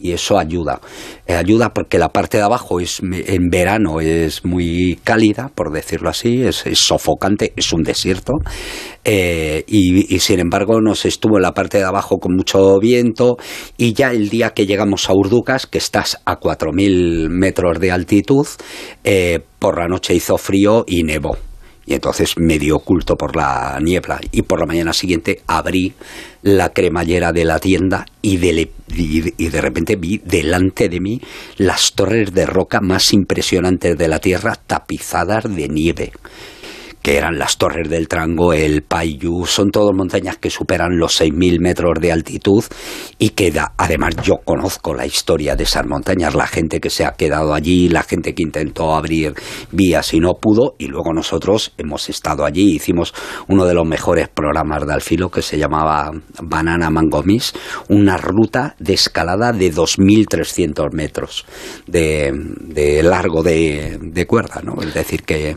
[0.00, 0.80] y eso ayuda.
[1.26, 6.08] Eh, ayuda porque la parte de abajo es en verano es muy cálida, por decirlo
[6.08, 8.34] así, es, sofocante, es un desierto.
[9.04, 13.38] Eh, y, sin embargo nos estuvo en la parte de abajo con mucho viento
[13.78, 18.46] y ya el día que llegamos a Urducas, que estás a 4.000 metros de altitud,
[19.04, 21.49] eh, por la noche hizo frío y nevó
[21.90, 25.92] y entonces medio oculto por la niebla y por la mañana siguiente abrí
[26.42, 31.20] la cremallera de la tienda y de, y de, repente vi delante de mí
[31.56, 36.12] las torres de roca más impresionantes de la tierra tapizadas de nieve
[37.02, 41.60] que eran las Torres del Trango, el Payu, son todas montañas que superan los 6.000
[41.60, 42.64] metros de altitud
[43.18, 47.12] y que además yo conozco la historia de esas montañas, la gente que se ha
[47.12, 49.34] quedado allí, la gente que intentó abrir
[49.72, 53.14] vías y no pudo y luego nosotros hemos estado allí, hicimos
[53.48, 56.10] uno de los mejores programas de alfilo que se llamaba
[56.42, 57.52] Banana Mangomis,
[57.88, 61.46] una ruta de escalada de 2.300 metros
[61.86, 64.82] de, de largo de, de cuerda, ¿no?
[64.82, 65.56] Es decir, que,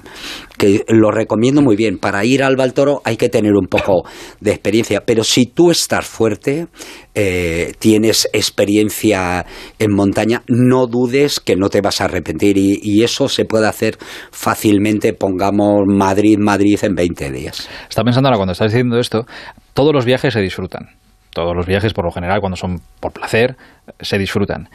[0.58, 1.98] que lo recomiendo muy bien.
[1.98, 4.04] Para ir al Baltoro hay que tener un poco
[4.40, 6.68] de experiencia, pero si tú estás fuerte,
[7.16, 9.46] eh, tienes experiencia
[9.80, 13.98] en montaña, no dudes que no te vas a arrepentir y, eso se puede hacer
[14.32, 17.70] fácilmente, pongamos Madrid, Madrid en 20 días.
[17.90, 19.26] Está pensando ahora cuando estás diciendo esto,
[19.74, 20.90] todos los viajes se disfrutan.
[21.32, 23.58] Todos los viajes, por lo general, cuando son por placer,
[24.00, 24.70] se disfrutan.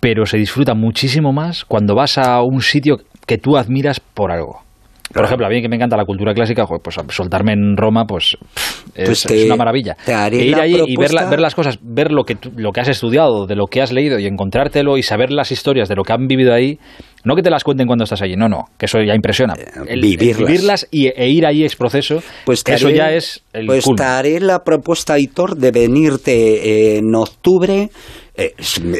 [0.00, 4.65] Pero se disfruta muchísimo más cuando vas a un sitio que tú admiras por algo.
[5.12, 8.36] Por ejemplo, a mí que me encanta la cultura clásica, pues soltarme en Roma, pues,
[8.94, 9.96] pues es, una maravilla.
[10.06, 13.46] e ir allí y ver, ver, las cosas, ver lo que, lo que has estudiado,
[13.46, 16.26] de lo que has leído y encontrártelo y saber las historias de lo que han
[16.26, 16.78] vivido ahí,
[17.24, 19.54] no que te las cuenten cuando estás allí, no, no, que eso ya impresiona.
[19.88, 20.86] El, vivirlas.
[20.90, 24.64] y, e ir allí es proceso, pues eso ya es el Pues te haré la
[24.64, 27.90] propuesta, Hitor, de venirte en octubre
[28.38, 28.54] eh,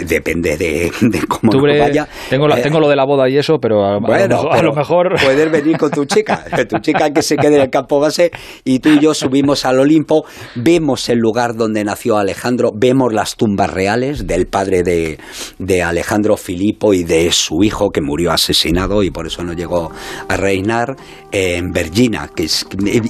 [0.06, 0.90] depende de,
[1.28, 2.08] cómo vaya.
[2.30, 5.14] Tengo, eh, tengo lo de la boda y eso, pero a, bueno, a, lo, mejor...
[5.22, 8.30] Puedes venir con tu chica, tu chica que se quede en el campo base
[8.64, 13.36] y tú y yo subimos al Olimpo, vemos el lugar donde nació Alejandro, vemos las
[13.36, 15.18] tumbas reales del padre de,
[15.58, 19.90] de Alejandro Filipo y de su hijo que murió asesinado y por eso no llegó
[20.28, 20.96] a reinar
[21.32, 22.66] en Vergina, que es,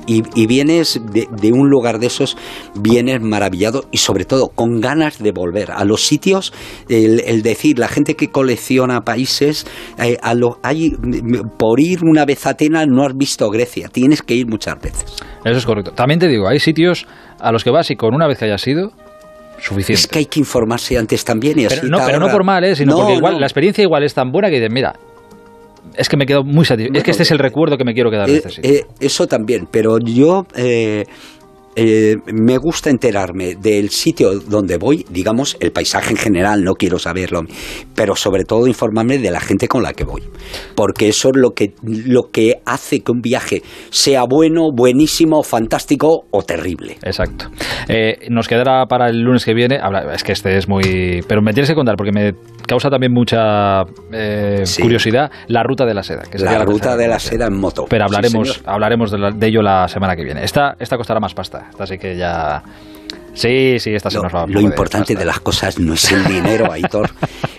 [0.07, 2.37] y, vienes de, de un lugar de esos,
[2.75, 6.53] vienes maravillado y sobre todo con ganas de volver a los sitios
[6.89, 9.67] el, decir, la gente que colecciona países,
[9.99, 10.93] eh, a lo, hay,
[11.59, 15.05] por ir una vez a Atenas no has visto Grecia, tienes que ir muchas veces.
[15.45, 15.93] Eso es correcto.
[15.93, 17.07] También te digo, hay sitios
[17.39, 18.93] a los que vas y con una vez que hayas ido,
[19.59, 20.01] suficiente.
[20.01, 22.65] Es que hay que informarse antes también y así pero, no, pero no por mal,
[22.65, 22.75] ¿eh?
[22.75, 24.95] sino porque igual, la experiencia igual es tan buena que dices, mira,
[25.97, 26.99] es que me quedo muy satisfecho.
[26.99, 28.71] es que este es el recuerdo que me quiero quedar de eh, este sitio.
[28.71, 30.47] Eh, eso también, pero yo
[31.77, 36.99] eh, me gusta enterarme del sitio donde voy, digamos, el paisaje en general, no quiero
[36.99, 37.43] saberlo,
[37.95, 40.23] pero sobre todo informarme de la gente con la que voy,
[40.75, 46.27] porque eso es lo que, lo que hace que un viaje sea bueno, buenísimo, fantástico
[46.31, 46.97] o terrible.
[47.03, 47.51] Exacto.
[47.89, 49.79] Eh, nos quedará para el lunes que viene,
[50.15, 51.23] es que este es muy...
[51.29, 52.33] Pero me tienes que contar, porque me
[52.67, 53.83] causa también mucha
[54.13, 56.23] eh, curiosidad la ruta de la seda.
[56.23, 57.87] Que la, la ruta de la seda en moto.
[57.89, 60.43] Pero hablaremos, hablaremos de, ello la semana que viene.
[60.43, 61.66] Esta, esta costará más pasta.
[61.71, 62.63] Esta sí que ya...
[63.37, 64.47] Sí, sí, esta se nos va.
[64.49, 67.11] Lo importante de, las cosas no es el dinero, Aitor,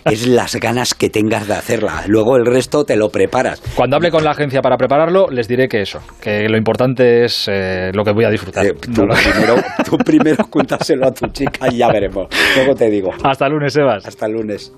[0.06, 2.04] es las ganas que tengas de hacerla.
[2.08, 3.62] Luego el resto te lo preparas.
[3.76, 7.48] Cuando hable con la agencia para prepararlo, les diré que eso, que lo importante es
[7.48, 8.66] eh, lo que voy a disfrutar.
[8.66, 9.56] Eh, tú, primero,
[9.88, 12.28] tú primero cuéntaselo a tu chica y ya veremos.
[12.56, 13.12] Luego te digo.
[13.24, 14.04] Hasta el lunes, Sebas.
[14.08, 14.74] Hasta el lunes.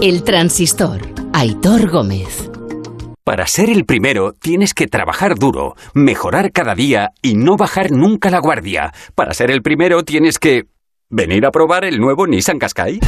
[0.00, 1.00] El transistor.
[1.34, 2.53] Aitor Gómez.
[3.24, 8.28] Para ser el primero tienes que trabajar duro, mejorar cada día y no bajar nunca
[8.28, 8.92] la guardia.
[9.14, 10.66] Para ser el primero tienes que...
[11.08, 13.00] ¿Venir a probar el nuevo Nissan Qashqai?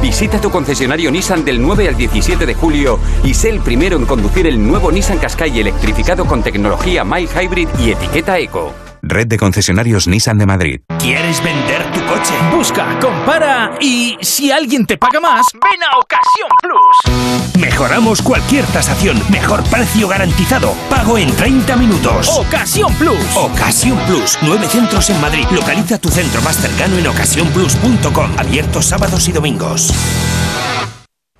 [0.00, 4.06] Visita tu concesionario Nissan del 9 al 17 de julio y sé el primero en
[4.06, 8.85] conducir el nuevo Nissan Qashqai electrificado con tecnología My Hybrid y etiqueta Eco.
[9.06, 10.80] Red de concesionarios Nissan de Madrid.
[10.98, 12.34] ¿Quieres vender tu coche?
[12.50, 17.60] Busca, compara y si alguien te paga más, ven a Ocasión Plus.
[17.60, 22.28] Mejoramos cualquier tasación, mejor precio garantizado, pago en 30 minutos.
[22.38, 23.36] Ocasión Plus.
[23.36, 25.46] Ocasión Plus, nueve centros en Madrid.
[25.50, 29.92] Localiza tu centro más cercano en ocasiónplus.com, abiertos sábados y domingos.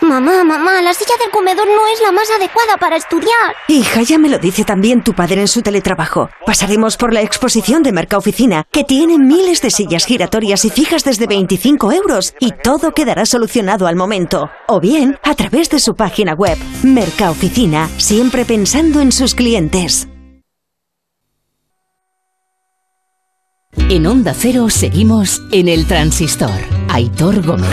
[0.00, 3.54] Mamá, mamá, la silla del comedor no es la más adecuada para estudiar.
[3.68, 6.30] Hija, ya me lo dice también tu padre en su teletrabajo.
[6.46, 11.26] Pasaremos por la exposición de Oficina, que tiene miles de sillas giratorias y fijas desde
[11.26, 14.50] 25 euros, y todo quedará solucionado al momento.
[14.68, 16.56] O bien, a través de su página web.
[17.30, 20.08] Oficina, siempre pensando en sus clientes.
[23.90, 26.50] En Onda Cero seguimos en el transistor.
[26.88, 27.68] Aitor Gómez.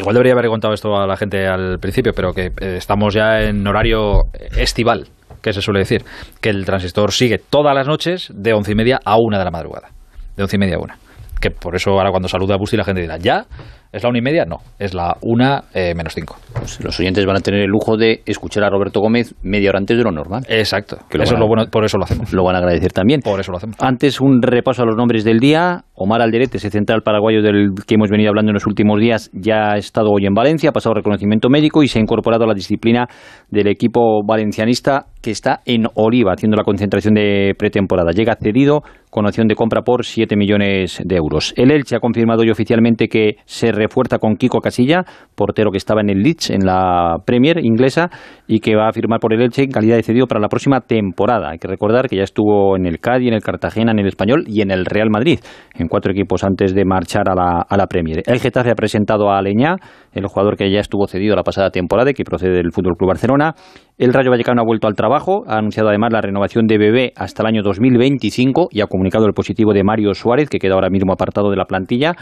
[0.00, 3.42] Igual debería haber contado esto a la gente al principio, pero que eh, estamos ya
[3.42, 4.22] en horario
[4.56, 5.08] estival,
[5.42, 6.02] que se suele decir,
[6.40, 9.50] que el transistor sigue todas las noches de once y media a una de la
[9.50, 9.90] madrugada.
[10.38, 10.96] De once y media a una.
[11.38, 13.44] Que por eso ahora cuando saluda a Busti la gente dirá, ¿ya?
[13.92, 14.44] ¿Es la una y media?
[14.44, 16.36] No, es la una eh, menos cinco.
[16.52, 19.80] Pues los oyentes van a tener el lujo de escuchar a Roberto Gómez media hora
[19.80, 20.44] antes de lo normal.
[20.48, 20.96] Exacto.
[21.10, 22.32] eso es lo bueno, por eso lo hacemos.
[22.32, 23.20] Lo van a agradecer también.
[23.20, 23.76] Por eso lo hacemos.
[23.80, 25.84] Antes, un repaso a los nombres del día.
[25.94, 29.72] Omar Alderete, ese central paraguayo del que hemos venido hablando en los últimos días, ya
[29.72, 32.54] ha estado hoy en Valencia, ha pasado reconocimiento médico y se ha incorporado a la
[32.54, 33.06] disciplina
[33.50, 38.12] del equipo valencianista que está en Oliva, haciendo la concentración de pretemporada.
[38.12, 41.52] Llega cedido con opción de compra por 7 millones de euros.
[41.56, 45.04] El Elche ha confirmado hoy oficialmente que se refuerza con Kiko Casilla,
[45.34, 48.10] portero que estaba en el Leeds, en la Premier inglesa,
[48.46, 50.80] y que va a firmar por el Elche en calidad de cedido para la próxima
[50.80, 51.50] temporada.
[51.50, 54.44] Hay que recordar que ya estuvo en el Cádiz, en el Cartagena, en el Español
[54.46, 55.40] y en el Real Madrid,
[55.74, 58.22] en cuatro equipos antes de marchar a la, a la Premier.
[58.26, 59.76] El Getafe ha presentado a Leñá,
[60.12, 63.08] el jugador que ya estuvo cedido la pasada temporada y que procede del Fútbol Club
[63.08, 63.54] Barcelona.
[63.98, 67.42] El Rayo Vallecano ha vuelto al trabajo, ha anunciado además la renovación de Bebé hasta
[67.42, 71.12] el año 2025 y ha comunicado el positivo de Mario Suárez, que queda ahora mismo
[71.12, 72.14] apartado de la plantilla.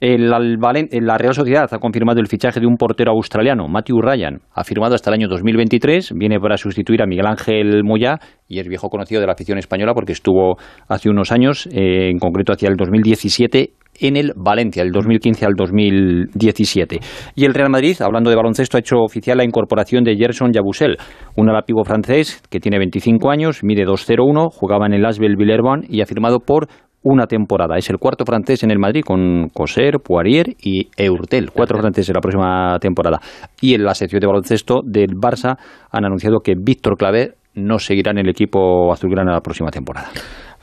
[0.00, 4.40] La Real Sociedad ha confirmado el fichaje de un portero australiano, Matthew Ryan.
[4.54, 8.68] Ha firmado hasta el año 2023, viene para sustituir a Miguel Ángel Moya y es
[8.68, 10.56] viejo conocido de la afición española porque estuvo
[10.88, 13.70] hace unos años, eh, en concreto hacia el 2017,
[14.00, 17.00] en el Valencia, del 2015 al 2017.
[17.34, 20.96] Y el Real Madrid, hablando de baloncesto, ha hecho oficial la incorporación de Gerson Yabusel,
[21.36, 26.00] un alapivo francés que tiene 25 años, mide 2'01, jugaba en el Asbel Villerban y
[26.00, 26.68] ha firmado por
[27.10, 27.76] una temporada.
[27.76, 31.50] Es el cuarto francés en el Madrid con Coser, Poirier y Eurtel.
[31.50, 33.20] Cuatro franceses en la próxima temporada.
[33.60, 35.56] Y en la sección de baloncesto del Barça
[35.90, 40.08] han anunciado que Víctor Claver no seguirá en el equipo azulgrana la próxima temporada.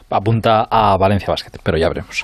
[0.10, 2.24] Apunta a Valencia Basket, pero ya veremos.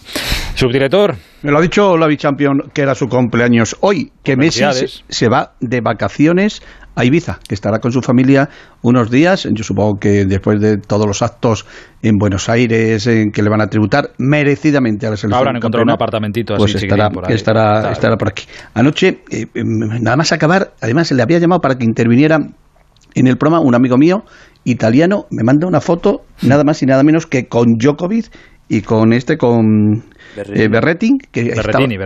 [0.56, 1.16] Subdirector.
[1.44, 4.64] Me lo ha dicho la Champion que era su cumpleaños hoy, que Messi
[5.08, 6.62] se, va de vacaciones
[6.96, 8.50] a Ibiza, que estará con su familia
[8.82, 9.48] unos días.
[9.52, 11.66] Yo supongo que después de todos los actos
[12.04, 15.40] en Buenos Aires en que le van a tributar merecidamente a la selección.
[15.40, 17.34] Habrán encontrado un apartamentito pues estará, por ahí.
[17.34, 18.46] Estará, estará, por aquí.
[18.76, 22.38] Anoche, eh, em, nada más acabar, además se le había llamado para que interviniera
[23.16, 24.24] en el programa un amigo mío
[24.64, 28.32] italiano, me manda una foto nada más y nada menos que con Djokovic
[28.70, 30.04] y con este, con
[30.36, 31.44] Berrettini, eh, que,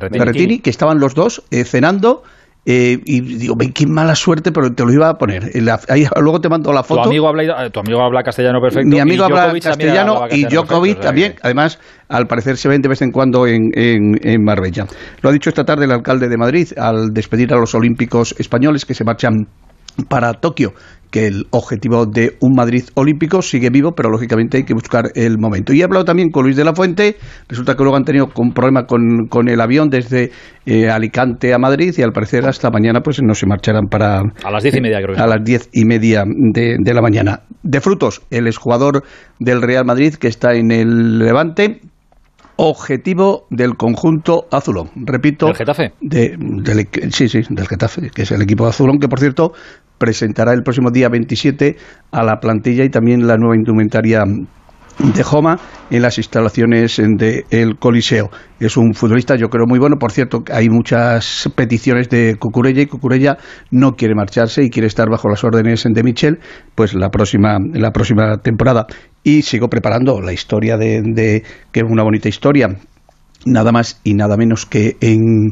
[0.10, 2.23] Berrettini, que estaban los dos eh, cenando.
[2.68, 5.52] Eh, y digo, ven, qué mala suerte, pero te lo iba a poner.
[5.88, 7.03] Ahí, luego te mando la foto.
[7.03, 8.90] Tu amigo habla, tu amigo habla castellano perfecto.
[8.90, 11.36] Mi amigo habla castellano y Djokovic también.
[11.44, 11.80] Además,
[12.10, 14.88] al parecer se ven de vez en cuando en, en, en, Marbella.
[15.22, 18.86] Lo ha dicho esta tarde el alcalde de Madrid al despedir a los olímpicos españoles
[18.86, 19.45] que se marchan
[20.10, 20.73] para Tokio
[21.11, 25.38] que el objetivo de un Madrid olímpico sigue vivo, pero lógicamente hay que buscar el
[25.38, 25.73] momento.
[25.73, 27.18] Y he hablado también con Luis de la Fuente,
[27.48, 30.32] resulta que luego han tenido un problema con, con el avión desde
[30.65, 34.19] eh, Alicante a Madrid y al parecer hasta mañana pues no se marcharán para...
[34.44, 37.41] A las diez y media creo A las diez y media de, de la mañana.
[37.64, 39.03] De frutos, el exjugador
[39.40, 41.82] del Real Madrid que está en el Levante,
[42.57, 44.90] objetivo del conjunto azulón.
[44.95, 45.48] Repito.
[45.48, 45.94] ¿Del Getafe?
[46.02, 49.53] De, del, sí, sí, del Getafe, que es el equipo azulón, que por cierto
[49.97, 51.77] presentará el próximo día 27
[52.11, 54.23] a la plantilla y también la nueva indumentaria
[54.97, 55.59] de Joma
[55.89, 58.30] en las instalaciones del Coliseo.
[58.59, 59.97] Es un futbolista, yo creo, muy bueno.
[59.99, 63.38] Por cierto, hay muchas peticiones de Cucurella y Cucurella
[63.72, 66.39] no quiere marcharse y quiere estar bajo las órdenes de Michel
[66.76, 68.88] pues la próxima, la próxima temporada.
[69.23, 72.77] Y sigo preparando la historia de, de que es una bonita historia
[73.45, 75.51] nada más y nada menos que en,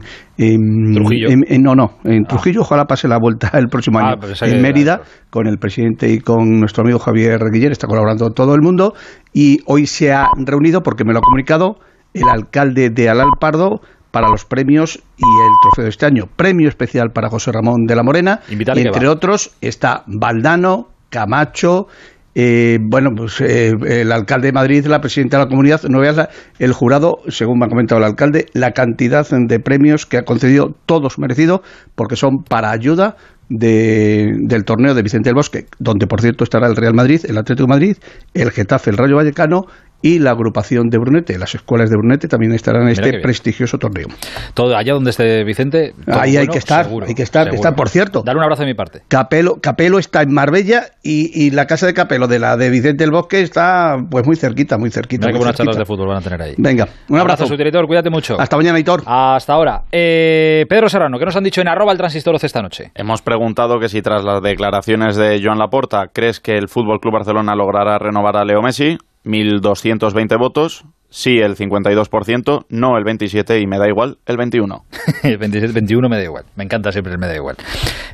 [0.93, 1.29] Trujillo.
[1.59, 4.17] no, no, en Trujillo, ojalá pase la vuelta el próximo ah, año.
[4.19, 8.55] Pues en Mérida, con el presidente y con nuestro amigo Javier Guiller, está colaborando todo
[8.55, 8.93] el mundo.
[9.31, 11.77] Y hoy se ha reunido, porque me lo ha comunicado,
[12.13, 16.25] el alcalde de Alalpardo para los premios y el trofeo de este año.
[16.35, 18.41] Premio especial para José Ramón de la Morena.
[18.47, 21.87] y entre otros está Valdano, Camacho,
[22.35, 26.29] eh, bueno, pues eh, el alcalde de Madrid, la presidenta de la comunidad, no veas
[26.59, 30.75] el jurado, según me ha comentado el alcalde, la cantidad de premios que ha concedido,
[30.85, 31.61] todos merecidos,
[31.95, 33.15] porque son para ayuda
[33.49, 37.67] del torneo de Vicente del Bosque, donde por cierto estará el Real Madrid, el Atlético
[37.67, 37.97] de Madrid,
[38.33, 39.65] el Getafe, el Rayo Vallecano
[40.03, 41.39] y la agrupación de Brunete.
[41.39, 44.07] Las escuelas de Brunete también estarán en este prestigioso torneo.
[44.53, 45.93] Todo allá donde esté Vicente.
[46.05, 48.21] Ahí hay que estar, hay que estar, estar, por cierto.
[48.23, 49.01] Dar un abrazo de mi parte.
[49.07, 53.11] Capelo, Capelo está en Marbella y, la casa de Capelo de la de Vicente del
[53.11, 55.31] Bosque está pues muy cerquita, muy cerquita.
[55.53, 56.55] Charlas de fútbol van a tener ahí.
[56.57, 57.47] Venga, un abrazo.
[57.47, 58.39] su director, cuídate mucho.
[58.39, 59.03] Hasta mañana, Hitor.
[59.05, 59.83] Hasta ahora.
[59.91, 62.91] Eh, Pedro Serrano, ¿qué nos han dicho en arroba el transistor esta noche?
[62.95, 67.13] Hemos preguntado que si tras las declaraciones de Joan Laporta, ¿crees que el Fútbol Club
[67.13, 68.97] Barcelona logrará renovar a Leo Messi?
[69.25, 74.81] 1.220 votos, sí el 52%, no el 27% y me da igual el 21%.
[75.23, 76.45] el 27, 21 me da igual.
[76.55, 77.55] Me encanta siempre el me da igual.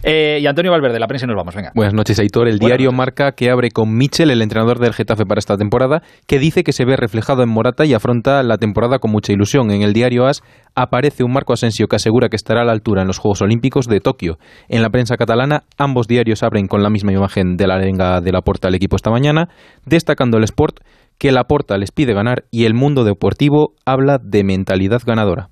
[0.03, 1.71] Eh, y Antonio Valverde, la prensa y nos vamos, venga.
[1.73, 2.49] Buenas noches, Aitor.
[2.49, 6.39] El diario marca que abre con Michel, el entrenador del Getafe para esta temporada, que
[6.39, 9.71] dice que se ve reflejado en Morata y afronta la temporada con mucha ilusión.
[9.71, 10.43] En el diario AS
[10.75, 13.87] aparece un Marco Asensio que asegura que estará a la altura en los Juegos Olímpicos
[13.87, 14.39] de Tokio.
[14.67, 18.31] En la prensa catalana, ambos diarios abren con la misma imagen de la arenga de
[18.33, 19.47] la puerta del equipo esta mañana,
[19.85, 20.81] destacando el Sport
[21.19, 25.49] que la porta les pide ganar y el mundo deportivo habla de mentalidad ganadora.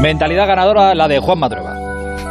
[0.00, 1.76] Mentalidad ganadora la de Juan Madruga.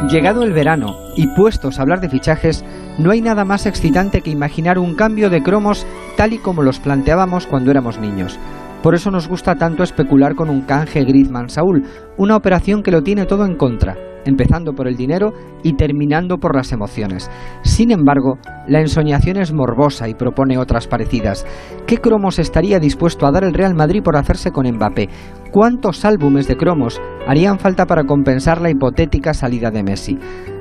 [0.08, 2.64] Llegado el verano y puestos a hablar de fichajes,
[2.98, 5.86] no hay nada más excitante que imaginar un cambio de cromos
[6.16, 8.38] tal y como los planteábamos cuando éramos niños.
[8.82, 11.84] Por eso nos gusta tanto especular con un canje Griezmann-Saúl,
[12.16, 15.32] una operación que lo tiene todo en contra empezando por el dinero
[15.62, 17.30] y terminando por las emociones.
[17.62, 21.46] Sin embargo, la ensoñación es morbosa y propone otras parecidas.
[21.86, 25.08] ¿Qué cromos estaría dispuesto a dar el Real Madrid por hacerse con Mbappé?
[25.50, 30.18] ¿Cuántos álbumes de cromos harían falta para compensar la hipotética salida de Messi?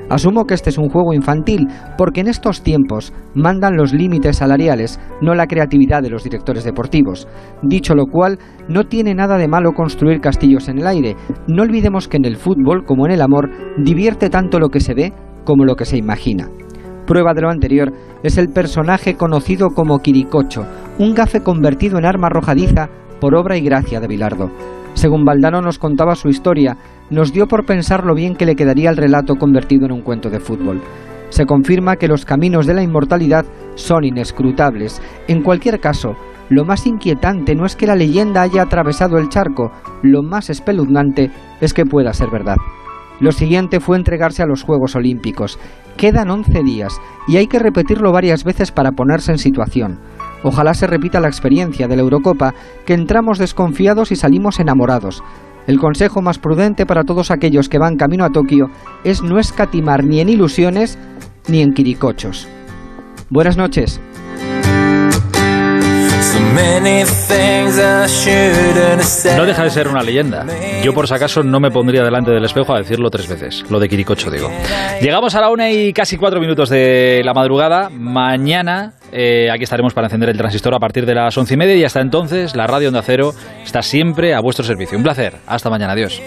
[0.10, 1.68] Asumo que este es un juego infantil,
[1.98, 7.28] porque en estos tiempos mandan los límites salariales, no la creatividad de los directores deportivos.
[7.62, 11.16] Dicho lo cual, no tiene nada de malo construir castillos en el aire.
[11.48, 14.96] No olvidemos que en el fútbol, como en el amor, divierte tanto lo que se
[14.96, 15.14] ve
[15.46, 16.50] como lo que se imagina.
[17.06, 17.92] Prueba de lo anterior
[18.24, 20.66] es el personaje conocido como Quiricocho,
[21.00, 24.52] un gafe convertido en arma arrojadiza por obra y gracia de Bilardo.
[24.94, 26.78] Según Valdano nos contaba su historia,
[27.10, 30.30] nos dio por pensar lo bien que le quedaría el relato convertido en un cuento
[30.30, 30.82] de fútbol.
[31.30, 33.46] Se confirma que los caminos de la inmortalidad
[33.76, 35.02] son inescrutables.
[35.28, 36.16] En cualquier caso,
[36.50, 39.72] lo más inquietante no es que la leyenda haya atravesado el charco,
[40.02, 41.32] lo más espeluznante
[41.62, 42.58] es que pueda ser verdad.
[43.20, 45.60] Lo siguiente fue entregarse a los Juegos Olímpicos.
[45.98, 46.94] Quedan 11 días
[47.28, 50.00] y hay que repetirlo varias veces para ponerse en situación.
[50.42, 52.54] Ojalá se repita la experiencia de la Eurocopa,
[52.86, 55.22] que entramos desconfiados y salimos enamorados.
[55.70, 58.72] El consejo más prudente para todos aquellos que van camino a Tokio
[59.04, 60.98] es no escatimar ni en ilusiones
[61.48, 62.48] ni en quiricochos.
[63.30, 64.02] Buenas noches.
[69.38, 70.46] No deja de ser una leyenda.
[70.84, 73.66] Yo por si acaso no me pondría delante del espejo a decirlo tres veces.
[73.70, 74.50] Lo de Quiricocho digo.
[75.02, 77.90] Llegamos a la una y casi cuatro minutos de la madrugada.
[77.90, 81.76] Mañana eh, aquí estaremos para encender el transistor a partir de las once y media
[81.76, 83.34] y hasta entonces la radio Onda Cero
[83.64, 84.98] está siempre a vuestro servicio.
[84.98, 85.36] Un placer.
[85.48, 85.94] Hasta mañana.
[85.94, 86.22] Adiós.